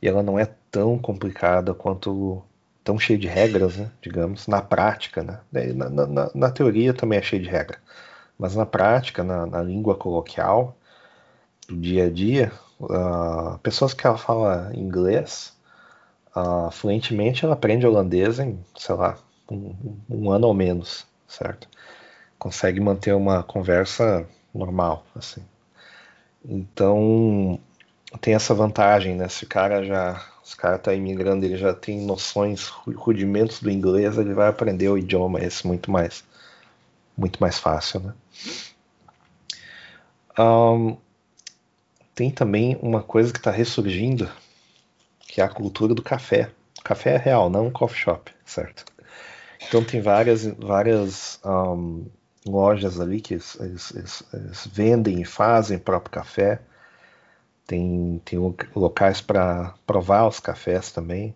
E 0.00 0.08
ela 0.08 0.22
não 0.22 0.38
é 0.38 0.48
tão 0.70 0.98
complicada 0.98 1.74
quanto 1.74 2.42
tão 2.84 2.98
cheia 2.98 3.18
de 3.18 3.28
regras, 3.28 3.76
né, 3.76 3.90
digamos, 4.00 4.46
na 4.46 4.60
prática, 4.60 5.22
né? 5.22 5.38
Na, 5.74 5.88
na, 5.88 6.30
na, 6.34 6.50
teoria 6.50 6.92
também 6.92 7.18
é 7.18 7.22
cheia 7.22 7.40
de 7.40 7.48
regra, 7.48 7.78
mas 8.38 8.56
na 8.56 8.66
prática, 8.66 9.22
na, 9.22 9.46
na 9.46 9.62
língua 9.62 9.94
coloquial, 9.94 10.76
do 11.68 11.76
dia 11.76 12.06
a 12.06 12.10
dia, 12.10 12.52
uh, 12.80 13.58
pessoas 13.62 13.94
que 13.94 14.06
ela 14.06 14.18
fala 14.18 14.72
inglês 14.74 15.54
uh, 16.36 16.70
fluentemente, 16.70 17.44
ela 17.44 17.54
aprende 17.54 17.86
holandês 17.86 18.38
em, 18.38 18.58
sei 18.76 18.94
lá, 18.94 19.16
um, 19.50 19.74
um, 20.10 20.30
ano 20.30 20.48
ou 20.48 20.54
menos, 20.54 21.06
certo? 21.28 21.68
Consegue 22.42 22.80
manter 22.80 23.14
uma 23.14 23.44
conversa 23.44 24.26
normal, 24.52 25.06
assim. 25.14 25.40
Então, 26.44 27.56
tem 28.20 28.34
essa 28.34 28.52
vantagem, 28.52 29.14
né? 29.14 29.28
Se 29.28 29.44
o 29.44 29.46
cara 29.46 29.84
já 29.84 30.20
o 30.52 30.56
cara 30.56 30.74
está 30.74 30.92
imigrando, 30.92 31.46
ele 31.46 31.56
já 31.56 31.72
tem 31.72 32.00
noções, 32.04 32.66
rudimentos 32.66 33.60
do 33.60 33.70
inglês, 33.70 34.18
ele 34.18 34.34
vai 34.34 34.48
aprender 34.48 34.88
o 34.88 34.98
idioma 34.98 35.38
esse 35.38 35.64
muito 35.64 35.88
mais, 35.88 36.24
muito 37.16 37.40
mais 37.40 37.60
fácil, 37.60 38.00
né? 38.00 38.14
Um, 40.36 40.96
tem 42.12 42.28
também 42.28 42.76
uma 42.82 43.04
coisa 43.04 43.32
que 43.32 43.38
está 43.38 43.52
ressurgindo, 43.52 44.28
que 45.20 45.40
é 45.40 45.44
a 45.44 45.48
cultura 45.48 45.94
do 45.94 46.02
café. 46.02 46.50
Café 46.82 47.14
é 47.14 47.18
real, 47.18 47.48
não 47.48 47.68
um 47.68 47.70
coffee 47.70 48.00
shop, 48.00 48.32
certo? 48.44 48.84
Então 49.68 49.84
tem 49.84 50.00
várias, 50.00 50.44
várias 50.44 51.38
um, 51.44 52.04
lojas 52.46 53.00
ali 53.00 53.20
que 53.20 53.34
eles, 53.34 53.58
eles, 53.60 54.24
eles 54.32 54.68
vendem 54.72 55.20
e 55.20 55.24
fazem 55.24 55.78
próprio 55.78 56.10
café 56.10 56.60
tem, 57.66 58.20
tem 58.24 58.38
locais 58.74 59.20
para 59.20 59.74
provar 59.86 60.26
os 60.26 60.40
cafés 60.40 60.92
também. 60.92 61.34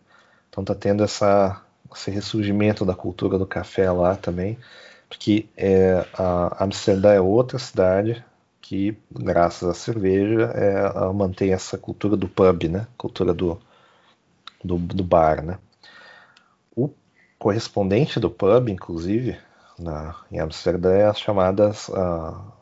Então 0.50 0.64
tá 0.64 0.74
tendo 0.74 1.02
essa, 1.02 1.62
esse 1.94 2.11
ressurgimento 2.11 2.84
da 2.84 2.94
cultura 2.94 3.38
do 3.38 3.46
café 3.46 3.90
lá 3.90 4.14
também, 4.16 4.59
porque 5.09 5.46
é, 5.57 6.04
Amsterdã 6.59 7.12
é 7.12 7.20
outra 7.20 7.59
cidade 7.59 8.24
que, 8.61 8.96
graças 9.11 9.68
à 9.68 9.74
cerveja, 9.74 10.50
é, 10.54 11.12
mantém 11.12 11.52
essa 11.52 11.78
cultura 11.78 12.16
do 12.16 12.28
pub, 12.28 12.64
né? 12.64 12.86
Cultura 12.98 13.32
do, 13.32 13.59
do, 14.62 14.76
do 14.76 15.04
bar, 15.04 15.42
né? 15.42 15.59
O 16.74 16.90
correspondente 17.38 18.18
do 18.18 18.28
pub, 18.28 18.68
inclusive, 18.68 19.38
na, 19.78 20.16
em 20.30 20.38
Amsterdã, 20.40 20.92
é 20.92 21.06
as 21.06 21.18
chamadas 21.18 21.88
uh, 21.88 22.52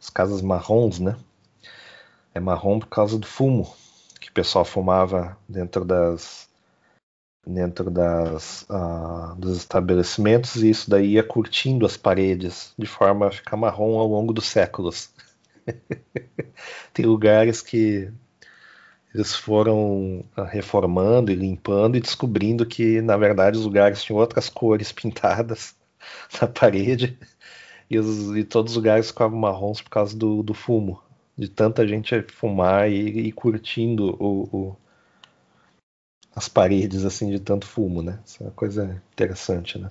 as 0.00 0.10
casas 0.10 0.42
marrons, 0.42 0.98
né? 0.98 1.16
é 2.36 2.40
marrom 2.40 2.78
por 2.78 2.88
causa 2.88 3.18
do 3.18 3.26
fumo 3.26 3.74
que 4.20 4.28
o 4.28 4.32
pessoal 4.32 4.64
fumava 4.64 5.36
dentro 5.48 5.84
das 5.84 6.46
dentro 7.46 7.90
das 7.90 8.66
uh, 8.68 9.34
dos 9.38 9.56
estabelecimentos 9.56 10.56
e 10.56 10.68
isso 10.68 10.90
daí 10.90 11.12
ia 11.12 11.22
curtindo 11.22 11.86
as 11.86 11.96
paredes 11.96 12.74
de 12.76 12.86
forma 12.86 13.28
a 13.28 13.30
ficar 13.30 13.56
marrom 13.56 13.98
ao 13.98 14.06
longo 14.06 14.32
dos 14.34 14.46
séculos. 14.46 15.10
Tem 16.92 17.06
lugares 17.06 17.62
que 17.62 18.10
eles 19.14 19.34
foram 19.34 20.24
ah, 20.36 20.44
reformando 20.44 21.32
e 21.32 21.34
limpando 21.34 21.96
e 21.96 22.00
descobrindo 22.00 22.66
que 22.66 23.00
na 23.00 23.16
verdade 23.16 23.56
os 23.56 23.64
lugares 23.64 24.02
tinham 24.02 24.20
outras 24.20 24.50
cores 24.50 24.92
pintadas 24.92 25.74
na 26.40 26.48
parede 26.48 27.18
e, 27.90 27.98
os, 27.98 28.36
e 28.36 28.44
todos 28.44 28.72
os 28.72 28.76
lugares 28.76 29.08
ficavam 29.08 29.38
marrons 29.38 29.80
por 29.80 29.90
causa 29.90 30.16
do, 30.16 30.42
do 30.42 30.54
fumo 30.54 31.02
de 31.36 31.48
tanta 31.48 31.86
gente 31.86 32.22
fumar 32.32 32.90
e, 32.90 33.28
e 33.28 33.32
curtindo 33.32 34.16
o, 34.22 34.48
o, 34.56 34.76
as 36.34 36.48
paredes 36.48 37.04
assim 37.04 37.30
de 37.30 37.38
tanto 37.38 37.66
fumo, 37.66 38.02
né? 38.02 38.18
Isso 38.24 38.42
é 38.42 38.46
uma 38.46 38.52
coisa 38.52 39.02
interessante, 39.12 39.78
né? 39.78 39.90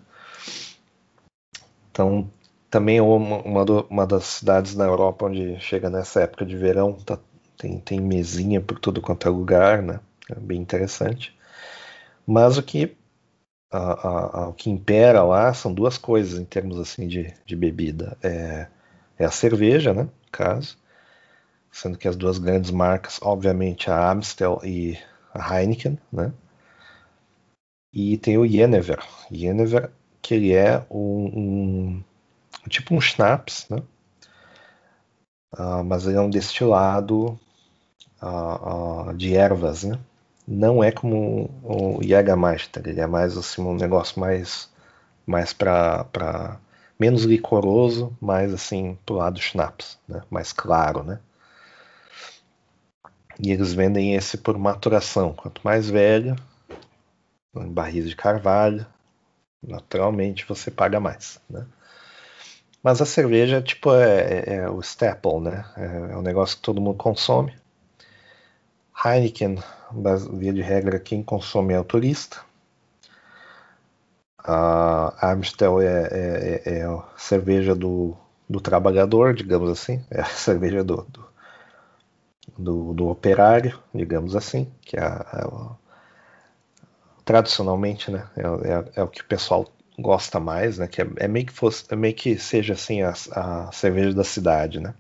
Então, 1.92 2.30
também 2.70 2.98
é 2.98 3.02
uma, 3.02 3.66
uma, 3.90 4.08
das 4.08 4.26
cidades 4.26 4.76
na 4.76 4.86
Europa 4.86 5.28
onde 5.28 5.60
chega 5.60 5.90
nessa 5.90 6.22
época 6.22 6.46
de 6.46 6.58
verão, 6.58 6.94
tá, 6.94 7.20
tem, 7.58 7.80
tem 7.80 8.02
mesinha 8.02 8.60
por 8.60 8.80
tudo 8.80 9.02
quanto 9.02 9.28
é 9.28 9.32
lugar, 9.32 9.82
né? 9.82 10.00
É 10.30 10.36
bem 10.36 10.60
interessante. 10.60 11.34
Mas 12.26 12.58
o 12.58 12.64
que 12.64 12.98
a, 13.72 14.40
a, 14.40 14.50
o 14.50 14.54
que 14.54 14.70
impera 14.70 15.24
lá 15.24 15.54
são 15.54 15.74
duas 15.74 15.98
coisas 15.98 16.40
em 16.40 16.46
termos 16.46 16.80
assim 16.80 17.08
de, 17.08 17.34
de 17.46 17.56
bebida. 17.56 18.18
É, 18.24 18.68
é 19.18 19.26
a 19.26 19.32
cerveja, 19.32 19.94
né? 19.94 20.04
No 20.04 20.32
caso, 20.32 20.78
sendo 21.72 21.98
que 21.98 22.08
as 22.08 22.16
duas 22.16 22.38
grandes 22.38 22.72
marcas, 22.72 23.20
obviamente, 23.22 23.90
a 23.90 24.12
Amstel 24.12 24.60
e 24.64 24.98
a 25.34 25.60
Heineken, 25.60 25.98
né? 26.12 26.34
E 27.94 28.18
tem 28.18 28.38
o 28.38 28.48
Jenever, 28.48 29.00
Jenever 29.32 29.92
que 30.22 30.34
ele 30.34 30.54
é 30.54 30.86
um, 30.90 32.04
um 32.66 32.70
tipo 32.70 32.96
um 32.96 33.00
schnapps, 33.00 33.68
né? 33.70 33.78
Uh, 35.54 35.84
mas 35.86 36.06
ele 36.06 36.18
é 36.18 36.22
um 36.22 36.30
destilado 36.30 37.40
uh, 38.22 39.10
uh, 39.10 39.14
de 39.14 39.36
ervas, 39.36 39.84
né? 39.84 40.00
Não 40.48 40.84
é 40.84 40.92
como 40.92 41.50
o 41.64 42.04
Jägermeister, 42.04 42.88
ele 42.88 43.02
é 43.02 43.08
mais 43.08 43.38
assim 43.38 43.62
um 43.62 43.76
negócio 43.76 44.20
mais 44.20 44.70
mais 45.26 45.54
para 45.54 46.60
menos 47.00 47.24
licoroso, 47.24 48.16
mais 48.22 48.54
assim 48.54 48.98
pro 49.06 49.16
lado 49.16 49.36
do 49.36 49.42
schnapps, 49.42 49.98
né? 50.08 50.22
Mais 50.30 50.54
claro, 50.54 51.04
né? 51.04 51.20
E 53.40 53.52
eles 53.52 53.74
vendem 53.74 54.16
esse 54.16 54.38
por 54.38 54.58
maturação. 54.58 55.34
Quanto 55.34 55.62
mais 55.64 55.90
velho, 55.90 56.36
em 57.56 57.72
barris 57.72 58.08
de 58.10 58.16
carvalho, 58.16 58.86
naturalmente 59.62 60.46
você 60.46 60.72
paga 60.72 61.00
mais, 61.00 61.40
né? 61.50 61.66
Mas 62.84 63.02
a 63.02 63.06
cerveja, 63.06 63.62
tipo, 63.62 63.92
é, 63.94 64.44
é, 64.48 64.56
é 64.58 64.70
o 64.70 64.80
staple, 64.80 65.40
né? 65.40 65.66
É, 65.76 66.14
é 66.14 66.18
um 66.18 66.22
negócio 66.22 66.56
que 66.58 66.62
todo 66.62 66.80
mundo 66.80 66.98
consome. 66.98 67.54
Heineken, 69.06 69.58
via 70.34 70.54
de 70.54 70.62
regra, 70.62 71.00
quem 71.00 71.22
consome 71.24 71.74
é 71.74 71.80
o 71.80 71.84
turista. 71.84 72.42
A 74.40 75.32
Amstel 75.32 75.82
é, 75.82 75.86
é, 75.86 76.62
é, 76.66 76.80
é 76.80 76.86
a 76.86 77.04
cerveja 77.18 77.76
do, 77.76 78.16
do 78.50 78.60
trabalhador, 78.60 79.34
digamos 79.34 79.70
assim. 79.70 80.04
É 80.10 80.22
a 80.22 80.26
cerveja 80.26 80.84
do, 80.84 81.04
do 81.10 81.26
do, 82.58 82.94
do 82.94 83.08
operário, 83.10 83.80
digamos 83.94 84.36
assim, 84.36 84.72
que 84.82 84.98
é, 84.98 85.04
é 85.04 85.76
tradicionalmente 87.24 88.12
né, 88.12 88.28
é, 88.36 88.42
é, 88.42 88.92
é, 88.98 89.04
o 89.04 89.08
que 89.08 89.22
o 89.22 89.26
pessoal 89.26 89.66
gosta 89.98 90.40
mais, 90.40 90.78
né, 90.78 90.88
que 90.88 91.02
é, 91.02 91.28
meio 91.28 91.46
que 91.46 91.54
fosse, 91.54 91.94
meio 91.96 92.14
que 92.14 92.38
seja 92.38 92.74
assim 92.74 93.02
a, 93.02 93.14
a 93.32 93.72
cerveja 93.72 94.14
da 94.14 94.24
cidade, 94.24 94.80
né. 94.80 94.94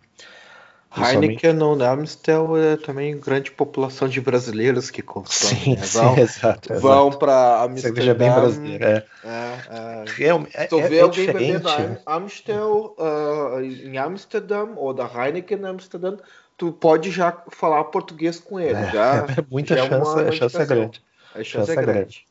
Heineken 0.97 1.53
no 1.53 1.83
Amstel 1.83 2.57
é 2.57 2.77
também 2.77 3.19
grande 3.19 3.51
população 3.51 4.07
de 4.07 4.21
brasileiros 4.21 4.89
que 4.89 5.01
consomem. 5.01 5.55
Sim, 5.55 5.75
né? 5.75 5.85
vão, 5.85 6.15
sim 6.15 6.21
exato. 6.21 6.73
Vão 6.79 7.11
para 7.11 7.63
Amsterdã. 7.63 7.95
Cerveja 7.95 8.13
bem 8.13 8.31
brasileira. 8.31 9.07
É. 9.23 9.27
É, 9.27 10.27
é, 10.27 10.63
é, 10.63 10.67
tu 10.67 10.81
vê 10.81 11.01
alguém 11.01 11.25
bebendo 11.25 11.69
Amstel 12.05 12.95
uh, 12.97 13.61
em 13.61 13.97
Amsterdã 13.97 14.65
ou 14.75 14.93
da 14.93 15.05
Heineken 15.05 15.59
em 15.59 15.65
Amsterdã, 15.65 16.17
tu 16.57 16.71
pode 16.71 17.11
já 17.11 17.35
falar 17.49 17.83
português 17.85 18.39
com 18.39 18.59
ele. 18.59 18.77
É, 18.77 18.91
já, 18.91 19.25
é 19.37 19.45
muita 19.49 19.75
já 19.75 19.87
chance, 19.87 20.19
a 20.19 20.31
chance 20.31 20.57
é 20.61 20.65
grande. 20.65 21.03
A 21.33 21.43
chance, 21.43 21.51
Chance 21.51 21.71
é 21.71 21.73
é 21.73 21.85
grande. 21.85 22.25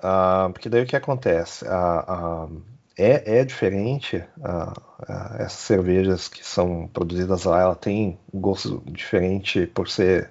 Ah, 0.00 0.50
porque 0.52 0.68
daí 0.68 0.82
o 0.82 0.86
que 0.86 0.96
acontece? 0.96 1.66
Ah, 1.66 2.04
ah, 2.06 2.48
é, 2.96 3.38
é 3.38 3.44
diferente, 3.44 4.24
essas 5.38 5.52
cervejas 5.52 6.28
que 6.28 6.44
são 6.44 6.88
produzidas 6.88 7.44
lá, 7.44 7.60
ela 7.60 7.74
tem 7.74 8.18
um 8.32 8.40
gosto 8.40 8.82
diferente 8.86 9.66
por 9.66 9.88
ser 9.88 10.30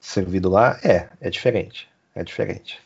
servido 0.00 0.48
lá? 0.50 0.78
É, 0.84 1.08
é 1.20 1.30
diferente, 1.30 1.88
é 2.14 2.22
diferente. 2.22 2.80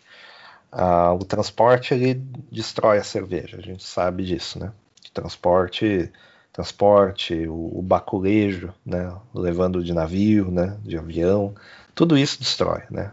O 1.18 1.24
transporte, 1.24 1.94
ele 1.94 2.14
destrói 2.52 2.98
a 2.98 3.04
cerveja, 3.04 3.56
a 3.56 3.62
gente 3.62 3.82
sabe 3.82 4.24
disso, 4.24 4.58
né? 4.58 4.72
Transporte, 5.12 6.12
transporte, 6.52 7.48
o, 7.48 7.78
o 7.78 7.82
baculejo, 7.82 8.72
né? 8.84 9.12
Levando 9.34 9.82
de 9.82 9.92
navio, 9.92 10.50
né? 10.50 10.76
De 10.82 10.96
avião, 10.96 11.54
tudo 11.94 12.16
isso 12.16 12.38
destrói, 12.38 12.82
né? 12.90 13.10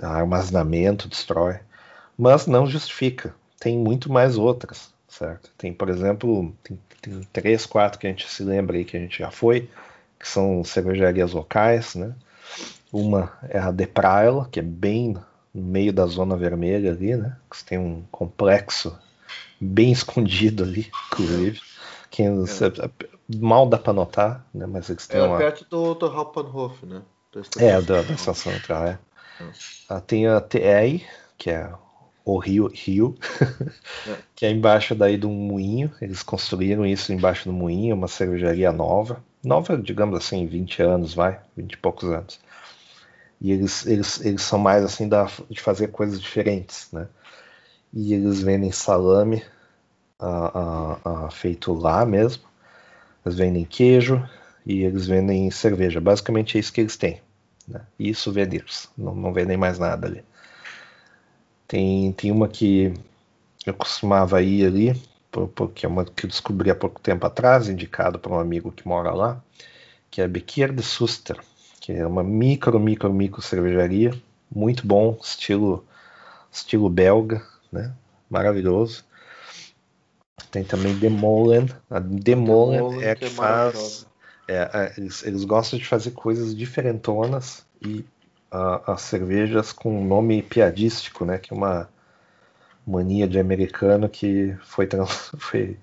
Armazenamento 0.00 1.08
destrói 1.08 1.60
mas 2.18 2.48
não 2.48 2.66
justifica. 2.66 3.32
Tem 3.58 3.78
muito 3.78 4.10
mais 4.12 4.36
outras, 4.36 4.92
certo? 5.08 5.50
Tem, 5.56 5.72
por 5.72 5.88
exemplo, 5.88 6.54
tem, 6.62 6.78
tem 7.00 7.22
três, 7.32 7.66
quatro 7.66 7.98
que 7.98 8.06
a 8.06 8.10
gente 8.10 8.28
se 8.28 8.42
lembra 8.42 8.76
aí 8.76 8.84
que 8.84 8.96
a 8.96 9.00
gente 9.00 9.18
já 9.18 9.30
foi, 9.30 9.68
que 10.18 10.28
são 10.28 10.62
cervejarias 10.64 11.32
locais, 11.32 11.94
né? 11.94 12.14
Uma 12.92 13.32
é 13.48 13.58
a 13.58 13.70
De 13.70 13.86
Praia, 13.86 14.46
que 14.50 14.60
é 14.60 14.62
bem 14.62 15.16
no 15.52 15.62
meio 15.62 15.92
da 15.92 16.06
zona 16.06 16.36
vermelha 16.36 16.90
ali, 16.90 17.16
né? 17.16 17.36
Que 17.50 17.64
tem 17.64 17.78
um 17.78 18.02
complexo 18.10 18.96
bem 19.60 19.90
escondido 19.92 20.62
ali, 20.62 20.90
inclusive. 21.12 21.60
Que 22.10 22.24
mal 23.36 23.68
dá 23.68 23.78
para 23.78 23.92
notar, 23.92 24.46
né? 24.54 24.66
Mas 24.66 24.88
eles 24.88 25.06
têm 25.06 25.20
É 25.20 25.24
uma... 25.24 25.36
perto 25.36 25.66
do, 25.68 25.94
do 25.94 26.06
Hauptbahnhof, 26.06 26.86
né? 26.86 27.02
É, 27.58 27.80
da, 27.82 28.02
da 28.02 28.14
estação 28.14 28.52
central, 28.52 28.86
é. 28.86 28.98
Ah, 29.88 30.00
Tem 30.00 30.26
a 30.26 30.40
TEI, 30.40 31.06
que 31.36 31.50
é 31.50 31.70
o 32.34 32.38
Rio, 32.38 32.70
Rio 32.72 33.16
que 34.36 34.44
é 34.44 34.50
embaixo 34.50 34.94
daí 34.94 35.16
de 35.16 35.26
um 35.26 35.32
moinho. 35.32 35.90
Eles 36.00 36.22
construíram 36.22 36.84
isso 36.84 37.12
embaixo 37.12 37.44
do 37.48 37.52
moinho, 37.52 37.94
uma 37.94 38.08
cervejaria 38.08 38.70
nova. 38.70 39.22
Nova, 39.42 39.76
digamos 39.76 40.16
assim, 40.16 40.46
20 40.46 40.82
anos, 40.82 41.14
vai, 41.14 41.40
20 41.56 41.72
e 41.72 41.76
poucos 41.76 42.10
anos. 42.10 42.40
E 43.40 43.52
eles, 43.52 43.86
eles, 43.86 44.24
eles 44.24 44.42
são 44.42 44.58
mais 44.58 44.84
assim 44.84 45.08
da, 45.08 45.28
de 45.48 45.60
fazer 45.60 45.88
coisas 45.88 46.20
diferentes, 46.20 46.88
né? 46.92 47.06
E 47.92 48.12
eles 48.12 48.42
vendem 48.42 48.70
salame 48.72 49.42
feito 51.30 51.72
lá 51.72 52.04
mesmo. 52.04 52.42
Eles 53.24 53.38
vendem 53.38 53.64
queijo 53.64 54.22
e 54.66 54.82
eles 54.82 55.06
vendem 55.06 55.50
cerveja. 55.50 56.00
Basicamente 56.00 56.56
é 56.56 56.60
isso 56.60 56.72
que 56.72 56.80
eles 56.80 56.96
têm. 56.96 57.22
Né? 57.66 57.80
E 57.98 58.14
souvenirs. 58.14 58.90
Não, 58.98 59.14
não 59.14 59.32
vendem 59.32 59.56
mais 59.56 59.78
nada 59.78 60.06
ali. 60.06 60.22
Tem, 61.68 62.12
tem 62.12 62.32
uma 62.32 62.48
que 62.48 62.94
eu 63.66 63.74
costumava 63.74 64.40
ir 64.40 64.66
ali, 64.66 65.02
porque 65.54 65.84
é 65.84 65.88
uma 65.88 66.04
que 66.04 66.24
eu 66.24 66.28
descobri 66.30 66.70
há 66.70 66.74
pouco 66.74 66.98
tempo 67.00 67.26
atrás, 67.26 67.68
indicado 67.68 68.18
por 68.18 68.32
um 68.32 68.40
amigo 68.40 68.72
que 68.72 68.88
mora 68.88 69.12
lá, 69.12 69.42
que 70.10 70.22
é 70.22 70.24
a 70.24 70.28
Bequier 70.28 70.72
de 70.72 70.82
Suster, 70.82 71.38
que 71.80 71.92
é 71.92 72.06
uma 72.06 72.24
micro, 72.24 72.80
micro, 72.80 73.12
micro 73.12 73.42
cervejaria, 73.42 74.12
muito 74.50 74.86
bom, 74.86 75.18
estilo, 75.22 75.84
estilo 76.50 76.88
belga, 76.88 77.46
né? 77.70 77.94
Maravilhoso. 78.30 79.04
Tem 80.50 80.64
também 80.64 80.94
Demolen. 80.98 81.66
A 81.90 81.98
Demolen 81.98 82.78
Demolen 82.78 83.02
é 83.02 83.10
a 83.10 83.14
que 83.14 83.26
que 83.26 83.26
é 83.26 83.30
faz. 83.30 84.06
é, 84.48 84.70
é, 84.72 84.94
eles, 84.96 85.22
eles 85.22 85.44
gostam 85.44 85.78
de 85.78 85.84
fazer 85.84 86.12
coisas 86.12 86.56
diferentonas 86.56 87.66
e 87.82 88.04
as 88.50 89.02
cervejas 89.02 89.72
com 89.72 90.04
nome 90.04 90.42
piadístico, 90.42 91.24
né? 91.24 91.38
Que 91.38 91.52
é 91.52 91.56
uma 91.56 91.88
mania 92.86 93.28
de 93.28 93.38
americano 93.38 94.08
que 94.08 94.56
foi, 94.62 94.86
trans- 94.86 95.32
foi, 95.38 95.78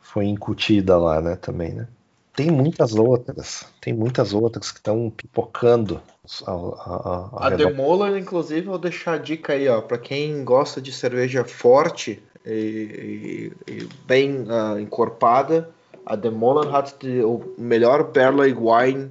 foi 0.00 0.26
incutida 0.26 0.96
lá, 0.96 1.20
né? 1.20 1.36
Também, 1.36 1.72
né? 1.72 1.86
Tem 2.34 2.50
muitas 2.50 2.94
outras, 2.94 3.66
tem 3.80 3.92
muitas 3.92 4.32
outras 4.32 4.70
que 4.70 4.78
estão 4.78 5.10
pipocando 5.10 6.00
ao, 6.46 6.80
ao, 6.80 7.30
ao 7.32 7.42
A. 7.42 7.50
Demola, 7.50 8.16
inclusive, 8.18 8.62
vou 8.62 8.78
deixar 8.78 9.14
a 9.14 9.18
dica 9.18 9.54
aí, 9.54 9.68
ó, 9.68 9.80
para 9.80 9.98
quem 9.98 10.44
gosta 10.44 10.80
de 10.80 10.92
cerveja 10.92 11.44
forte 11.44 12.22
e, 12.46 13.52
e- 13.66 13.72
e 13.72 13.88
bem 14.06 14.46
ah, 14.48 14.80
encorpada, 14.80 15.68
a 16.06 16.14
Demola 16.14 16.70
hat 16.70 16.94
o 17.24 17.42
melhor 17.58 18.12
barley 18.12 18.54
wine, 18.54 19.10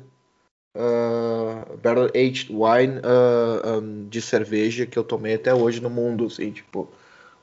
ah, 0.77 1.65
barrel 1.81 2.07
aged 2.15 2.49
wine 2.51 3.01
ah, 3.03 3.77
um, 3.79 4.07
de 4.09 4.21
cerveja 4.21 4.85
que 4.85 4.97
eu 4.97 5.03
tomei 5.03 5.35
até 5.35 5.53
hoje 5.53 5.81
no 5.81 5.89
mundo, 5.89 6.25
assim, 6.27 6.51
tipo, 6.51 6.89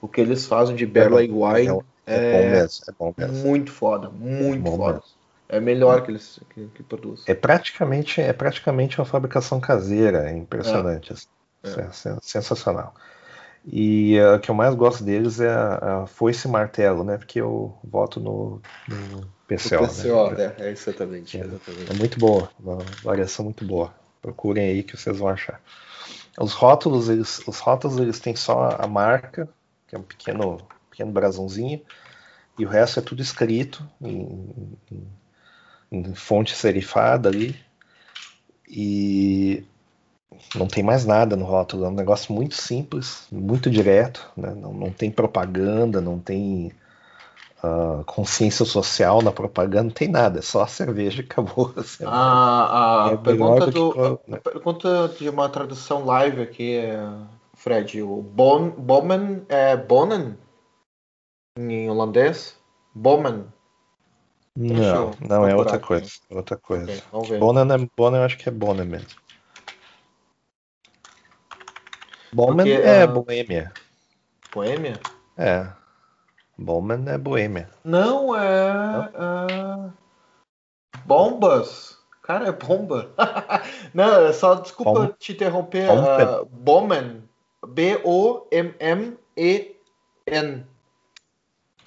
o 0.00 0.08
que 0.08 0.20
eles 0.20 0.46
fazem 0.46 0.76
de 0.76 0.86
barley 0.86 1.30
wine 1.30 1.78
É, 2.06 2.18
é 2.18 2.20
bom 2.20 2.44
mesmo, 2.44 2.84
é 2.88 2.92
bom 2.92 3.14
mesmo. 3.16 3.48
muito 3.48 3.72
foda, 3.72 4.10
muito 4.10 4.70
Bom 4.70 4.76
foda. 4.76 5.02
mesmo. 5.02 5.04
É 5.48 5.60
melhor 5.60 6.02
que 6.04 6.10
eles 6.10 6.40
que, 6.50 6.66
que 6.68 6.82
produzem. 6.82 7.26
É 7.26 7.34
praticamente, 7.34 8.20
é 8.20 8.32
praticamente 8.32 8.98
uma 8.98 9.04
fabricação 9.06 9.60
caseira, 9.60 10.30
é 10.30 10.36
impressionante. 10.36 11.12
assim. 11.12 11.26
É. 11.62 11.80
É 11.80 11.90
sen- 11.92 12.18
sensacional. 12.22 12.94
E 13.66 14.18
o 14.20 14.38
que 14.40 14.50
eu 14.50 14.54
mais 14.54 14.74
gosto 14.74 15.02
deles 15.02 15.40
é 15.40 15.48
a, 15.50 16.02
a 16.02 16.06
foice 16.06 16.46
e 16.46 16.50
martelo, 16.50 17.02
né? 17.02 17.16
Porque 17.16 17.40
eu 17.40 17.74
voto 17.82 18.20
no, 18.20 18.60
no 18.88 19.26
PCO, 19.48 19.84
O 19.84 19.88
PCO, 19.88 20.30
né? 20.32 20.48
né? 20.48 20.54
É 20.58 20.70
exatamente, 20.70 21.36
É. 21.38 21.40
exatamente. 21.40 21.90
É 21.90 21.94
muito 21.94 22.18
boa, 22.20 22.50
uma 22.60 22.76
variação 23.02 23.44
muito 23.46 23.64
boa. 23.64 23.94
Procurem 24.20 24.68
aí 24.68 24.82
que 24.82 24.96
vocês 24.96 25.18
vão 25.18 25.28
achar. 25.28 25.60
Os 26.38 26.52
rótulos, 26.52 27.08
eles, 27.08 27.40
os 27.46 27.58
rótulos, 27.58 27.98
eles 27.98 28.18
têm 28.20 28.36
só 28.36 28.76
a 28.78 28.86
marca, 28.86 29.48
que 29.86 29.94
é 29.94 29.98
um 29.98 30.02
pequeno, 30.02 30.58
pequeno 30.90 31.12
brasãozinho, 31.12 31.80
e 32.58 32.66
o 32.66 32.68
resto 32.68 32.98
é 32.98 33.02
tudo 33.02 33.22
escrito 33.22 33.86
em, 34.00 34.76
em- 34.92 35.08
em 35.92 36.14
fonte 36.14 36.54
serifada 36.54 37.28
ali. 37.28 37.56
E 38.68 39.64
não 40.54 40.66
tem 40.66 40.82
mais 40.82 41.04
nada 41.04 41.36
no 41.36 41.44
rótulo, 41.44 41.84
é 41.84 41.88
um 41.88 41.94
negócio 41.94 42.32
muito 42.34 42.54
simples, 42.54 43.26
muito 43.30 43.70
direto, 43.70 44.30
né? 44.36 44.54
não, 44.54 44.72
não 44.72 44.90
tem 44.90 45.10
propaganda, 45.10 46.00
não 46.00 46.18
tem 46.18 46.72
ah, 47.62 48.02
consciência 48.06 48.64
social 48.64 49.22
na 49.22 49.32
propaganda, 49.32 49.84
não 49.84 49.90
tem 49.90 50.08
nada, 50.08 50.38
é 50.38 50.42
só 50.42 50.62
a 50.62 50.66
cerveja 50.66 51.22
e 51.22 51.24
acabou. 51.24 51.72
assim. 51.78 52.04
A, 52.06 53.06
a 53.06 53.12
É 53.12 53.16
pergunta, 53.16 53.66
do 53.66 53.72
que 53.92 53.98
qual- 53.98 54.20
né? 54.28 54.36
a 54.36 54.40
pergunta 54.40 55.08
de 55.18 55.28
uma 55.28 55.48
tradução 55.48 56.04
live 56.04 56.42
aqui, 56.42 56.76
é, 56.76 56.98
Fred. 57.54 58.02
O 58.02 58.22
bon, 58.22 58.72
é 59.48 59.76
Bonen 59.76 60.36
em 61.58 61.88
holandês? 61.88 62.56
Deixa 64.56 64.92
Não, 64.92 65.10
não 65.20 65.46
é 65.46 65.54
procurar 65.54 65.56
outra 65.56 65.78
coisa, 65.78 66.10
é 66.30 66.34
outra 66.36 66.56
coisa. 66.56 66.84
Ok, 66.92 67.02
vamos 67.12 67.28
ver. 67.28 67.38
Bonen, 67.40 67.72
é, 67.72 67.88
Bonen 67.96 68.18
eu 68.20 68.24
acho 68.24 68.38
que 68.38 68.48
é 68.48 68.52
Bonen 68.52 68.86
mesmo. 68.86 69.08
Bomen 72.34 72.56
Porque, 72.56 72.72
é 72.72 73.02
ah, 73.02 73.06
Boêmia. 73.06 73.72
Boêmia? 74.52 75.00
É. 75.38 75.68
Bomen 76.58 77.04
é 77.08 77.16
Boêmia. 77.16 77.70
Não, 77.84 78.34
é. 78.36 79.10
é, 79.14 79.90
Bombas. 81.04 81.96
Cara, 82.22 82.48
é 82.48 82.52
bomba. 82.52 83.10
Não, 83.94 84.26
é 84.26 84.32
só 84.32 84.54
desculpa 84.54 84.92
Bom- 84.92 85.06
te 85.18 85.32
interromper. 85.32 85.86
Bomben. 85.86 86.26
ah, 86.26 86.44
Bomen. 86.50 87.22
B-O-M-M-E-N. 87.68 89.14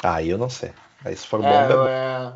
Aí 0.04 0.30
eu 0.30 0.38
não 0.38 0.50
sei. 0.50 0.72
Aí 1.04 1.16
se 1.16 1.26
for 1.28 1.44
é, 1.44 1.48
É, 1.48 1.90
é, 1.90 2.34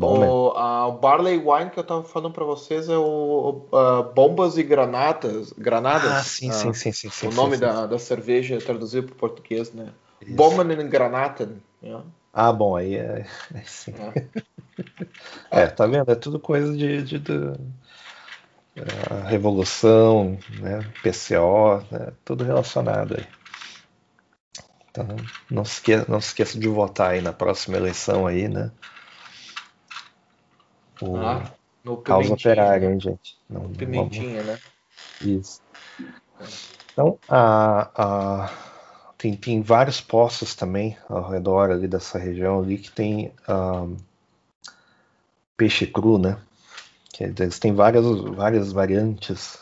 Bomen. 0.00 0.28
o, 0.28 0.52
a- 0.56 0.86
o 0.88 0.92
Barley 0.92 1.36
Wine 1.38 1.70
que 1.70 1.78
eu 1.78 1.84
tava 1.84 2.02
falando 2.02 2.32
pra 2.32 2.44
vocês 2.44 2.88
é 2.88 2.96
o, 2.96 3.66
o, 3.70 3.76
ah, 3.76 4.02
Bombas 4.02 4.56
e 4.56 4.62
Granadas. 4.62 5.52
Granadas. 5.52 6.10
Ah, 6.10 6.22
sim, 6.22 6.48
ah, 6.48 6.52
sim, 6.52 6.72
sim, 6.72 6.92
sim, 6.92 7.10
sim. 7.10 7.26
O 7.28 7.30
sim, 7.30 7.36
nome 7.36 7.54
sim, 7.56 7.60
da, 7.60 7.86
da 7.86 7.98
cerveja 7.98 8.58
traduzido 8.58 9.08
para 9.08 9.16
português, 9.16 9.72
né? 9.72 9.88
Isso. 10.22 10.34
Bomben 10.36 10.78
and 10.78 10.88
Granaten. 10.88 11.62
né? 11.82 12.00
Ah, 12.32 12.52
bom, 12.52 12.76
aí 12.76 12.94
é, 12.94 13.26
é 13.54 13.62
sim. 13.64 13.92
É. 13.92 14.40
É, 15.50 15.66
tá 15.66 15.84
vendo? 15.86 16.10
É 16.10 16.14
tudo 16.14 16.38
coisa 16.38 16.74
de, 16.76 17.02
de, 17.02 17.18
de- 17.18 17.60
a 19.10 19.28
revolução, 19.28 20.38
né? 20.60 20.84
PCO, 21.02 21.84
né? 21.90 22.12
Tudo 22.24 22.44
relacionado 22.44 23.16
aí. 23.18 23.26
Então, 24.90 25.06
não 25.50 25.64
se, 25.64 25.72
esqueça, 25.74 26.06
não 26.08 26.20
se 26.20 26.28
esqueça 26.28 26.58
de 26.58 26.68
votar 26.68 27.10
aí 27.10 27.20
na 27.20 27.32
próxima 27.32 27.76
eleição 27.76 28.26
aí, 28.26 28.48
né? 28.48 28.70
O 31.02 31.16
Ah, 31.16 31.50
no 31.84 31.96
Causa 31.98 32.28
Pimentinha, 32.28 32.52
Operária, 32.52 32.88
né? 32.88 32.94
hein, 32.94 33.00
gente? 33.00 33.38
Não, 33.48 33.60
não 33.62 33.68
vamos- 33.68 33.78
Pimentinha, 33.78 34.42
né? 34.42 34.58
Isso. 35.22 35.60
Então, 36.92 37.18
a, 37.28 37.90
a- 37.94 38.50
tem, 39.16 39.36
tem 39.36 39.62
vários 39.62 40.00
poços 40.00 40.54
também 40.54 40.96
ao 41.08 41.28
redor 41.28 41.70
ali 41.70 41.86
dessa 41.86 42.18
região 42.18 42.60
ali 42.60 42.78
que 42.78 42.90
tem 42.90 43.32
ah, 43.46 43.86
peixe 45.56 45.86
cru, 45.86 46.18
né? 46.18 46.38
que 47.12 47.24
eles 47.24 47.58
têm 47.58 47.74
várias, 47.74 48.04
várias 48.34 48.72
variantes 48.72 49.58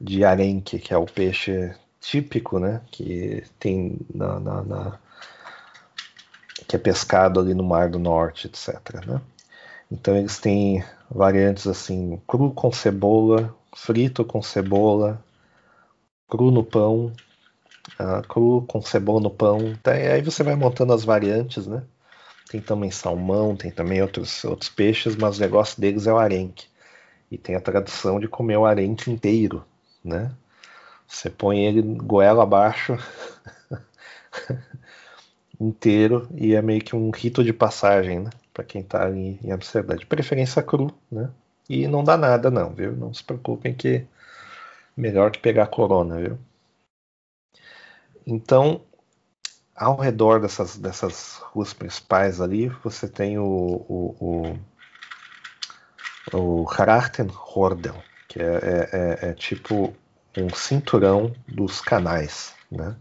de 0.00 0.24
arenque, 0.24 0.78
que 0.78 0.94
é 0.94 0.96
o 0.96 1.04
peixe 1.04 1.74
típico, 2.00 2.58
né? 2.58 2.80
Que 2.90 3.44
tem 3.58 3.98
na, 4.14 4.40
na, 4.40 4.62
na, 4.62 4.98
que 6.66 6.76
é 6.76 6.78
pescado 6.78 7.38
ali 7.38 7.52
no 7.52 7.62
Mar 7.62 7.90
do 7.90 7.98
Norte, 7.98 8.46
etc. 8.46 9.04
Né? 9.06 9.20
Então 9.90 10.16
eles 10.16 10.38
têm 10.38 10.84
variantes 11.10 11.66
assim, 11.66 12.20
cru 12.26 12.52
com 12.52 12.72
cebola, 12.72 13.54
frito 13.74 14.24
com 14.24 14.40
cebola, 14.40 15.22
cru 16.28 16.50
no 16.50 16.62
pão, 16.62 17.12
uh, 17.98 18.26
cru 18.28 18.64
com 18.68 18.80
cebola 18.80 19.20
no 19.20 19.30
pão. 19.30 19.76
Tá, 19.82 19.92
aí 19.92 20.22
você 20.22 20.42
vai 20.42 20.54
montando 20.54 20.92
as 20.92 21.04
variantes, 21.04 21.66
né? 21.66 21.82
Tem 22.48 22.60
também 22.60 22.90
salmão, 22.90 23.56
tem 23.56 23.70
também 23.70 24.02
outros, 24.02 24.44
outros 24.44 24.70
peixes, 24.70 25.16
mas 25.16 25.38
o 25.38 25.40
negócio 25.40 25.80
deles 25.80 26.06
é 26.06 26.12
o 26.12 26.18
arenque. 26.18 26.66
E 27.30 27.38
tem 27.38 27.54
a 27.54 27.60
tradição 27.60 28.18
de 28.20 28.28
comer 28.28 28.56
o 28.56 28.66
arenque 28.66 29.10
inteiro, 29.10 29.64
né? 30.04 30.32
Você 31.06 31.30
põe 31.30 31.64
ele 31.64 31.82
goela 31.82 32.44
abaixo 32.44 32.96
inteiro 35.60 36.28
e 36.36 36.54
é 36.54 36.62
meio 36.62 36.80
que 36.82 36.94
um 36.94 37.10
rito 37.10 37.42
de 37.42 37.52
passagem, 37.52 38.20
né? 38.20 38.30
Para 38.52 38.64
quem 38.64 38.82
está 38.82 39.04
ali 39.04 39.38
em 39.42 39.52
Amsterdã. 39.52 39.96
De 39.96 40.06
preferência 40.06 40.62
cru, 40.62 40.92
né? 41.10 41.30
E 41.68 41.86
não 41.86 42.02
dá 42.02 42.16
nada, 42.16 42.50
não, 42.50 42.74
viu? 42.74 42.92
Não 42.92 43.14
se 43.14 43.22
preocupem 43.22 43.72
que 43.72 44.04
melhor 44.96 45.30
que 45.30 45.38
pegar 45.38 45.68
corona, 45.68 46.16
viu? 46.18 46.38
Então, 48.26 48.82
ao 49.74 49.96
redor 49.96 50.40
dessas, 50.40 50.76
dessas 50.76 51.36
ruas 51.52 51.72
principais 51.72 52.40
ali, 52.40 52.68
você 52.84 53.08
tem 53.08 53.38
o, 53.38 53.44
o, 53.44 54.58
o, 56.32 56.62
o 56.62 56.66
que 58.28 58.40
é, 58.40 58.44
é, 58.44 58.88
é, 58.92 59.30
é, 59.30 59.32
tipo 59.34 59.94
um 60.36 60.48
cinturão 60.54 61.34
dos 61.48 61.80
canais, 61.80 62.54
né? 62.70 62.94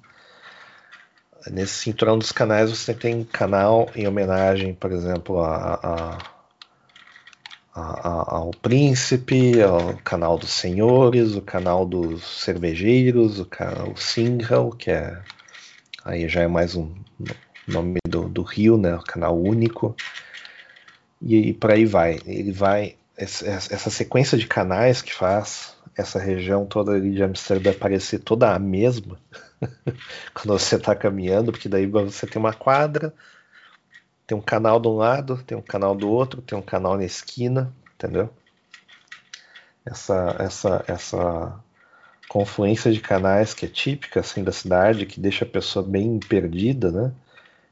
Nesse 1.48 1.74
cinturão 1.74 2.18
dos 2.18 2.32
canais 2.32 2.70
você 2.70 2.94
tem 2.94 3.24
canal 3.24 3.90
em 3.96 4.08
homenagem, 4.08 4.74
por 4.74 4.92
exemplo, 4.92 5.40
a, 5.42 5.80
a, 5.82 6.18
a, 7.74 8.36
ao 8.36 8.52
príncipe, 8.52 9.62
ao 9.62 9.96
canal 10.04 10.38
dos 10.38 10.52
senhores, 10.52 11.36
o 11.36 11.42
canal 11.42 11.86
dos 11.86 12.42
cervejeiros, 12.42 13.40
o 13.40 13.46
canal 13.46 13.96
Singhal, 13.96 14.72
que 14.72 14.92
é 14.92 15.22
Aí 16.10 16.28
já 16.30 16.42
é 16.42 16.48
mais 16.48 16.76
um 16.76 16.92
nome 17.68 18.00
do, 18.08 18.28
do 18.30 18.42
rio, 18.42 18.78
né? 18.78 18.96
O 18.96 19.04
canal 19.04 19.38
único. 19.38 19.96
E, 21.22 21.50
e 21.50 21.54
por 21.54 21.72
aí 21.72 21.86
vai. 21.86 22.20
Ele 22.26 22.52
vai. 22.52 22.96
Essa, 23.18 23.46
essa, 23.48 23.90
sequência 23.90 24.38
de 24.38 24.48
canais 24.48 25.02
que 25.02 25.14
faz 25.14 25.76
essa 25.96 26.20
região 26.20 26.66
toda 26.66 26.94
ali 26.94 27.12
de 27.14 27.24
Amsterdã 27.24 27.74
parecer 27.74 28.20
toda 28.20 28.54
a 28.54 28.60
mesma 28.60 29.20
quando 30.34 30.58
você 30.58 30.76
está 30.76 30.96
caminhando, 30.96 31.52
porque 31.52 31.70
daí 31.70 31.86
você 31.86 32.26
tem 32.26 32.40
uma 32.40 32.54
quadra, 32.54 33.14
tem 34.26 34.38
um 34.38 34.42
canal 34.42 34.80
de 34.80 34.88
um 34.88 34.96
lado, 34.96 35.44
tem 35.44 35.58
um 35.58 35.62
canal 35.62 35.96
do 35.96 36.10
outro, 36.10 36.42
tem 36.42 36.58
um 36.58 36.62
canal 36.62 36.98
na 36.98 37.04
esquina, 37.04 37.74
entendeu? 37.96 38.30
Essa, 39.86 40.36
essa, 40.40 40.84
essa 40.88 41.60
confluência 42.28 42.92
de 42.92 43.02
canais 43.02 43.54
que 43.54 43.66
é 43.66 43.70
típica 43.70 44.20
assim 44.20 44.44
da 44.44 44.52
cidade, 44.52 45.06
que 45.06 45.20
deixa 45.20 45.46
a 45.46 45.50
pessoa 45.50 45.84
bem 45.84 46.20
perdida, 46.20 46.92
né? 46.92 47.12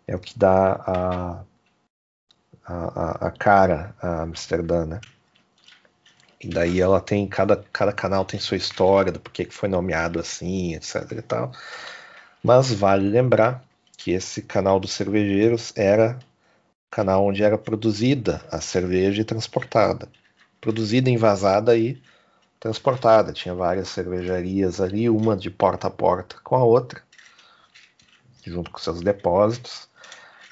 É 0.07 0.15
o 0.15 0.19
que 0.19 0.37
dá 0.37 0.73
a, 0.73 1.43
a, 2.65 3.27
a 3.27 3.31
cara 3.31 3.93
a 4.01 4.23
Amsterdã, 4.23 4.85
né? 4.85 4.99
E 6.39 6.47
daí 6.47 6.79
ela 6.79 7.01
tem 7.01 7.27
cada, 7.27 7.57
cada 7.71 7.91
canal 7.91 8.23
tem 8.23 8.39
sua 8.39 8.57
história 8.57 9.11
do 9.11 9.19
porquê 9.19 9.45
que 9.45 9.53
foi 9.53 9.67
nomeado 9.67 10.19
assim, 10.19 10.75
etc 10.75 11.11
e 11.11 11.21
tal. 11.21 11.51
Mas 12.43 12.71
vale 12.71 13.09
lembrar 13.09 13.63
que 13.97 14.11
esse 14.11 14.41
canal 14.43 14.79
dos 14.79 14.91
cervejeiros 14.91 15.73
era 15.75 16.19
o 16.87 16.91
canal 16.91 17.25
onde 17.25 17.43
era 17.43 17.57
produzida 17.57 18.41
a 18.51 18.61
cerveja 18.61 19.21
e 19.21 19.25
transportada. 19.25 20.07
Produzida, 20.61 21.09
envasada 21.09 21.75
e 21.75 22.01
transportada. 22.59 23.33
Tinha 23.33 23.55
várias 23.55 23.89
cervejarias 23.89 24.79
ali, 24.79 25.09
uma 25.09 25.35
de 25.35 25.49
porta 25.49 25.87
a 25.87 25.91
porta 25.91 26.37
com 26.43 26.55
a 26.55 26.63
outra, 26.63 27.01
junto 28.45 28.69
com 28.71 28.77
seus 28.77 29.01
depósitos. 29.01 29.87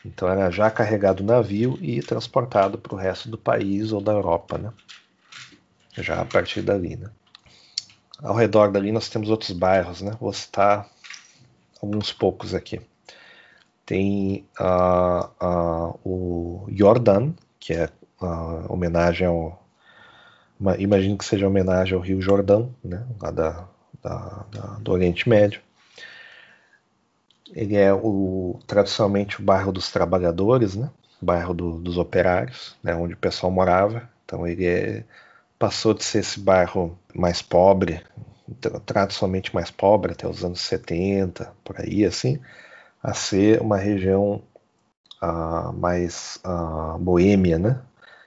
Então 0.04 0.28
era 0.28 0.52
já 0.52 0.70
carregado 0.70 1.24
no 1.24 1.34
navio 1.34 1.78
e 1.82 2.02
transportado 2.02 2.78
para 2.78 2.94
o 2.94 2.98
resto 2.98 3.30
do 3.30 3.38
país 3.38 3.92
ou 3.92 4.02
da 4.02 4.12
Europa, 4.12 4.58
né? 4.58 4.72
Já 5.98 6.22
a 6.22 6.26
partir 6.26 6.62
dali, 6.62 6.96
né? 6.96 7.10
Ao 8.22 8.36
redor 8.36 8.72
dali 8.72 8.92
nós 8.92 9.10
temos 9.10 9.30
outros 9.30 9.52
bairros, 9.52 10.02
né? 10.02 10.12
Vou 10.20 10.34
citar 10.34 10.90
alguns 11.82 12.12
poucos 12.12 12.54
aqui. 12.54 12.82
Tem 13.86 14.46
uh, 14.60 15.30
uh, 15.46 16.00
o 16.04 16.68
Jordan, 16.70 17.34
que 17.60 17.74
é 17.74 17.90
uh, 18.22 18.72
homenagem 18.72 19.28
ao 19.28 19.66
imagino 20.80 21.18
que 21.18 21.26
seja 21.26 21.48
homenagem 21.48 21.96
ao 21.96 22.02
Rio 22.02 22.22
Jordão, 22.22 22.74
né, 22.84 23.06
lá 23.22 23.32
da, 23.32 23.68
da, 24.02 24.46
da, 24.52 24.62
do 24.80 24.92
Oriente 24.92 25.28
Médio. 25.28 25.62
Ele 27.54 27.76
é 27.76 27.94
o, 27.94 28.60
tradicionalmente 28.66 29.40
o 29.40 29.44
bairro 29.44 29.72
dos 29.72 29.92
trabalhadores, 29.92 30.76
né, 30.76 30.90
bairro 31.22 31.54
do, 31.54 31.80
dos 31.80 31.98
operários, 31.98 32.76
né, 32.84 32.96
onde 32.96 33.14
o 33.14 33.18
pessoal 33.18 33.52
morava. 33.52 34.10
Então 34.26 34.48
ele 34.48 34.66
é, 34.66 35.04
passou 35.58 35.94
de 35.94 36.04
ser 36.04 36.20
esse 36.20 36.40
bairro 36.40 36.98
mais 37.14 37.42
pobre, 37.42 38.02
tradicionalmente 38.86 39.54
mais 39.54 39.72
pobre 39.72 40.12
até 40.14 40.28
os 40.28 40.44
anos 40.44 40.62
70, 40.62 41.54
por 41.64 41.80
aí 41.80 42.06
assim, 42.06 42.40
a 43.02 43.14
ser 43.14 43.62
uma 43.62 43.78
região 43.78 44.42
uh, 45.22 45.74
mais 45.74 46.40
uh, 46.46 46.98
boêmia, 47.00 47.58
né? 47.58 47.82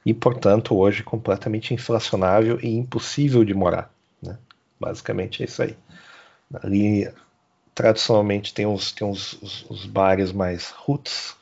e, 0.08 0.14
portanto, 0.14 0.74
hoje 0.74 1.02
completamente 1.02 1.74
inflacionável 1.74 2.58
e 2.62 2.74
impossível 2.74 3.44
de 3.44 3.52
morar. 3.52 3.92
Né? 4.22 4.38
Basicamente 4.80 5.42
é 5.42 5.44
isso 5.44 5.62
aí. 5.62 5.76
Ali, 6.62 7.12
tradicionalmente, 7.74 8.54
tem 8.54 8.66
os, 8.66 8.90
tem 8.90 9.06
os, 9.06 9.34
os, 9.34 9.66
os 9.68 9.84
bares 9.84 10.32
mais 10.32 10.70
roots 10.70 11.36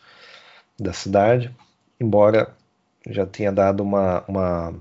da 0.77 0.93
cidade, 0.93 1.55
embora 2.01 2.53
já 3.09 3.25
tenha 3.25 3.53
dado 3.53 3.85
uma, 3.85 4.25
uma, 4.27 4.75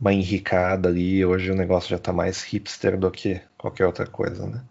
uma 0.00 0.12
enricada 0.12 0.88
ali, 0.88 1.24
hoje 1.24 1.50
o 1.50 1.56
negócio 1.56 1.90
já 1.90 1.96
está 1.96 2.12
mais 2.12 2.42
hipster 2.42 2.98
do 2.98 3.10
que 3.10 3.40
qualquer 3.56 3.86
outra 3.86 4.06
coisa, 4.06 4.46
né? 4.46 4.62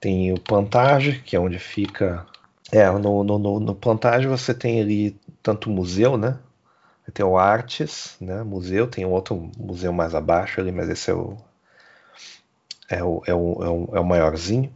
Tem 0.00 0.32
o 0.32 0.40
Plantage, 0.40 1.20
que 1.20 1.36
é 1.36 1.40
onde 1.40 1.58
fica 1.58 2.26
é, 2.72 2.90
no, 2.90 3.22
no, 3.22 3.38
no, 3.38 3.60
no 3.60 3.74
Plantage 3.74 4.26
você 4.26 4.54
tem 4.54 4.80
ali 4.80 5.14
tanto 5.42 5.68
museu, 5.68 6.16
né? 6.16 6.38
Tem 7.12 7.26
o 7.26 7.36
Artes, 7.36 8.16
né? 8.18 8.42
Museu, 8.42 8.86
tem 8.86 9.04
outro 9.04 9.50
museu 9.58 9.92
mais 9.92 10.14
abaixo 10.14 10.58
ali, 10.58 10.72
mas 10.72 10.88
esse 10.88 11.10
é 11.10 11.14
o, 11.14 11.36
é 12.88 13.04
o, 13.04 13.22
é 13.26 13.34
o, 13.34 13.64
é 13.64 13.68
o, 13.68 13.96
é 13.96 14.00
o 14.00 14.04
maiorzinho. 14.04 14.72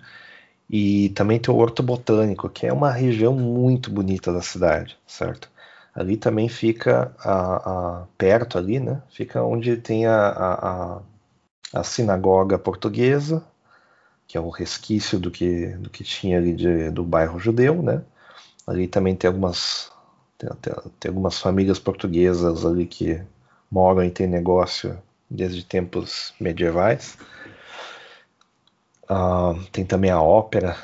E 0.69 1.09
também 1.11 1.39
tem 1.41 1.55
o 1.55 1.57
Horto 1.57 1.83
Botânico, 1.83 2.51
que 2.51 2.67
é 2.67 2.73
uma 2.73 2.91
região 2.91 3.33
muito 3.33 3.91
bonita 3.91 4.31
da 4.33 4.43
cidade, 4.43 4.99
certo? 5.07 5.51
Ali 5.97 6.19
também 6.19 6.47
fica 6.47 7.11
a, 7.19 8.01
a 8.03 8.07
perto 8.19 8.59
ali, 8.59 8.79
né? 8.79 9.01
Fica 9.09 9.43
onde 9.43 9.79
tem 9.79 10.05
a, 10.05 11.01
a, 11.73 11.83
sinagoga 11.83 12.59
portuguesa, 12.59 13.43
que 14.29 14.37
é 14.37 14.41
o 14.41 14.51
resquício 14.51 15.19
do 15.19 15.31
que, 15.31 15.69
do 15.79 15.89
que 15.89 16.05
tinha 16.05 16.37
ali 16.37 16.53
de, 16.55 16.91
do 16.91 17.03
bairro 17.03 17.39
judeu, 17.39 17.83
né? 17.83 18.03
Ali 18.67 18.87
também 18.87 19.17
tem 19.17 19.27
algumas 19.27 19.91
tem, 20.37 20.51
tem, 20.61 20.75
tem, 21.01 21.09
algumas 21.09 21.41
famílias 21.41 21.79
portuguesas 21.79 22.67
ali 22.67 22.85
que 22.87 23.23
moram 23.71 24.05
e 24.05 24.11
têm 24.11 24.27
negócio 24.27 24.99
desde 25.31 25.65
tempos 25.65 26.35
medievais. 26.39 27.17
Uh, 29.05 29.65
tem 29.73 29.87
também 29.87 30.11
a 30.11 30.21
ópera 30.21 30.77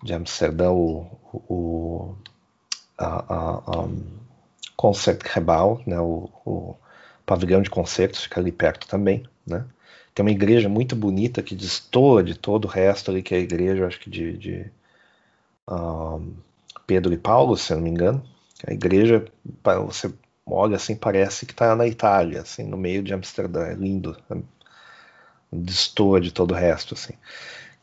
de 0.00 0.14
Amsterdã, 0.14 0.70
o, 0.70 1.06
o 1.32 2.14
a, 2.96 3.34
a, 3.34 3.88
Concertgebouw, 4.80 5.82
né? 5.86 6.00
O, 6.00 6.30
o 6.46 6.74
pavilhão 7.26 7.60
de 7.60 7.68
concertos 7.68 8.22
fica 8.22 8.40
ali 8.40 8.50
perto 8.50 8.88
também, 8.88 9.26
né? 9.46 9.66
Tem 10.14 10.24
uma 10.24 10.30
igreja 10.30 10.70
muito 10.70 10.96
bonita 10.96 11.42
que 11.42 11.54
destoa 11.54 12.24
de 12.24 12.34
todo 12.34 12.64
o 12.64 12.68
resto 12.68 13.10
ali, 13.10 13.22
que 13.22 13.34
é 13.34 13.36
a 13.38 13.42
igreja, 13.42 13.86
acho 13.86 14.00
que 14.00 14.08
de, 14.08 14.38
de 14.38 14.70
Pedro 16.86 17.12
e 17.12 17.18
Paulo, 17.18 17.58
se 17.58 17.74
eu 17.74 17.76
não 17.76 17.84
me 17.84 17.90
engano. 17.90 18.22
A 18.66 18.72
igreja, 18.72 19.22
você 19.86 20.10
olha 20.46 20.76
assim, 20.76 20.96
parece 20.96 21.44
que 21.44 21.52
está 21.52 21.76
na 21.76 21.86
Itália, 21.86 22.40
assim, 22.40 22.64
no 22.64 22.78
meio 22.78 23.02
de 23.02 23.12
Amsterdã. 23.12 23.66
É 23.66 23.74
lindo. 23.74 24.16
Destoa 25.52 26.22
de 26.22 26.32
todo 26.32 26.52
o 26.52 26.56
resto, 26.56 26.94
assim. 26.94 27.12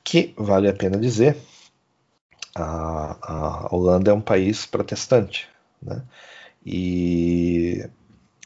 Que, 0.03 0.33
vale 0.35 0.67
a 0.67 0.73
pena 0.73 0.97
dizer, 0.97 1.37
a, 2.55 3.17
a 3.21 3.75
Holanda 3.75 4.09
é 4.09 4.13
um 4.15 4.21
país 4.21 4.65
protestante, 4.65 5.47
né? 5.79 6.01
E 6.69 7.89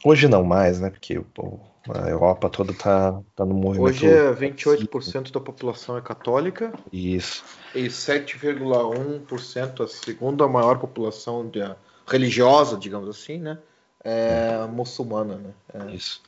hoje 0.04 0.28
não 0.28 0.44
mais, 0.44 0.78
né? 0.78 0.90
Porque 0.90 1.20
pô, 1.34 1.58
a 1.92 2.08
Europa 2.08 2.48
toda 2.48 2.72
tá, 2.72 3.20
tá 3.34 3.44
no 3.44 3.52
movimento. 3.52 3.88
Hoje 3.88 4.06
é 4.08 4.32
28% 4.32 5.32
da 5.32 5.40
população 5.40 5.98
é 5.98 6.00
católica. 6.00 6.72
Isso. 6.92 7.42
E 7.74 7.86
7,1% 7.86 9.82
a 9.82 9.88
segunda 9.88 10.46
maior 10.46 10.78
população 10.78 11.48
de, 11.48 11.58
religiosa, 12.06 12.76
digamos 12.76 13.08
assim, 13.08 13.38
né? 13.38 13.58
É, 14.04 14.60
é. 14.62 14.66
muçulmana, 14.68 15.34
né? 15.38 15.50
É. 15.74 15.90
Isso. 15.92 16.22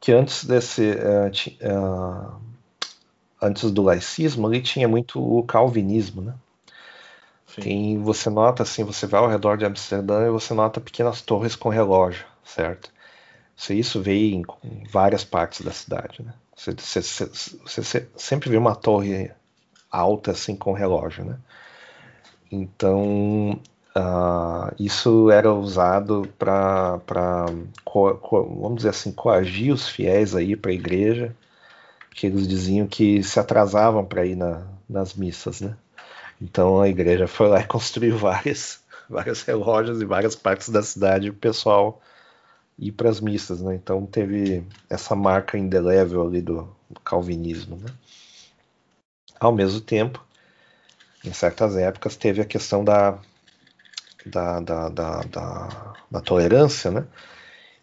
Que 0.00 0.10
antes 0.10 0.44
desse. 0.44 0.90
Uh, 0.90 1.30
uh, 1.68 2.40
antes 3.40 3.70
do 3.70 3.82
laicismo, 3.82 4.48
ali 4.48 4.60
tinha 4.60 4.88
muito 4.88 5.22
o 5.22 5.44
calvinismo, 5.44 6.20
né? 6.20 6.34
Tem, 7.60 7.98
você 8.02 8.30
nota 8.30 8.62
assim, 8.62 8.84
você 8.84 9.06
vai 9.06 9.20
ao 9.20 9.28
redor 9.28 9.56
de 9.56 9.64
Amsterdã 9.64 10.26
e 10.26 10.30
você 10.30 10.54
nota 10.54 10.80
pequenas 10.80 11.22
torres 11.22 11.56
com 11.56 11.68
relógio, 11.68 12.26
certo? 12.44 12.90
Você, 13.56 13.74
isso 13.74 14.00
veio 14.00 14.36
em, 14.36 14.44
em 14.64 14.84
várias 14.84 15.24
partes 15.24 15.62
da 15.62 15.72
cidade, 15.72 16.22
né? 16.22 16.32
Você, 16.56 16.72
você, 16.72 17.26
você, 17.64 18.08
sempre 18.16 18.50
vê 18.50 18.56
uma 18.56 18.74
torre 18.74 19.30
alta 19.90 20.32
assim 20.32 20.56
com 20.56 20.72
relógio, 20.72 21.24
né? 21.24 21.36
Então 22.50 23.60
uh, 23.96 24.74
isso 24.78 25.30
era 25.30 25.52
usado 25.52 26.28
para, 26.38 27.00
vamos 27.84 28.76
dizer 28.76 28.90
assim, 28.90 29.12
coagir 29.12 29.72
os 29.72 29.88
fiéis 29.88 30.34
aí 30.34 30.56
para 30.56 30.70
a 30.70 30.74
igreja, 30.74 31.34
que 32.12 32.26
eles 32.26 32.46
diziam 32.46 32.86
que 32.86 33.22
se 33.22 33.38
atrasavam 33.38 34.04
para 34.04 34.26
ir 34.26 34.36
na, 34.36 34.66
nas 34.88 35.14
missas, 35.14 35.60
né? 35.60 35.76
Então 36.40 36.80
a 36.80 36.88
igreja 36.88 37.26
foi 37.26 37.48
lá 37.48 37.60
e 37.60 37.66
construiu 37.66 38.16
vários, 38.16 38.80
vários 39.08 39.42
relógios 39.42 40.00
em 40.00 40.06
várias 40.06 40.36
partes 40.36 40.68
da 40.68 40.82
cidade 40.82 41.30
o 41.30 41.34
pessoal 41.34 42.00
ir 42.78 42.92
para 42.92 43.08
as 43.08 43.20
missas, 43.20 43.60
né? 43.60 43.74
Então 43.74 44.06
teve 44.06 44.64
essa 44.88 45.16
marca 45.16 45.58
indelével 45.58 46.26
ali 46.26 46.40
do, 46.40 46.68
do 46.88 47.00
calvinismo, 47.00 47.76
né? 47.76 47.92
Ao 49.40 49.52
mesmo 49.52 49.80
tempo, 49.80 50.24
em 51.24 51.32
certas 51.32 51.76
épocas, 51.76 52.16
teve 52.16 52.40
a 52.40 52.44
questão 52.44 52.84
da, 52.84 53.18
da, 54.24 54.60
da, 54.60 54.88
da, 54.88 55.20
da, 55.22 55.94
da 56.10 56.20
tolerância, 56.20 56.90
né? 56.90 57.06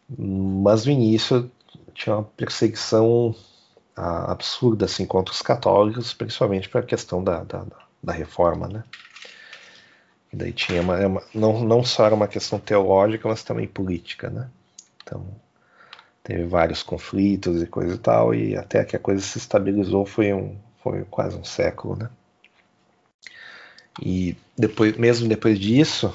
Mas 0.10 0.86
no 0.86 0.92
início 0.92 1.52
tinha 1.94 2.18
uma 2.18 2.24
perseguição 2.24 3.36
ah, 3.96 4.32
absurda 4.32 4.86
assim, 4.86 5.06
contra 5.06 5.34
os 5.34 5.42
católicos, 5.42 6.14
principalmente 6.14 6.70
para 6.70 6.82
a 6.82 6.86
questão 6.86 7.24
da, 7.24 7.44
da, 7.44 7.64
da 7.64 7.85
reforma, 8.14 8.68
né? 8.68 8.84
E 10.32 10.36
daí 10.36 10.52
tinha 10.52 10.82
uma, 10.82 10.98
uma, 11.08 11.24
não, 11.34 11.64
não 11.64 11.84
só 11.84 12.06
era 12.06 12.16
uma 12.16 12.28
questão 12.28 12.60
teológica, 12.60 13.28
mas 13.28 13.44
também 13.44 13.68
política, 13.68 14.30
né? 14.30 14.50
Então 15.04 15.26
teve 16.24 16.46
vários 16.46 16.82
conflitos 16.84 17.62
e 17.62 17.68
coisa 17.68 17.96
e 17.96 17.98
tal, 17.98 18.34
e 18.34 18.58
até 18.58 18.84
que 18.84 18.96
a 18.96 19.00
coisa 19.00 19.22
se 19.22 19.38
estabilizou 19.38 20.06
foi 20.06 20.34
um 20.34 20.58
foi 20.84 21.04
quase 21.06 21.36
um 21.36 21.44
século, 21.44 21.96
né? 21.96 22.10
E 24.02 24.36
depois, 24.58 24.98
mesmo 24.98 25.28
depois 25.28 25.58
disso, 25.58 26.14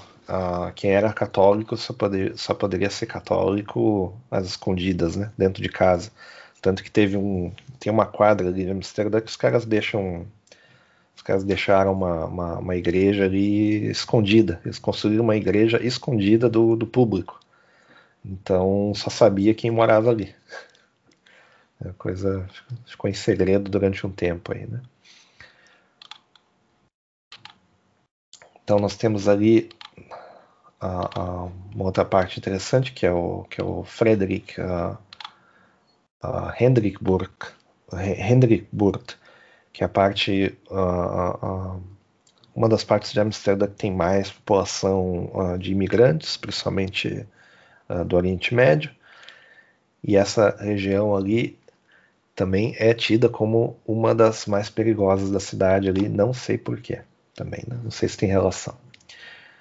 quem 0.77 0.93
era 0.93 1.13
católico 1.13 1.77
só, 1.77 1.93
poder, 1.93 2.37
só 2.37 2.55
poderia 2.55 2.91
ser 2.91 3.07
católico 3.07 4.15
às 4.31 4.47
escondidas, 4.47 5.17
né? 5.17 5.33
Dentro 5.37 5.63
de 5.63 5.69
casa. 5.69 6.11
Tanto 6.61 6.85
que 6.85 6.91
teve 6.91 7.17
um 7.17 7.53
tem 7.79 7.91
uma 7.91 8.07
quadra 8.07 8.49
ali 8.49 8.65
de 8.65 8.71
Amsterdã 8.71 9.21
que 9.21 9.31
os 9.31 9.37
caras 9.37 9.65
deixam 9.65 10.27
os 11.21 11.23
caras 11.23 11.45
deixaram 11.45 11.93
uma, 11.93 12.25
uma, 12.25 12.59
uma, 12.61 12.77
igreja 12.77 13.27
ali 13.27 13.91
escondida. 13.91 14.59
Eles 14.65 14.79
construíram 14.79 15.23
uma 15.23 15.37
igreja 15.37 15.79
escondida 15.85 16.49
do, 16.49 16.75
do 16.75 16.87
público. 16.87 17.39
Então 18.25 18.95
só 18.95 19.11
sabia 19.11 19.53
quem 19.53 19.71
morava 19.71 20.09
ali. 20.09 20.35
A 21.85 21.93
coisa 21.93 22.49
ficou 22.87 23.11
em 23.11 23.13
segredo 23.13 23.71
durante 23.71 24.07
um 24.07 24.11
tempo 24.11 24.55
aí, 24.55 24.67
né? 24.67 24.81
Então 28.65 28.79
nós 28.79 28.97
temos 28.97 29.29
ali 29.29 29.69
a, 30.81 31.21
a, 31.21 31.45
uma 31.75 31.85
outra 31.85 32.05
parte 32.05 32.39
interessante 32.39 32.95
que 32.95 33.05
é 33.05 33.13
o 33.13 33.45
que 33.45 33.61
é 33.61 33.65
o 33.65 33.85
Frederick 33.85 34.59
uh, 34.59 34.97
Hendrik 36.59 36.97
Burk, 37.03 37.49
Hendrik 37.93 38.67
Burt, 38.73 39.17
que 39.73 39.83
é 39.83 39.87
a 39.87 39.89
parte, 39.89 40.57
uh, 40.71 41.77
uh, 41.77 41.83
uma 42.55 42.69
das 42.69 42.85
partes 42.85 43.13
de 43.13 43.21
Amsterdã 43.21 43.67
que 43.67 43.77
tem 43.77 43.93
mais 43.93 44.31
população 44.31 45.31
uh, 45.35 45.59
de 45.59 45.73
imigrantes, 45.73 46.37
principalmente 46.37 47.27
do 48.07 48.15
Oriente 48.15 48.55
Médio, 48.55 48.89
e 50.05 50.17
essa 50.17 50.57
região 50.61 51.17
ali 51.17 51.59
também 52.37 52.73
é 52.79 52.95
tida 52.95 53.29
como 53.29 53.77
uma 53.85 54.15
das 54.15 54.47
mais 54.47 54.71
perigosas 54.71 55.29
da 55.29 55.41
cidade 55.41 55.89
ali, 55.89 56.09
não 56.09 56.33
sei 56.33 56.57
porquê 56.57 57.01
também, 57.35 57.65
né? 57.67 57.77
não 57.83 57.91
sei 57.91 58.09
se 58.09 58.17
tem 58.17 58.29
relação. 58.29 58.77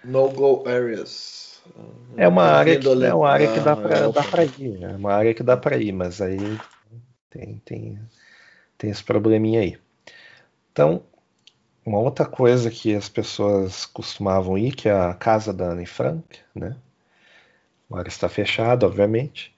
No-go 0.03 0.63
areas. 0.67 1.59
É 2.15 2.27
uma 2.27 2.43
área 2.43 2.79
que, 2.79 2.87
é 2.87 3.13
uma 3.13 3.29
área 3.29 3.51
que 3.51 3.59
dá 3.59 3.75
para 3.75 4.45
ir, 4.45 4.83
é 4.83 4.95
uma 4.95 5.13
área 5.13 5.33
que 5.33 5.43
dá 5.43 5.57
para 5.57 5.77
ir, 5.77 5.91
mas 5.91 6.21
aí 6.21 6.59
tem, 7.29 7.61
tem, 7.65 7.99
tem 8.77 8.89
esse 8.89 9.03
probleminha 9.03 9.61
aí. 9.61 9.77
Então, 10.79 11.03
uma 11.85 11.99
outra 11.99 12.25
coisa 12.25 12.71
que 12.71 12.95
as 12.95 13.09
pessoas 13.09 13.85
costumavam 13.85 14.57
ir, 14.57 14.71
que 14.71 14.87
é 14.87 14.93
a 14.93 15.13
casa 15.13 15.51
da 15.51 15.71
Anne 15.71 15.85
Frank, 15.85 16.39
né? 16.55 16.73
Agora 17.89 18.07
está 18.07 18.29
fechado, 18.29 18.85
obviamente, 18.85 19.53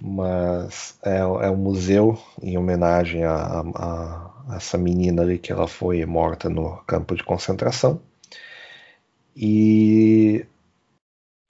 mas 0.00 1.00
é, 1.02 1.18
é 1.18 1.50
um 1.50 1.56
museu 1.56 2.16
em 2.40 2.56
homenagem 2.56 3.24
a, 3.24 3.34
a, 3.34 3.60
a, 3.74 4.56
essa 4.56 4.78
menina 4.78 5.22
ali 5.22 5.36
que 5.36 5.50
ela 5.50 5.66
foi 5.66 6.06
morta 6.06 6.48
no 6.48 6.76
campo 6.86 7.16
de 7.16 7.24
concentração. 7.24 8.00
E 9.34 10.46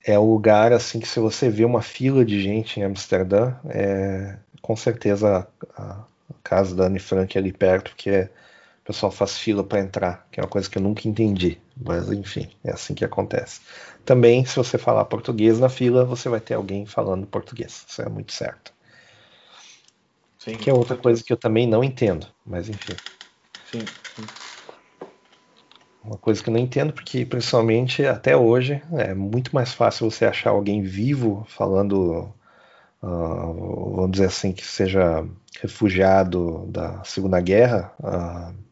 é 0.07 0.19
o 0.19 0.25
lugar 0.25 0.73
assim 0.73 1.01
que 1.01 1.09
se 1.09 1.21
você 1.21 1.51
vê 1.51 1.67
uma 1.67 1.83
fila 1.83 2.25
de 2.25 2.41
gente 2.41 2.81
em 2.81 2.85
Amsterdã, 2.85 3.57
é 3.69 4.39
com 4.63 4.75
certeza 4.75 5.47
a, 5.77 5.83
a 5.83 6.05
casa 6.43 6.75
da 6.75 6.87
Anne 6.87 6.99
Frank 6.99 7.37
é 7.37 7.41
ali 7.43 7.53
perto, 7.53 7.91
porque 7.91 8.09
é 8.09 8.31
pessoal 8.87 9.11
faz 9.11 9.37
fila 9.37 9.65
para 9.65 9.81
entrar, 9.81 10.29
que 10.31 10.39
é 10.39 10.43
uma 10.43 10.49
coisa 10.49 10.71
que 10.71 10.79
eu 10.79 10.83
nunca 10.83 11.09
entendi, 11.09 11.61
mas 11.77 12.11
enfim, 12.11 12.49
é 12.65 12.71
assim 12.71 12.95
que 12.95 13.05
acontece. 13.05 13.61
Também, 14.05 14.45
se 14.45 14.55
você 14.57 14.79
falar 14.79 15.05
português 15.07 15.59
na 15.59 15.69
fila, 15.69 16.05
você 16.05 16.29
vai 16.29 16.41
ter 16.41 16.55
alguém 16.55 16.87
falando 16.87 17.27
português, 17.27 17.85
isso 17.89 18.01
é 18.01 18.09
muito 18.09 18.33
certo. 18.33 18.73
Sim, 20.39 20.57
que 20.57 20.71
é 20.71 20.73
outra 20.73 20.97
coisa 20.97 21.23
que 21.25 21.33
eu 21.33 21.37
também 21.37 21.67
não 21.67 21.83
entendo, 21.83 22.29
mas 22.45 22.69
enfim. 22.69 22.95
Sim, 23.73 23.89
sim. 24.15 24.29
Uma 26.05 26.17
coisa 26.17 26.41
que 26.41 26.49
eu 26.49 26.53
não 26.53 26.61
entendo, 26.61 26.93
porque 26.93 27.27
principalmente 27.27 28.07
até 28.07 28.37
hoje 28.37 28.81
é 28.93 29.13
muito 29.13 29.53
mais 29.53 29.73
fácil 29.73 30.09
você 30.09 30.25
achar 30.25 30.51
alguém 30.51 30.81
vivo 30.81 31.45
falando, 31.49 32.33
uh, 33.03 33.93
vamos 33.97 34.13
dizer 34.13 34.27
assim, 34.27 34.53
que 34.53 34.65
seja 34.65 35.27
refugiado 35.61 36.67
da 36.69 37.03
Segunda 37.03 37.41
Guerra, 37.41 37.93
uh, 37.99 38.66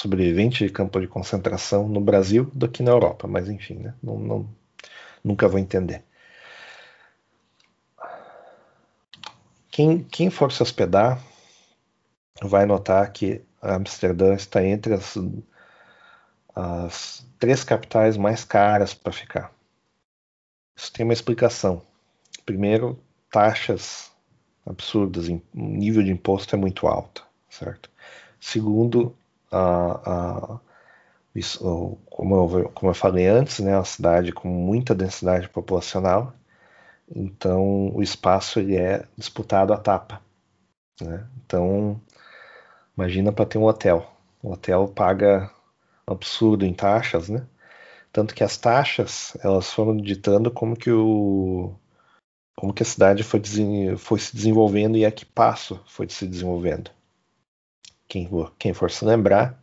sobrevivente 0.00 0.64
de 0.64 0.72
campo 0.72 0.98
de 0.98 1.06
concentração 1.06 1.86
no 1.86 2.00
Brasil 2.00 2.50
do 2.54 2.66
que 2.66 2.82
na 2.82 2.90
Europa, 2.90 3.28
mas 3.28 3.50
enfim, 3.50 3.74
né? 3.74 3.94
não, 4.02 4.18
não, 4.18 4.48
nunca 5.22 5.46
vou 5.46 5.58
entender. 5.58 6.02
Quem, 9.70 10.02
quem 10.02 10.30
for 10.30 10.50
se 10.52 10.62
hospedar 10.62 11.22
vai 12.42 12.64
notar 12.64 13.12
que 13.12 13.42
Amsterdã 13.60 14.34
está 14.34 14.64
entre 14.64 14.94
as, 14.94 15.18
as 16.54 17.26
três 17.38 17.62
capitais 17.62 18.16
mais 18.16 18.42
caras 18.42 18.94
para 18.94 19.12
ficar. 19.12 19.52
Isso 20.74 20.90
tem 20.94 21.04
uma 21.04 21.12
explicação. 21.12 21.82
Primeiro, 22.46 22.98
taxas 23.30 24.10
absurdas, 24.64 25.28
o 25.28 25.42
nível 25.54 26.02
de 26.02 26.10
imposto 26.10 26.56
é 26.56 26.58
muito 26.58 26.86
alto, 26.86 27.26
certo? 27.50 27.90
Segundo, 28.40 29.14
a, 29.50 30.54
a 30.56 30.60
isso, 31.34 31.98
como, 32.06 32.34
eu, 32.58 32.70
como 32.70 32.90
eu 32.90 32.94
falei 32.94 33.26
antes, 33.26 33.60
né, 33.60 33.76
uma 33.76 33.84
cidade 33.84 34.32
com 34.32 34.48
muita 34.48 34.94
densidade 34.94 35.48
populacional, 35.48 36.34
então 37.14 37.94
o 37.94 38.02
espaço 38.02 38.60
ele 38.60 38.76
é 38.76 39.04
disputado 39.16 39.72
a 39.72 39.76
tapa. 39.78 40.20
Né? 41.00 41.26
Então, 41.44 42.00
imagina 42.96 43.32
para 43.32 43.46
ter 43.46 43.58
um 43.58 43.64
hotel. 43.64 44.10
O 44.42 44.52
hotel 44.52 44.88
paga 44.88 45.50
um 46.08 46.12
absurdo 46.12 46.64
em 46.64 46.74
taxas, 46.74 47.28
né? 47.28 47.46
Tanto 48.12 48.34
que 48.34 48.44
as 48.44 48.56
taxas 48.56 49.36
elas 49.42 49.70
foram 49.72 49.96
ditando 49.96 50.50
como 50.50 50.76
que 50.76 50.90
o 50.90 51.74
como 52.56 52.74
que 52.74 52.82
a 52.82 52.86
cidade 52.86 53.22
foi, 53.22 53.40
foi 53.96 54.18
se 54.18 54.34
desenvolvendo 54.36 54.96
e 54.96 55.06
a 55.06 55.12
que 55.12 55.24
passo 55.24 55.80
foi 55.86 56.08
se 56.08 56.26
desenvolvendo. 56.26 56.90
Quem, 58.10 58.28
quem 58.58 58.74
for 58.74 58.90
se 58.90 59.04
lembrar, 59.04 59.56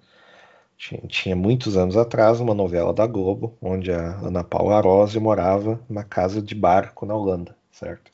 tinha, 0.77 1.01
tinha, 1.07 1.35
muitos 1.35 1.75
anos 1.75 1.97
atrás 1.97 2.39
uma 2.39 2.53
novela 2.53 2.93
da 2.93 3.05
Globo, 3.05 3.57
onde 3.61 3.91
a 3.91 4.17
Ana 4.19 4.43
Paula 4.43 4.77
Arósio 4.77 5.21
morava 5.21 5.79
na 5.89 6.03
casa 6.03 6.41
de 6.41 6.55
barco 6.55 7.05
na 7.05 7.13
Holanda, 7.13 7.55
certo? 7.71 8.09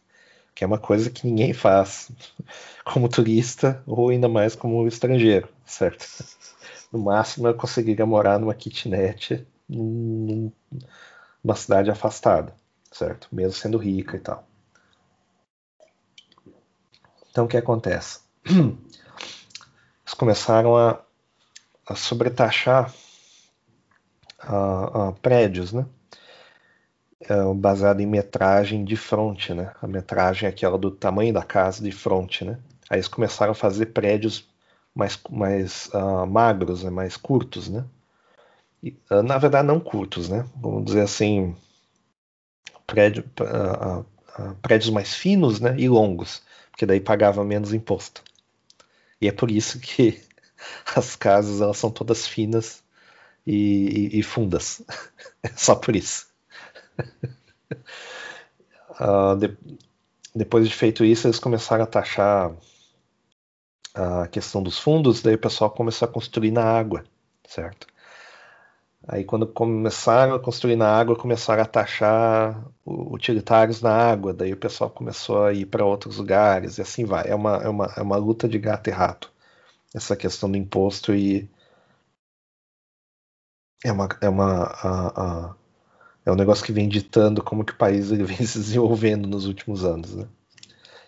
que 0.55 0.63
é 0.63 0.67
uma 0.67 0.79
coisa 0.79 1.09
que 1.09 1.27
ninguém 1.27 1.53
faz 1.53 2.11
como 2.83 3.09
turista 3.09 3.83
ou 3.85 4.09
ainda 4.09 4.27
mais 4.27 4.55
como 4.55 4.87
estrangeiro, 4.87 5.47
certo? 5.65 6.05
No 6.91 6.99
máximo 6.99 7.47
eu 7.47 7.55
conseguiria 7.55 8.05
morar 8.05 8.37
numa 8.37 8.53
kitnet 8.53 9.47
numa 9.67 10.51
cidade 11.55 11.89
afastada, 11.89 12.53
certo? 12.91 13.27
Mesmo 13.31 13.53
sendo 13.53 13.79
rica 13.79 14.15
e 14.15 14.19
tal. 14.19 14.47
Então 17.31 17.45
o 17.45 17.47
que 17.47 17.57
acontece? 17.57 18.19
Eles 20.13 20.19
começaram 20.19 20.77
a, 20.77 21.01
a 21.87 21.95
sobretaxar 21.95 22.93
a, 24.39 25.07
a 25.07 25.11
prédios, 25.13 25.73
né? 25.73 25.87
É, 27.21 27.53
baseado 27.55 27.99
em 27.99 28.05
metragem 28.05 28.85
de 28.85 28.95
fronte, 28.95 29.55
né? 29.55 29.73
A 29.81 29.87
metragem 29.87 30.45
é 30.45 30.51
aquela 30.51 30.77
do 30.77 30.91
tamanho 30.91 31.33
da 31.33 31.41
casa 31.41 31.83
de 31.83 31.91
fronte, 31.91 32.45
né? 32.45 32.59
Aí 32.87 32.97
eles 32.97 33.07
começaram 33.07 33.53
a 33.53 33.55
fazer 33.55 33.87
prédios 33.87 34.47
mais, 34.93 35.19
mais 35.31 35.89
uh, 35.95 36.27
magros, 36.27 36.83
né? 36.83 36.91
mais 36.91 37.17
curtos, 37.17 37.67
né? 37.67 37.83
E, 38.83 38.95
uh, 39.09 39.23
na 39.23 39.39
verdade, 39.39 39.67
não 39.67 39.79
curtos, 39.79 40.29
né? 40.29 40.45
Vamos 40.57 40.85
dizer 40.85 41.01
assim, 41.01 41.55
prédio, 42.85 43.23
uh, 43.41 44.05
prédios 44.61 44.91
mais 44.91 45.15
finos, 45.15 45.59
né? 45.59 45.75
E 45.79 45.89
longos, 45.89 46.43
porque 46.69 46.85
daí 46.85 46.99
pagava 46.99 47.43
menos 47.43 47.73
imposto. 47.73 48.23
E 49.23 49.27
é 49.29 49.31
por 49.31 49.49
isso 49.49 49.79
que 49.79 50.21
as 50.95 51.15
casas 51.15 51.61
elas 51.61 51.77
são 51.77 51.89
todas 51.89 52.27
finas 52.27 52.83
e, 53.47 54.09
e, 54.13 54.19
e 54.19 54.23
fundas. 54.23 54.81
É 55.43 55.49
só 55.57 55.75
por 55.75 55.95
isso. 55.95 56.27
uh, 58.99 59.35
de, 59.39 59.57
depois 60.35 60.67
de 60.67 60.73
feito 60.73 61.03
isso, 61.05 61.27
eles 61.27 61.39
começaram 61.39 61.83
a 61.83 61.87
taxar 61.87 62.55
a 63.93 64.27
questão 64.27 64.63
dos 64.63 64.79
fundos, 64.79 65.21
daí 65.21 65.35
o 65.35 65.39
pessoal 65.39 65.69
começou 65.69 66.07
a 66.07 66.11
construir 66.11 66.51
na 66.51 66.63
água, 66.63 67.03
certo? 67.47 67.87
Aí 69.07 69.23
quando 69.25 69.45
começaram 69.45 70.33
a 70.33 70.39
construir 70.39 70.75
na 70.77 70.87
água, 70.89 71.15
começaram 71.15 71.61
a 71.61 71.65
taxar 71.65 72.65
utilitários 72.85 73.81
na 73.81 73.91
água, 73.91 74.33
daí 74.33 74.53
o 74.53 74.57
pessoal 74.57 74.89
começou 74.89 75.45
a 75.45 75.53
ir 75.53 75.65
para 75.65 75.85
outros 75.85 76.17
lugares 76.17 76.77
e 76.77 76.81
assim 76.81 77.05
vai. 77.05 77.27
É 77.27 77.35
uma, 77.35 77.57
é, 77.57 77.67
uma, 77.69 77.93
é 77.97 78.01
uma 78.01 78.17
luta 78.17 78.47
de 78.47 78.57
gato 78.57 78.87
e 78.89 78.91
rato, 78.91 79.31
essa 79.93 80.15
questão 80.15 80.49
do 80.49 80.57
imposto 80.57 81.13
e 81.13 81.49
é 83.83 83.91
uma, 83.91 84.09
é 84.21 84.29
uma 84.29 84.63
a, 84.63 85.49
a, 85.49 85.55
é 86.25 86.31
um 86.31 86.35
negócio 86.35 86.65
que 86.65 86.71
vem 86.71 86.87
ditando 86.87 87.43
como 87.43 87.65
que 87.65 87.73
o 87.73 87.77
país 87.77 88.11
ele 88.11 88.23
vem 88.23 88.37
se 88.45 88.57
desenvolvendo 88.57 89.27
nos 89.27 89.45
últimos 89.45 89.83
anos, 89.83 90.15
né? 90.15 90.27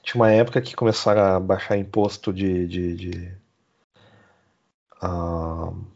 Tinha 0.03 0.21
uma 0.21 0.31
época 0.31 0.61
que 0.61 0.75
começaram 0.75 1.21
a 1.23 1.39
baixar 1.39 1.77
imposto 1.77 2.31
de, 2.33 2.67
de, 2.67 2.95
de, 2.95 3.37
uh, 5.03 5.94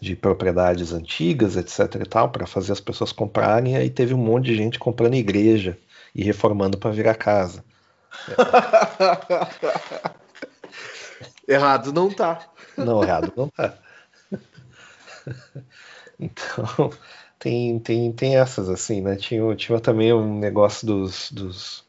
de 0.00 0.16
propriedades 0.16 0.92
antigas, 0.92 1.56
etc 1.56 2.02
e 2.02 2.06
tal, 2.06 2.30
para 2.30 2.46
fazer 2.46 2.72
as 2.72 2.80
pessoas 2.80 3.12
comprarem, 3.12 3.74
e 3.74 3.76
aí 3.76 3.90
teve 3.90 4.14
um 4.14 4.18
monte 4.18 4.46
de 4.46 4.56
gente 4.56 4.78
comprando 4.78 5.14
igreja 5.14 5.78
e 6.14 6.22
reformando 6.22 6.78
para 6.78 6.90
virar 6.90 7.14
casa. 7.14 7.64
errado 11.46 11.92
não 11.92 12.10
tá. 12.10 12.48
Não, 12.76 13.02
errado 13.02 13.32
não 13.36 13.48
tá. 13.48 13.74
Então, 16.18 16.90
tem, 17.38 17.78
tem, 17.78 18.10
tem 18.10 18.38
essas, 18.38 18.70
assim, 18.70 19.02
né? 19.02 19.16
Tinha, 19.16 19.54
tinha 19.54 19.78
também 19.78 20.14
um 20.14 20.38
negócio 20.38 20.86
dos, 20.86 21.30
dos, 21.30 21.84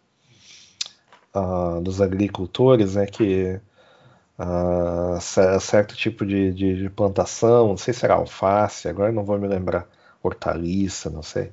uh, 1.34 1.80
dos 1.82 2.02
agricultores, 2.02 2.96
né? 2.96 3.06
Que 3.06 3.62
uh, 4.40 5.60
certo 5.60 5.96
tipo 5.96 6.26
de, 6.26 6.54
de, 6.54 6.84
de, 6.84 6.90
plantação, 6.90 7.70
não 7.70 7.78
sei 7.78 7.94
se 7.94 8.06
era 8.06 8.16
alface, 8.16 8.88
agora 8.88 9.12
não 9.12 9.24
vou 9.24 9.38
me 9.38 9.48
lembrar, 9.48 9.88
hortaliça, 10.22 11.10
não 11.10 11.24
sei, 11.24 11.52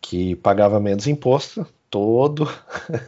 que 0.00 0.36
pagava 0.36 0.80
menos 0.80 1.06
imposto, 1.06 1.66
todo, 1.90 2.46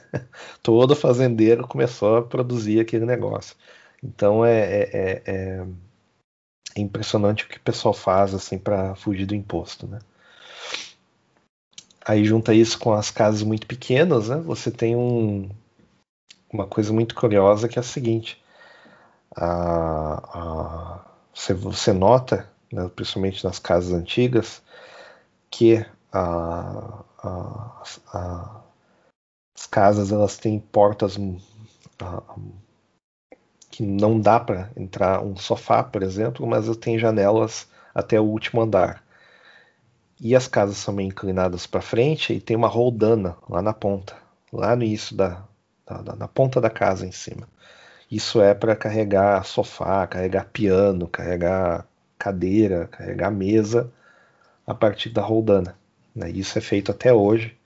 todo 0.62 0.96
fazendeiro 0.96 1.66
começou 1.66 2.18
a 2.18 2.22
produzir 2.22 2.80
aquele 2.80 3.06
negócio. 3.06 3.56
Então 4.02 4.44
é, 4.44 4.60
é, 4.60 4.90
é, 4.92 5.22
é, 5.26 5.66
impressionante 6.76 7.44
o 7.44 7.48
que 7.48 7.58
o 7.58 7.60
pessoal 7.60 7.92
faz 7.94 8.34
assim 8.34 8.58
para 8.58 8.94
fugir 8.94 9.26
do 9.26 9.34
imposto, 9.34 9.86
né? 9.86 9.98
Aí 12.04 12.24
junta 12.24 12.54
isso 12.54 12.78
com 12.78 12.92
as 12.94 13.10
casas 13.10 13.42
muito 13.42 13.66
pequenas, 13.66 14.28
né? 14.30 14.36
Você 14.38 14.70
tem 14.70 14.96
um, 14.96 15.50
uma 16.52 16.66
coisa 16.66 16.92
muito 16.92 17.14
curiosa 17.14 17.68
que 17.68 17.78
é 17.78 17.80
a 17.80 17.82
seguinte: 17.82 18.39
a, 19.36 20.14
a, 20.38 21.04
você, 21.54 21.92
nota, 21.92 22.48
né, 22.72 22.88
principalmente 22.94 23.44
nas 23.44 23.58
casas 23.58 23.92
antigas, 23.92 24.62
que 25.50 25.84
a, 26.12 27.04
as 29.54 29.66
casas 29.66 30.12
elas 30.12 30.36
têm 30.36 30.58
portas 30.58 31.16
que 33.70 33.82
não 33.82 34.20
dá 34.20 34.40
para 34.40 34.70
entrar 34.76 35.22
um 35.22 35.36
sofá, 35.36 35.82
por 35.82 36.02
exemplo, 36.02 36.46
mas 36.46 36.74
tem 36.76 36.98
janelas 36.98 37.68
até 37.94 38.20
o 38.20 38.24
último 38.24 38.60
andar. 38.60 39.02
E 40.20 40.36
as 40.36 40.46
casas 40.46 40.76
são 40.76 40.92
meio 40.92 41.08
inclinadas 41.08 41.66
para 41.66 41.80
frente 41.80 42.34
e 42.34 42.40
tem 42.40 42.56
uma 42.56 42.68
roldana 42.68 43.36
lá 43.48 43.62
na 43.62 43.72
ponta, 43.72 44.14
lá 44.52 44.76
no 44.76 44.84
início 44.84 45.16
da, 45.16 45.42
da 45.86 46.14
na 46.14 46.28
ponta 46.28 46.60
da 46.60 46.68
casa 46.68 47.06
em 47.06 47.12
cima. 47.12 47.48
Isso 48.10 48.40
é 48.40 48.54
para 48.54 48.74
carregar 48.74 49.44
sofá, 49.44 50.06
carregar 50.06 50.46
piano, 50.46 51.06
carregar 51.06 51.86
cadeira, 52.18 52.88
carregar 52.88 53.30
mesa 53.30 53.90
a 54.66 54.74
partir 54.74 55.10
da 55.10 55.22
roldana. 55.22 55.76
Né? 56.14 56.30
Isso 56.30 56.58
é 56.58 56.60
feito 56.60 56.90
até 56.90 57.12
hoje. 57.12 57.56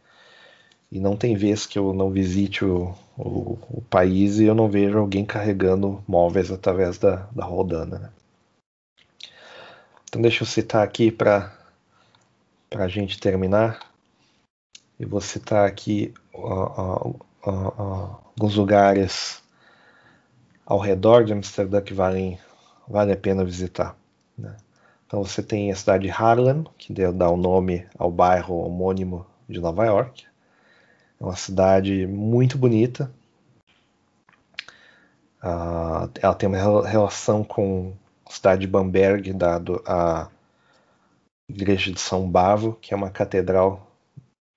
E 0.92 1.00
não 1.00 1.16
tem 1.16 1.34
vez 1.34 1.66
que 1.66 1.78
eu 1.78 1.92
não 1.92 2.10
visite 2.10 2.64
o, 2.64 2.94
o, 3.16 3.58
o 3.70 3.82
país 3.88 4.38
e 4.38 4.44
eu 4.44 4.54
não 4.54 4.68
vejo 4.68 4.98
alguém 4.98 5.24
carregando 5.24 6.04
móveis 6.06 6.50
através 6.52 6.98
da, 6.98 7.26
da 7.32 7.44
roldana. 7.44 7.98
Né? 7.98 8.10
Então 10.08 10.22
deixa 10.22 10.44
eu 10.44 10.46
citar 10.46 10.84
aqui 10.84 11.10
para 11.10 11.52
a 12.70 12.86
gente 12.86 13.18
terminar, 13.18 13.80
e 14.98 15.04
vou 15.04 15.20
citar 15.20 15.66
aqui 15.66 16.14
alguns 17.42 18.54
lugares 18.54 19.42
ao 20.66 20.78
redor 20.78 21.24
de 21.24 21.32
Amsterdã 21.32 21.80
que 21.80 21.94
valem, 21.94 22.38
vale 22.88 23.12
a 23.12 23.16
pena 23.16 23.44
visitar. 23.44 23.96
Né? 24.36 24.56
Então 25.06 25.22
você 25.22 25.42
tem 25.42 25.70
a 25.70 25.76
cidade 25.76 26.04
de 26.04 26.10
Haarlem, 26.10 26.64
que 26.78 26.92
dá 26.92 27.30
o 27.30 27.36
nome 27.36 27.86
ao 27.98 28.10
bairro 28.10 28.56
homônimo 28.56 29.26
de 29.48 29.60
Nova 29.60 29.84
York. 29.84 30.26
É 31.20 31.24
uma 31.24 31.36
cidade 31.36 32.06
muito 32.06 32.58
bonita. 32.58 33.10
Uh, 35.42 36.08
ela 36.20 36.34
tem 36.34 36.48
uma 36.48 36.88
relação 36.88 37.44
com 37.44 37.94
a 38.26 38.32
cidade 38.32 38.62
de 38.62 38.66
Bamberg, 38.66 39.32
dado 39.34 39.82
a 39.86 40.28
igreja 41.48 41.92
de 41.92 42.00
São 42.00 42.28
Bavo, 42.28 42.78
que 42.80 42.94
é 42.94 42.96
uma 42.96 43.10
catedral 43.10 43.86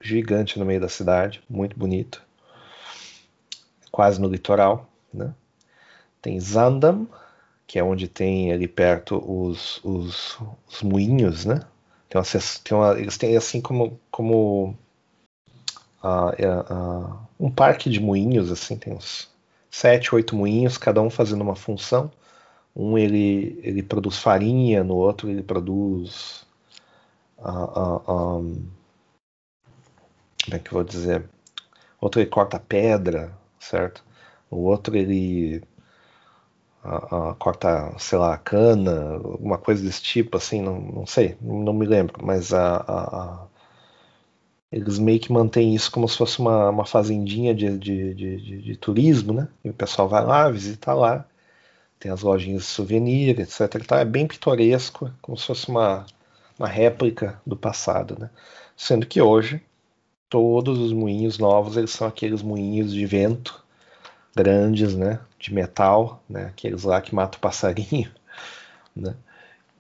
gigante 0.02 0.58
no 0.58 0.66
meio 0.66 0.80
da 0.80 0.88
cidade, 0.88 1.44
muito 1.50 1.78
bonito, 1.78 2.24
quase 3.92 4.22
no 4.22 4.30
litoral, 4.30 4.88
né? 5.14 5.34
Tem 6.22 6.40
Zandam, 6.40 7.08
que 7.66 7.80
é 7.80 7.84
onde 7.84 8.08
tem 8.08 8.52
ali 8.52 8.68
perto 8.68 9.18
os, 9.18 9.84
os, 9.84 10.38
os 10.68 10.82
moinhos, 10.82 11.46
né? 11.46 11.62
Tem 12.10 12.20
uma, 12.20 12.26
tem 12.64 12.78
uma, 12.78 13.00
eles 13.00 13.18
têm 13.18 13.36
assim 13.36 13.62
como, 13.62 14.00
como 14.10 14.76
uh, 16.04 16.74
uh, 16.74 17.20
um 17.40 17.52
parque 17.52 17.90
de 17.90 18.00
moinhos, 18.00 18.52
assim, 18.52 18.78
tem 18.78 18.94
uns 18.94 19.30
sete, 19.70 20.14
oito 20.16 20.36
moinhos, 20.36 20.78
cada 20.78 21.02
um 21.02 21.10
fazendo 21.10 21.42
uma 21.42 21.56
função. 21.56 22.12
Um 22.76 22.98
ele, 22.98 23.60
ele 23.64 23.84
produz 23.84 24.18
farinha, 24.18 24.84
no 24.84 24.96
outro 24.96 25.30
ele 25.30 25.44
produz 25.44 26.48
um, 27.40 28.68
como 30.46 30.56
é 30.56 30.60
que 30.60 30.70
eu 30.70 30.74
vou 30.74 30.84
dizer? 30.84 31.30
Outro 32.00 32.22
ele 32.22 32.30
corta 32.30 32.60
pedra, 32.60 33.38
certo? 33.60 34.04
O 34.50 34.58
outro 34.58 34.96
ele 34.96 35.62
uh, 36.88 37.32
uh, 37.32 37.36
corta, 37.36 37.94
sei 37.98 38.18
lá, 38.18 38.38
cana, 38.38 39.16
alguma 39.16 39.58
coisa 39.58 39.84
desse 39.84 40.02
tipo, 40.02 40.38
assim, 40.38 40.62
não, 40.62 40.80
não 40.80 41.06
sei, 41.06 41.38
não, 41.42 41.74
me 41.74 41.86
lembro, 41.86 42.24
mas 42.26 42.54
a, 42.54 43.48
eles 44.72 45.00
meio 45.00 45.20
que 45.20 45.32
mantêm 45.32 45.76
isso 45.76 45.92
como 45.92 46.08
se 46.08 46.18
fosse 46.18 46.40
uma, 46.40 46.70
uma 46.70 46.86
fazendinha 46.86 47.54
de, 47.54 47.78
de, 47.78 48.14
de, 48.14 48.38
de, 48.38 48.62
de 48.62 48.76
turismo, 48.78 49.34
né? 49.34 49.48
E 49.64 49.70
o 49.70 49.74
pessoal 49.74 50.08
vai 50.10 50.26
lá, 50.26 50.50
visita 50.50 50.94
lá, 50.94 51.26
tem 52.00 52.12
as 52.12 52.22
lojinhas 52.22 52.64
de 52.64 52.68
souvenir, 52.68 53.40
etc. 53.40 53.62
É 53.92 54.06
bem 54.06 54.28
pitoresco, 54.28 55.12
como 55.22 55.38
se 55.38 55.46
fosse 55.48 55.70
uma, 55.70 56.06
uma 56.60 56.68
réplica 56.68 57.42
do 57.46 57.56
passado, 57.56 58.18
né? 58.20 58.30
Sendo 58.76 59.06
que 59.08 59.22
hoje 59.22 59.62
todos 60.30 60.80
os 60.80 60.94
moinhos 60.94 61.38
novos 61.38 61.78
eles 61.78 61.92
são 61.92 62.08
aqueles 62.08 62.42
moinhos 62.42 62.94
de 62.94 63.06
vento 63.06 63.64
grandes, 64.36 64.96
né, 64.96 65.20
de 65.40 65.54
metal, 65.54 66.24
né, 66.30 66.46
aqueles 66.48 66.84
lá 66.84 67.02
que 67.02 67.14
matam 67.14 67.40
passarinho, 67.40 68.12
né, 68.96 69.16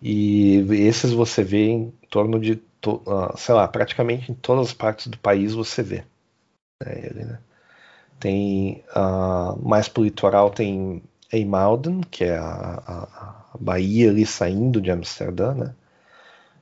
e 0.01 0.57
esses 0.71 1.11
você 1.11 1.43
vê 1.43 1.67
em 1.69 1.91
torno 2.09 2.39
de, 2.39 2.61
uh, 2.85 3.37
sei 3.37 3.55
lá, 3.55 3.67
praticamente 3.67 4.31
em 4.31 4.35
todas 4.35 4.67
as 4.67 4.73
partes 4.73 5.07
do 5.07 5.17
país 5.17 5.53
você 5.53 5.81
vê 5.81 6.03
né, 6.83 7.05
ele, 7.05 7.25
né. 7.25 7.39
Tem 8.19 8.83
uh, 8.95 9.67
mais 9.67 9.87
pro 9.87 10.03
litoral 10.03 10.49
tem 10.49 11.03
Eimalden, 11.31 12.01
que 12.01 12.23
é 12.23 12.35
a, 12.37 12.43
a, 12.45 13.03
a 13.53 13.57
baía 13.59 14.09
ali 14.09 14.25
saindo 14.25 14.81
de 14.81 14.89
Amsterdã, 14.91 15.53
né, 15.53 15.75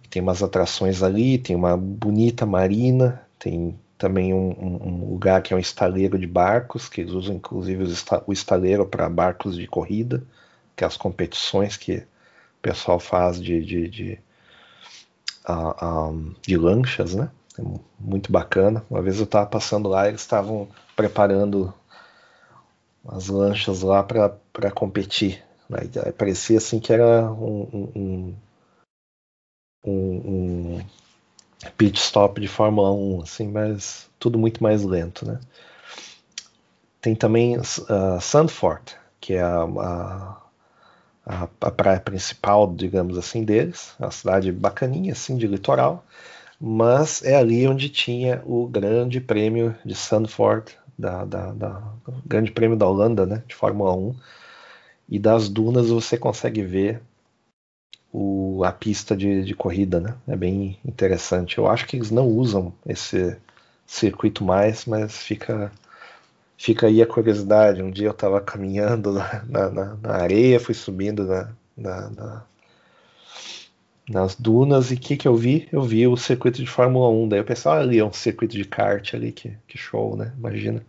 tem 0.09 0.21
umas 0.21 0.41
atrações 0.41 1.03
ali, 1.03 1.37
tem 1.37 1.55
uma 1.55 1.75
bonita 1.75 2.45
marina, 2.45 3.21
tem 3.37 3.77
também 3.97 4.33
um, 4.33 4.49
um, 4.51 5.09
lugar 5.09 5.41
que 5.41 5.53
é 5.53 5.57
um 5.57 5.59
estaleiro 5.59 6.19
de 6.19 6.27
barcos, 6.27 6.89
que 6.89 7.01
eles 7.01 7.13
usam 7.13 7.35
inclusive 7.35 7.83
o 8.27 8.33
estaleiro 8.33 8.85
para 8.85 9.09
barcos 9.09 9.55
de 9.55 9.67
corrida, 9.67 10.23
que 10.75 10.83
é 10.83 10.87
as 10.87 10.97
competições 10.97 11.77
que 11.77 11.97
o 11.97 12.61
pessoal 12.61 12.99
faz 12.99 13.41
de, 13.41 13.63
de, 13.63 13.89
de, 13.89 14.19
uh, 15.47 16.35
de 16.41 16.57
lanchas, 16.57 17.15
né? 17.15 17.29
É 17.57 17.61
muito 17.97 18.31
bacana. 18.31 18.83
Uma 18.89 19.01
vez 19.01 19.17
eu 19.17 19.23
estava 19.23 19.45
passando 19.45 19.87
lá, 19.87 20.07
eles 20.09 20.21
estavam 20.21 20.67
preparando 20.95 21.73
as 23.07 23.27
lanchas 23.27 23.81
lá 23.81 24.03
para 24.03 24.71
competir. 24.71 25.41
Né? 25.69 25.79
Parecia 26.17 26.57
assim 26.57 26.79
que 26.79 26.91
era 26.91 27.31
um, 27.31 27.89
um, 27.95 28.35
um, 29.85 30.75
um 30.75 30.85
pit 31.77 31.99
stop 31.99 32.39
de 32.39 32.47
Fórmula 32.47 32.91
1, 32.91 33.21
assim, 33.21 33.47
mas 33.47 34.09
tudo 34.19 34.37
muito 34.37 34.61
mais 34.61 34.83
lento, 34.83 35.25
né? 35.25 35.39
Tem 37.01 37.15
também 37.15 37.57
uh, 37.57 38.19
Sandford, 38.19 38.95
que 39.19 39.33
é 39.33 39.41
a, 39.41 40.37
a, 41.25 41.47
a, 41.61 41.71
praia 41.71 41.99
principal, 41.99 42.71
digamos 42.73 43.17
assim, 43.17 43.43
deles, 43.43 43.93
uma 43.99 44.11
cidade 44.11 44.51
bacaninha, 44.51 45.13
assim, 45.13 45.37
de 45.37 45.47
litoral, 45.47 46.03
mas 46.59 47.23
é 47.23 47.35
ali 47.35 47.67
onde 47.67 47.89
tinha 47.89 48.41
o 48.45 48.67
grande 48.67 49.21
prêmio 49.21 49.75
de 49.85 49.93
Sandford, 49.93 50.75
da, 50.97 51.25
da, 51.25 51.51
da 51.51 51.83
grande 52.25 52.51
prêmio 52.51 52.77
da 52.77 52.87
Holanda, 52.87 53.25
né, 53.25 53.43
de 53.47 53.53
Fórmula 53.53 53.93
1, 53.93 54.15
e 55.09 55.19
das 55.19 55.49
dunas 55.49 55.89
você 55.89 56.17
consegue 56.17 56.63
ver 56.63 57.01
o, 58.15 58.63
a 58.63 58.71
pista 58.71 59.15
de, 59.15 59.43
de 59.43 59.53
corrida, 59.53 59.99
né? 59.99 60.15
É 60.27 60.35
bem 60.37 60.79
interessante. 60.85 61.57
Eu 61.57 61.67
acho 61.67 61.85
que 61.85 61.97
eles 61.97 62.11
não 62.11 62.27
usam 62.27 62.73
esse 62.85 63.37
circuito 63.85 64.43
mais, 64.43 64.85
mas 64.85 65.17
fica 65.17 65.71
fica 66.57 66.87
aí 66.87 67.01
a 67.01 67.07
curiosidade. 67.07 67.83
Um 67.83 67.91
dia 67.91 68.07
eu 68.07 68.11
estava 68.11 68.39
caminhando 68.39 69.11
na, 69.13 69.43
na, 69.45 69.95
na, 69.95 70.13
areia, 70.13 70.59
fui 70.59 70.73
subindo 70.73 71.25
na, 71.25 71.49
na, 71.75 72.43
nas 74.09 74.35
dunas 74.35 74.91
e 74.91 74.95
o 74.95 74.99
que, 74.99 75.17
que 75.17 75.27
eu 75.27 75.35
vi? 75.35 75.67
Eu 75.71 75.81
vi 75.81 76.07
o 76.07 76.15
circuito 76.15 76.63
de 76.63 76.69
Fórmula 76.69 77.09
1. 77.09 77.29
Daí 77.29 77.39
eu 77.39 77.45
pensei, 77.45 77.71
ali 77.71 77.99
é 77.99 78.05
um 78.05 78.13
circuito 78.13 78.55
de 78.55 78.63
kart 78.63 79.13
ali, 79.13 79.33
que, 79.33 79.51
que 79.67 79.77
show, 79.77 80.15
né? 80.15 80.33
Imagina. 80.37 80.85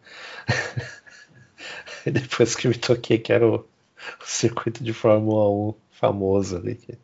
e 2.07 2.11
depois 2.11 2.55
que 2.55 2.69
me 2.69 2.77
toquei 2.77 3.19
que 3.19 3.33
era 3.33 3.47
o, 3.47 3.57
o 3.57 4.25
circuito 4.25 4.85
de 4.85 4.93
Fórmula 4.93 5.51
1 5.71 5.75
famoso 5.91 6.57
ali. 6.59 6.77
Que 6.77 6.97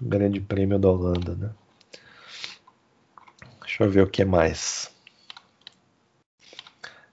o 0.00 0.04
Grande 0.04 0.40
Prêmio 0.40 0.78
da 0.78 0.88
Holanda, 0.88 1.34
né? 1.34 1.50
Deixa 3.60 3.84
eu 3.84 3.90
ver 3.90 4.02
o 4.02 4.10
que 4.10 4.24
mais. 4.24 4.90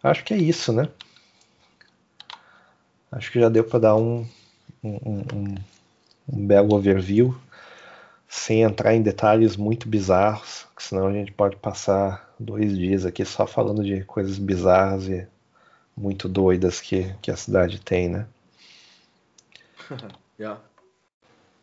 Acho 0.04 0.24
que 0.24 0.34
é 0.34 0.38
isso, 0.38 0.74
né? 0.74 0.90
Acho 3.12 3.32
que 3.32 3.40
já 3.40 3.50
deu 3.50 3.64
para 3.64 3.80
dar 3.80 3.96
um, 3.96 4.28
um, 4.84 4.96
um, 4.96 5.56
um, 6.32 6.46
belo 6.48 6.76
overview, 6.76 7.40
sem 8.28 8.62
entrar 8.62 8.96
em 8.96 9.02
detalhes 9.02 9.58
muito 9.58 9.90
bizarros, 9.90 10.66
senão 10.78 11.08
a 11.08 11.14
gente 11.14 11.32
pode 11.32 11.56
passar 11.58 12.34
dois 12.40 12.76
dias 12.78 13.06
aqui 13.06 13.26
só 13.26 13.46
falando 13.46 13.84
de 13.84 14.04
coisas 14.06 14.40
bizarras 14.40 15.08
e 15.08 15.28
muito 15.96 16.30
doidas 16.30 16.80
que, 16.80 17.14
que 17.22 17.30
a 17.30 17.36
cidade 17.36 17.80
tem, 17.82 18.10
né? 18.10 18.28
yeah. 20.40 20.62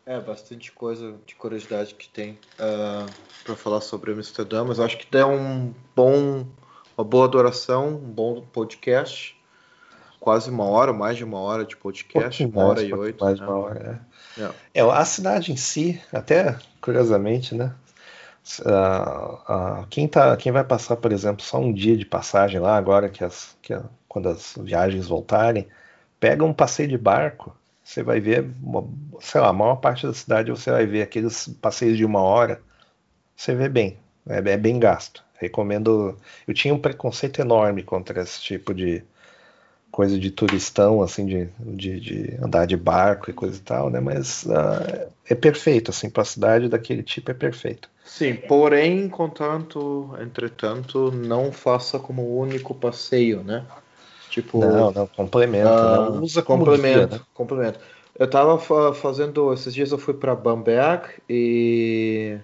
É, 0.09 0.19
bastante 0.19 0.71
coisa 0.71 1.13
de 1.23 1.35
curiosidade 1.35 1.93
que 1.93 2.09
tem 2.09 2.31
uh, 2.31 2.35
ah, 2.57 3.05
para 3.43 3.55
falar 3.55 3.79
sobre 3.79 4.11
Amsterdã, 4.11 4.65
mas 4.65 4.79
acho 4.79 4.97
que 4.97 5.05
dá 5.07 5.27
um 5.27 5.71
bom, 5.95 6.47
uma 6.97 7.03
boa 7.03 7.25
adoração, 7.25 7.89
um 7.89 8.09
bom 8.09 8.41
podcast. 8.41 9.39
Quase 10.19 10.49
uma 10.49 10.63
hora, 10.63 10.91
mais 10.91 11.15
de 11.15 11.23
uma 11.23 11.39
hora 11.39 11.63
de 11.63 11.77
podcast, 11.77 12.43
uma 12.43 12.65
hora 12.65 12.81
e 12.81 12.91
oito. 12.91 13.23
Mais 13.23 13.39
né? 13.39 13.45
uma 13.45 13.55
hora, 13.55 14.01
é. 14.35 14.41
É. 14.73 14.79
é. 14.79 14.81
a 14.81 15.05
cidade 15.05 15.51
em 15.51 15.55
si, 15.55 16.01
até 16.11 16.57
curiosamente, 16.81 17.53
né? 17.53 17.71
Uh, 18.61 19.83
uh, 19.83 19.87
quem, 19.91 20.07
tá, 20.07 20.35
quem 20.37 20.51
vai 20.51 20.63
passar, 20.63 20.95
por 20.95 21.11
exemplo, 21.11 21.45
só 21.45 21.59
um 21.59 21.71
dia 21.71 21.95
de 21.95 22.05
passagem 22.07 22.59
lá, 22.59 22.75
agora 22.75 23.09
que, 23.09 23.23
as, 23.23 23.55
que 23.61 23.79
quando 24.07 24.29
as 24.29 24.55
viagens 24.57 25.05
voltarem, 25.05 25.67
pega 26.19 26.43
um 26.43 26.51
passeio 26.51 26.89
de 26.89 26.97
barco 26.97 27.55
você 27.89 28.03
vai 28.03 28.19
ver, 28.19 28.45
sei 29.19 29.41
lá, 29.41 29.47
a 29.47 29.53
maior 29.53 29.77
parte 29.77 30.05
da 30.05 30.13
cidade 30.13 30.51
você 30.51 30.69
vai 30.69 30.85
ver 30.85 31.01
aqueles 31.01 31.47
passeios 31.59 31.97
de 31.97 32.05
uma 32.05 32.21
hora, 32.21 32.61
você 33.35 33.55
vê 33.55 33.67
bem, 33.67 33.97
é, 34.27 34.37
é 34.37 34.57
bem 34.57 34.77
gasto. 34.77 35.23
Recomendo. 35.39 36.15
Eu 36.47 36.53
tinha 36.53 36.73
um 36.73 36.77
preconceito 36.77 37.41
enorme 37.41 37.81
contra 37.81 38.21
esse 38.21 38.41
tipo 38.41 38.75
de 38.75 39.01
coisa 39.89 40.19
de 40.19 40.29
turistão, 40.29 41.01
assim, 41.01 41.25
de, 41.25 41.49
de, 41.59 41.99
de 41.99 42.37
andar 42.43 42.67
de 42.67 42.77
barco 42.77 43.31
e 43.31 43.33
coisa 43.33 43.57
e 43.57 43.61
tal, 43.61 43.89
né? 43.89 43.99
Mas 43.99 44.43
uh, 44.43 45.09
é 45.27 45.33
perfeito, 45.33 45.89
assim, 45.89 46.11
para 46.11 46.23
cidade 46.25 46.69
daquele 46.69 47.01
tipo 47.01 47.31
é 47.31 47.33
perfeito. 47.33 47.89
Sim, 48.05 48.35
porém, 48.35 49.09
contanto, 49.09 50.13
entretanto, 50.21 51.11
não 51.11 51.51
faça 51.51 51.97
como 51.97 52.37
único 52.37 52.75
passeio, 52.75 53.43
né? 53.43 53.65
Tipo, 54.29 54.59
não, 54.59 54.91
não, 54.91 55.07
complementa, 55.07 56.09
uh, 56.09 56.13
não 56.13 56.23
usa 56.23 56.41
como 56.41 56.63
complemento, 56.63 57.07
guia, 57.07 57.17
né? 57.17 57.21
complemento. 57.33 57.79
Eu 58.17 58.29
tava 58.29 58.59
fazendo, 58.93 59.53
esses 59.53 59.73
dias 59.73 59.91
eu 59.91 59.97
fui 59.97 60.13
para 60.13 60.35
Bamberg 60.35 61.07
e 61.27 62.37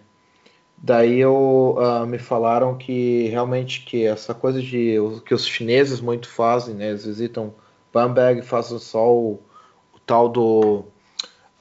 daí 0.78 1.20
eu 1.20 1.78
uh, 1.78 2.06
me 2.08 2.18
falaram 2.18 2.78
que 2.78 3.28
realmente 3.28 3.84
que 3.84 4.06
essa 4.06 4.34
coisa 4.34 4.62
de 4.62 4.96
que 5.26 5.34
os 5.34 5.46
chineses 5.46 6.00
muito 6.00 6.30
fazem, 6.30 6.74
né? 6.76 6.90
Eles 6.90 7.06
visitam 7.06 7.54
Bamberg, 7.94 8.42
fazem 8.42 8.80
só 8.80 9.14
o, 9.14 9.34
o 9.94 10.00
tal 10.06 10.30
do 10.30 10.86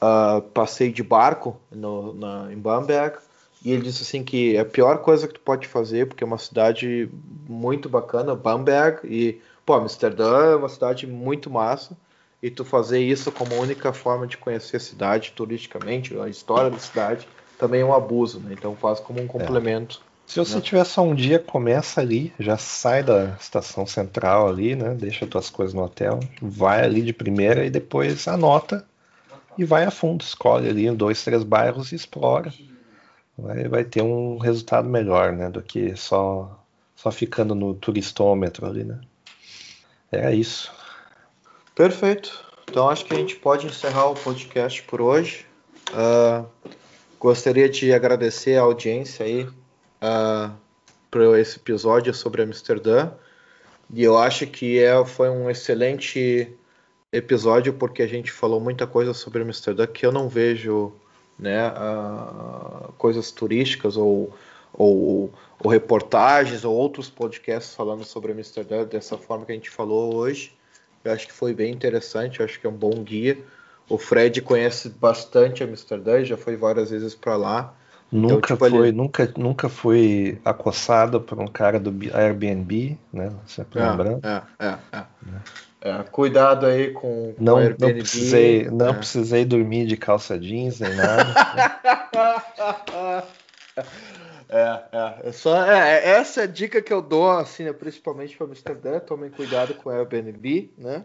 uh, 0.00 0.40
passeio 0.52 0.92
de 0.92 1.02
barco 1.02 1.56
no, 1.70 2.14
na, 2.14 2.52
em 2.52 2.58
Bamberg. 2.58 3.18
E 3.64 3.72
ele 3.72 3.82
disse 3.82 4.02
assim 4.02 4.22
que 4.22 4.56
é 4.56 4.60
a 4.60 4.64
pior 4.64 4.98
coisa 4.98 5.26
que 5.26 5.34
tu 5.34 5.40
pode 5.40 5.66
fazer, 5.66 6.06
porque 6.06 6.22
é 6.22 6.26
uma 6.26 6.38
cidade 6.38 7.08
muito 7.48 7.88
bacana, 7.88 8.34
Bamberg, 8.34 9.00
e 9.04 9.40
pô, 9.64 9.74
Amsterdã 9.74 10.52
é 10.52 10.56
uma 10.56 10.68
cidade 10.68 11.06
muito 11.06 11.50
massa 11.50 11.96
e 12.42 12.50
tu 12.50 12.64
fazer 12.64 13.00
isso 13.00 13.32
como 13.32 13.54
única 13.54 13.92
forma 13.92 14.26
de 14.26 14.36
conhecer 14.36 14.76
a 14.76 14.80
cidade 14.80 15.32
turisticamente, 15.34 16.18
a 16.18 16.28
história 16.28 16.70
da 16.70 16.78
cidade, 16.78 17.26
também 17.58 17.80
é 17.80 17.84
um 17.84 17.94
abuso, 17.94 18.40
né? 18.40 18.52
Então 18.52 18.76
faz 18.76 19.00
como 19.00 19.20
um 19.20 19.26
complemento. 19.26 20.02
É. 20.10 20.14
Se 20.26 20.38
você 20.38 20.56
né? 20.56 20.60
tiver 20.60 20.84
só 20.84 21.02
um 21.02 21.14
dia, 21.14 21.38
começa 21.38 22.00
ali, 22.00 22.32
já 22.38 22.56
sai 22.56 23.02
da 23.02 23.36
estação 23.40 23.86
central 23.86 24.48
ali, 24.48 24.74
né? 24.74 24.94
Deixa 24.94 25.26
tuas 25.26 25.50
coisas 25.50 25.74
no 25.74 25.82
hotel, 25.82 26.20
vai 26.40 26.82
ali 26.82 27.02
de 27.02 27.12
primeira 27.12 27.64
e 27.64 27.70
depois 27.70 28.26
anota 28.28 28.84
e 29.56 29.64
vai 29.64 29.84
a 29.84 29.90
fundo, 29.90 30.22
escolhe 30.22 30.68
ali 30.68 30.90
dois, 30.90 31.22
três 31.22 31.42
bairros 31.42 31.92
e 31.92 31.94
explora. 31.94 32.52
Vai, 33.36 33.68
vai 33.68 33.84
ter 33.84 34.02
um 34.02 34.38
resultado 34.38 34.88
melhor, 34.88 35.32
né? 35.32 35.50
Do 35.50 35.62
que 35.62 35.96
só, 35.96 36.58
só 36.94 37.10
ficando 37.10 37.54
no 37.54 37.74
turistômetro 37.74 38.66
ali, 38.66 38.84
né? 38.84 39.00
É 40.10 40.34
isso. 40.34 40.72
Perfeito. 41.74 42.44
Então 42.70 42.88
acho 42.88 43.04
que 43.04 43.14
a 43.14 43.16
gente 43.16 43.36
pode 43.36 43.66
encerrar 43.66 44.06
o 44.06 44.14
podcast 44.14 44.82
por 44.82 45.00
hoje. 45.00 45.46
Uh, 45.90 46.46
gostaria 47.18 47.68
de 47.68 47.92
agradecer 47.92 48.56
a 48.56 48.62
audiência 48.62 49.24
aí 49.24 49.44
uh, 49.44 50.52
por 51.10 51.38
esse 51.38 51.56
episódio 51.56 52.12
sobre 52.14 52.42
Amsterdã. 52.42 53.10
E 53.92 54.02
eu 54.02 54.18
acho 54.18 54.46
que 54.46 54.78
é, 54.78 55.04
foi 55.04 55.28
um 55.28 55.50
excelente 55.50 56.52
episódio 57.12 57.72
porque 57.74 58.02
a 58.02 58.06
gente 58.06 58.32
falou 58.32 58.60
muita 58.60 58.86
coisa 58.86 59.14
sobre 59.14 59.42
Amsterdã 59.42 59.86
que 59.86 60.04
eu 60.04 60.10
não 60.10 60.28
vejo 60.28 60.92
né, 61.38 61.68
uh, 61.68 62.92
coisas 62.98 63.30
turísticas 63.30 63.96
ou, 63.96 64.34
ou, 64.72 65.32
ou, 65.62 65.70
reportagens 65.70 66.64
ou 66.64 66.74
outros 66.74 67.10
podcasts 67.10 67.74
falando 67.74 68.04
sobre 68.04 68.32
Amsterdã 68.32 68.84
dessa 68.84 69.16
forma 69.16 69.44
que 69.44 69.52
a 69.52 69.54
gente 69.54 69.70
falou 69.70 70.14
hoje. 70.14 70.52
Eu 71.04 71.12
acho 71.12 71.26
que 71.26 71.32
foi 71.32 71.52
bem 71.52 71.72
interessante, 71.72 72.40
eu 72.40 72.46
acho 72.46 72.58
que 72.58 72.66
é 72.66 72.70
um 72.70 72.74
bom 72.74 73.02
guia. 73.02 73.38
O 73.88 73.98
Fred 73.98 74.40
conhece 74.40 74.88
bastante 74.88 75.62
Amsterdã, 75.62 76.24
já 76.24 76.36
foi 76.36 76.56
várias 76.56 76.90
vezes 76.90 77.14
para 77.14 77.36
lá. 77.36 77.74
Nunca 78.10 78.54
então, 78.54 78.56
tipo, 78.56 78.70
foi, 78.70 78.92
nunca, 78.92 79.32
nunca 79.36 79.68
foi 79.68 80.38
acossado 80.44 81.20
por 81.20 81.38
um 81.40 81.46
cara 81.46 81.80
do 81.80 81.92
Airbnb, 82.14 82.96
né? 83.12 83.32
Sempre 83.46 83.80
é, 83.80 83.90
lembrando. 83.90 84.20
É, 84.24 84.42
é, 84.58 84.78
é. 84.92 85.04
é, 85.80 86.02
cuidado 86.04 86.64
aí 86.66 86.92
com, 86.92 87.34
não, 87.38 87.54
o 87.54 87.58
Airbnb. 87.58 87.92
Não 87.92 87.98
precisei, 87.98 88.70
não 88.70 88.88
é. 88.88 88.92
precisei 88.92 89.44
dormir 89.44 89.86
de 89.86 89.96
calça 89.96 90.38
jeans 90.38 90.78
nem 90.78 90.94
nada. 90.94 91.34
é, 94.48 94.82
é, 94.92 95.28
é 95.28 95.32
só 95.32 95.64
é, 95.64 96.08
essa 96.10 96.42
é 96.42 96.44
a 96.44 96.46
dica 96.46 96.82
que 96.82 96.92
eu 96.92 97.02
dou, 97.02 97.30
assim, 97.30 97.64
né, 97.64 97.72
principalmente 97.72 98.36
para 98.36 98.46
Amsterdã. 98.46 98.98
Tomem 99.00 99.30
cuidado 99.30 99.74
com 99.74 99.88
o 99.88 99.92
Airbnb, 99.92 100.70
né? 100.76 101.04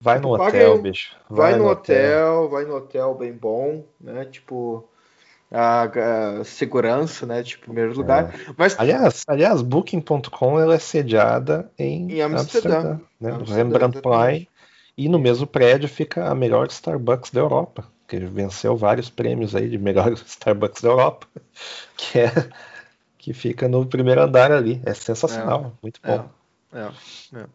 Vai 0.00 0.18
no 0.18 0.32
tipo, 0.32 0.42
hotel, 0.42 0.82
bicho. 0.82 1.16
Vai, 1.30 1.52
vai 1.52 1.58
no, 1.58 1.64
no 1.64 1.70
hotel, 1.70 1.96
hotel, 1.98 2.48
vai 2.48 2.64
no 2.64 2.74
hotel 2.74 3.14
bem 3.14 3.32
bom, 3.32 3.84
né? 4.00 4.24
Tipo, 4.24 4.88
a, 5.52 6.40
a 6.40 6.44
segurança, 6.44 7.26
né, 7.26 7.42
de 7.42 7.58
primeiro 7.58 7.94
lugar. 7.94 8.34
É. 8.34 8.54
Mas 8.56 8.78
aliás, 8.78 9.22
aliás, 9.28 9.60
Booking.com 9.60 10.58
ela 10.58 10.74
é 10.74 10.78
sediada 10.78 11.70
em, 11.78 12.10
em 12.10 12.22
Amsterdã, 12.22 12.76
Amsterdã, 12.76 13.00
né, 13.20 13.30
Amsterdã, 13.30 13.38
no 13.38 13.44
Rembrandtplein 13.44 14.48
e 14.96 15.08
no 15.08 15.18
mesmo 15.18 15.46
prédio 15.46 15.88
fica 15.88 16.28
a 16.28 16.34
melhor 16.34 16.66
Starbucks 16.68 17.30
da 17.30 17.40
Europa, 17.40 17.84
que 18.08 18.18
venceu 18.18 18.76
vários 18.76 19.10
prêmios 19.10 19.54
aí 19.54 19.68
de 19.68 19.78
melhor 19.78 20.12
Starbucks 20.26 20.82
da 20.82 20.88
Europa, 20.88 21.26
que 21.96 22.20
é 22.20 22.32
que 23.22 23.32
fica 23.32 23.68
no 23.68 23.86
primeiro 23.86 24.20
andar 24.20 24.50
ali. 24.50 24.82
É 24.84 24.92
sensacional, 24.92 25.66
é, 25.66 25.78
muito 25.80 26.00
bom. 26.04 26.28
É, 26.72 27.38
é, 27.38 27.46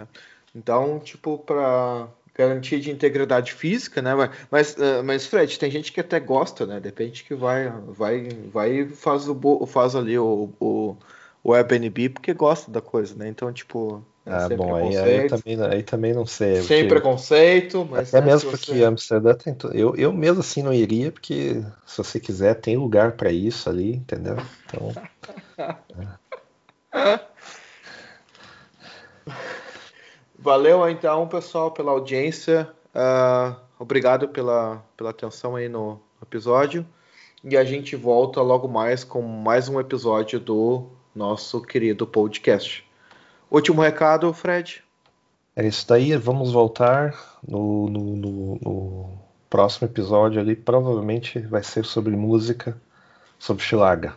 é. 0.00 0.06
Então, 0.54 0.98
tipo, 0.98 1.36
para 1.36 2.08
garantia 2.34 2.80
de 2.80 2.90
integridade 2.90 3.52
física, 3.52 4.00
né? 4.00 4.12
Mas, 4.50 4.74
uh, 4.74 5.04
mas 5.04 5.26
Fred, 5.26 5.58
tem 5.58 5.70
gente 5.70 5.92
que 5.92 6.00
até 6.00 6.18
gosta, 6.18 6.64
né? 6.64 6.80
Depende 6.80 7.24
que 7.24 7.34
vai, 7.34 7.68
vai, 7.88 8.28
vai 8.50 8.88
faz 8.88 9.28
o 9.28 9.66
faz 9.66 9.94
ali 9.94 10.18
o, 10.18 10.50
o, 10.58 10.96
o 11.44 11.52
Airbnb 11.52 12.08
porque 12.08 12.32
gosta 12.32 12.70
da 12.70 12.80
coisa, 12.80 13.14
né? 13.16 13.28
Então, 13.28 13.52
tipo, 13.52 14.02
é 14.02 14.15
ah, 14.26 14.48
bom, 14.48 14.74
aí, 14.74 14.96
aí, 14.96 15.28
também, 15.28 15.62
aí 15.62 15.82
também 15.84 16.12
não 16.12 16.26
sei. 16.26 16.56
Sem 16.56 16.80
porque... 16.80 16.88
preconceito, 16.88 17.86
mas. 17.88 18.12
Até 18.12 18.20
né, 18.24 18.32
mesmo 18.32 18.50
porque 18.50 18.72
você... 18.72 18.84
Amsterdã 18.84 19.34
tem. 19.34 19.56
Eu, 19.72 19.94
eu 19.94 20.12
mesmo 20.12 20.40
assim 20.40 20.64
não 20.64 20.72
iria, 20.72 21.12
porque 21.12 21.62
se 21.86 21.98
você 21.98 22.18
quiser, 22.18 22.54
tem 22.54 22.76
lugar 22.76 23.12
para 23.12 23.30
isso 23.30 23.70
ali, 23.70 23.94
entendeu? 23.94 24.36
Então. 24.66 24.92
é. 26.92 27.20
Valeu 30.38 30.88
então, 30.88 31.26
pessoal, 31.28 31.70
pela 31.70 31.92
audiência. 31.92 32.68
Uh, 32.94 33.56
obrigado 33.78 34.28
pela, 34.28 34.84
pela 34.96 35.10
atenção 35.10 35.56
aí 35.56 35.68
no 35.68 36.00
episódio. 36.22 36.86
E 37.44 37.56
a 37.56 37.64
gente 37.64 37.94
volta 37.96 38.40
logo 38.42 38.68
mais 38.68 39.04
com 39.04 39.22
mais 39.22 39.68
um 39.68 39.80
episódio 39.80 40.38
do 40.40 40.86
nosso 41.14 41.62
querido 41.62 42.06
podcast. 42.06 42.85
Último 43.50 43.80
recado, 43.80 44.32
Fred. 44.32 44.82
É 45.54 45.66
isso 45.66 45.86
daí. 45.88 46.16
Vamos 46.16 46.52
voltar 46.52 47.14
no, 47.46 47.88
no, 47.88 48.16
no, 48.16 48.58
no 48.60 49.18
próximo 49.48 49.88
episódio 49.88 50.40
ali. 50.40 50.54
Provavelmente 50.54 51.38
vai 51.40 51.62
ser 51.62 51.84
sobre 51.84 52.14
música, 52.14 52.76
sobre 53.38 53.62
Schlager. 53.62 54.16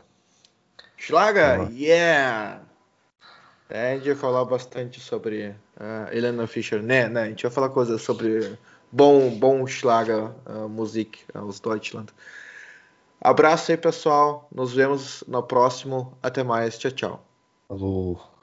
Schlager, 0.97 1.61
então, 1.61 1.71
yeah! 1.71 2.61
É, 3.69 3.93
a 3.93 3.95
gente 3.95 4.07
vai 4.07 4.15
falar 4.15 4.45
bastante 4.45 4.99
sobre 4.99 5.55
uh, 5.79 6.11
Helena 6.11 6.47
Fischer, 6.47 6.81
né, 6.81 7.07
né? 7.07 7.23
A 7.23 7.27
gente 7.27 7.43
vai 7.43 7.51
falar 7.51 7.69
coisas 7.69 8.01
sobre 8.01 8.57
bom, 8.91 9.29
bom 9.29 9.65
Schlager 9.67 10.31
uh, 10.47 10.67
Musik 10.67 11.23
aus 11.33 11.59
Deutschland. 11.59 12.11
Abraço 13.21 13.71
aí, 13.71 13.77
pessoal. 13.77 14.47
Nos 14.51 14.73
vemos 14.73 15.23
no 15.27 15.43
próximo. 15.43 16.17
Até 16.23 16.43
mais. 16.43 16.77
Tchau, 16.77 16.91
tchau. 16.91 17.23
Falou. 17.67 18.28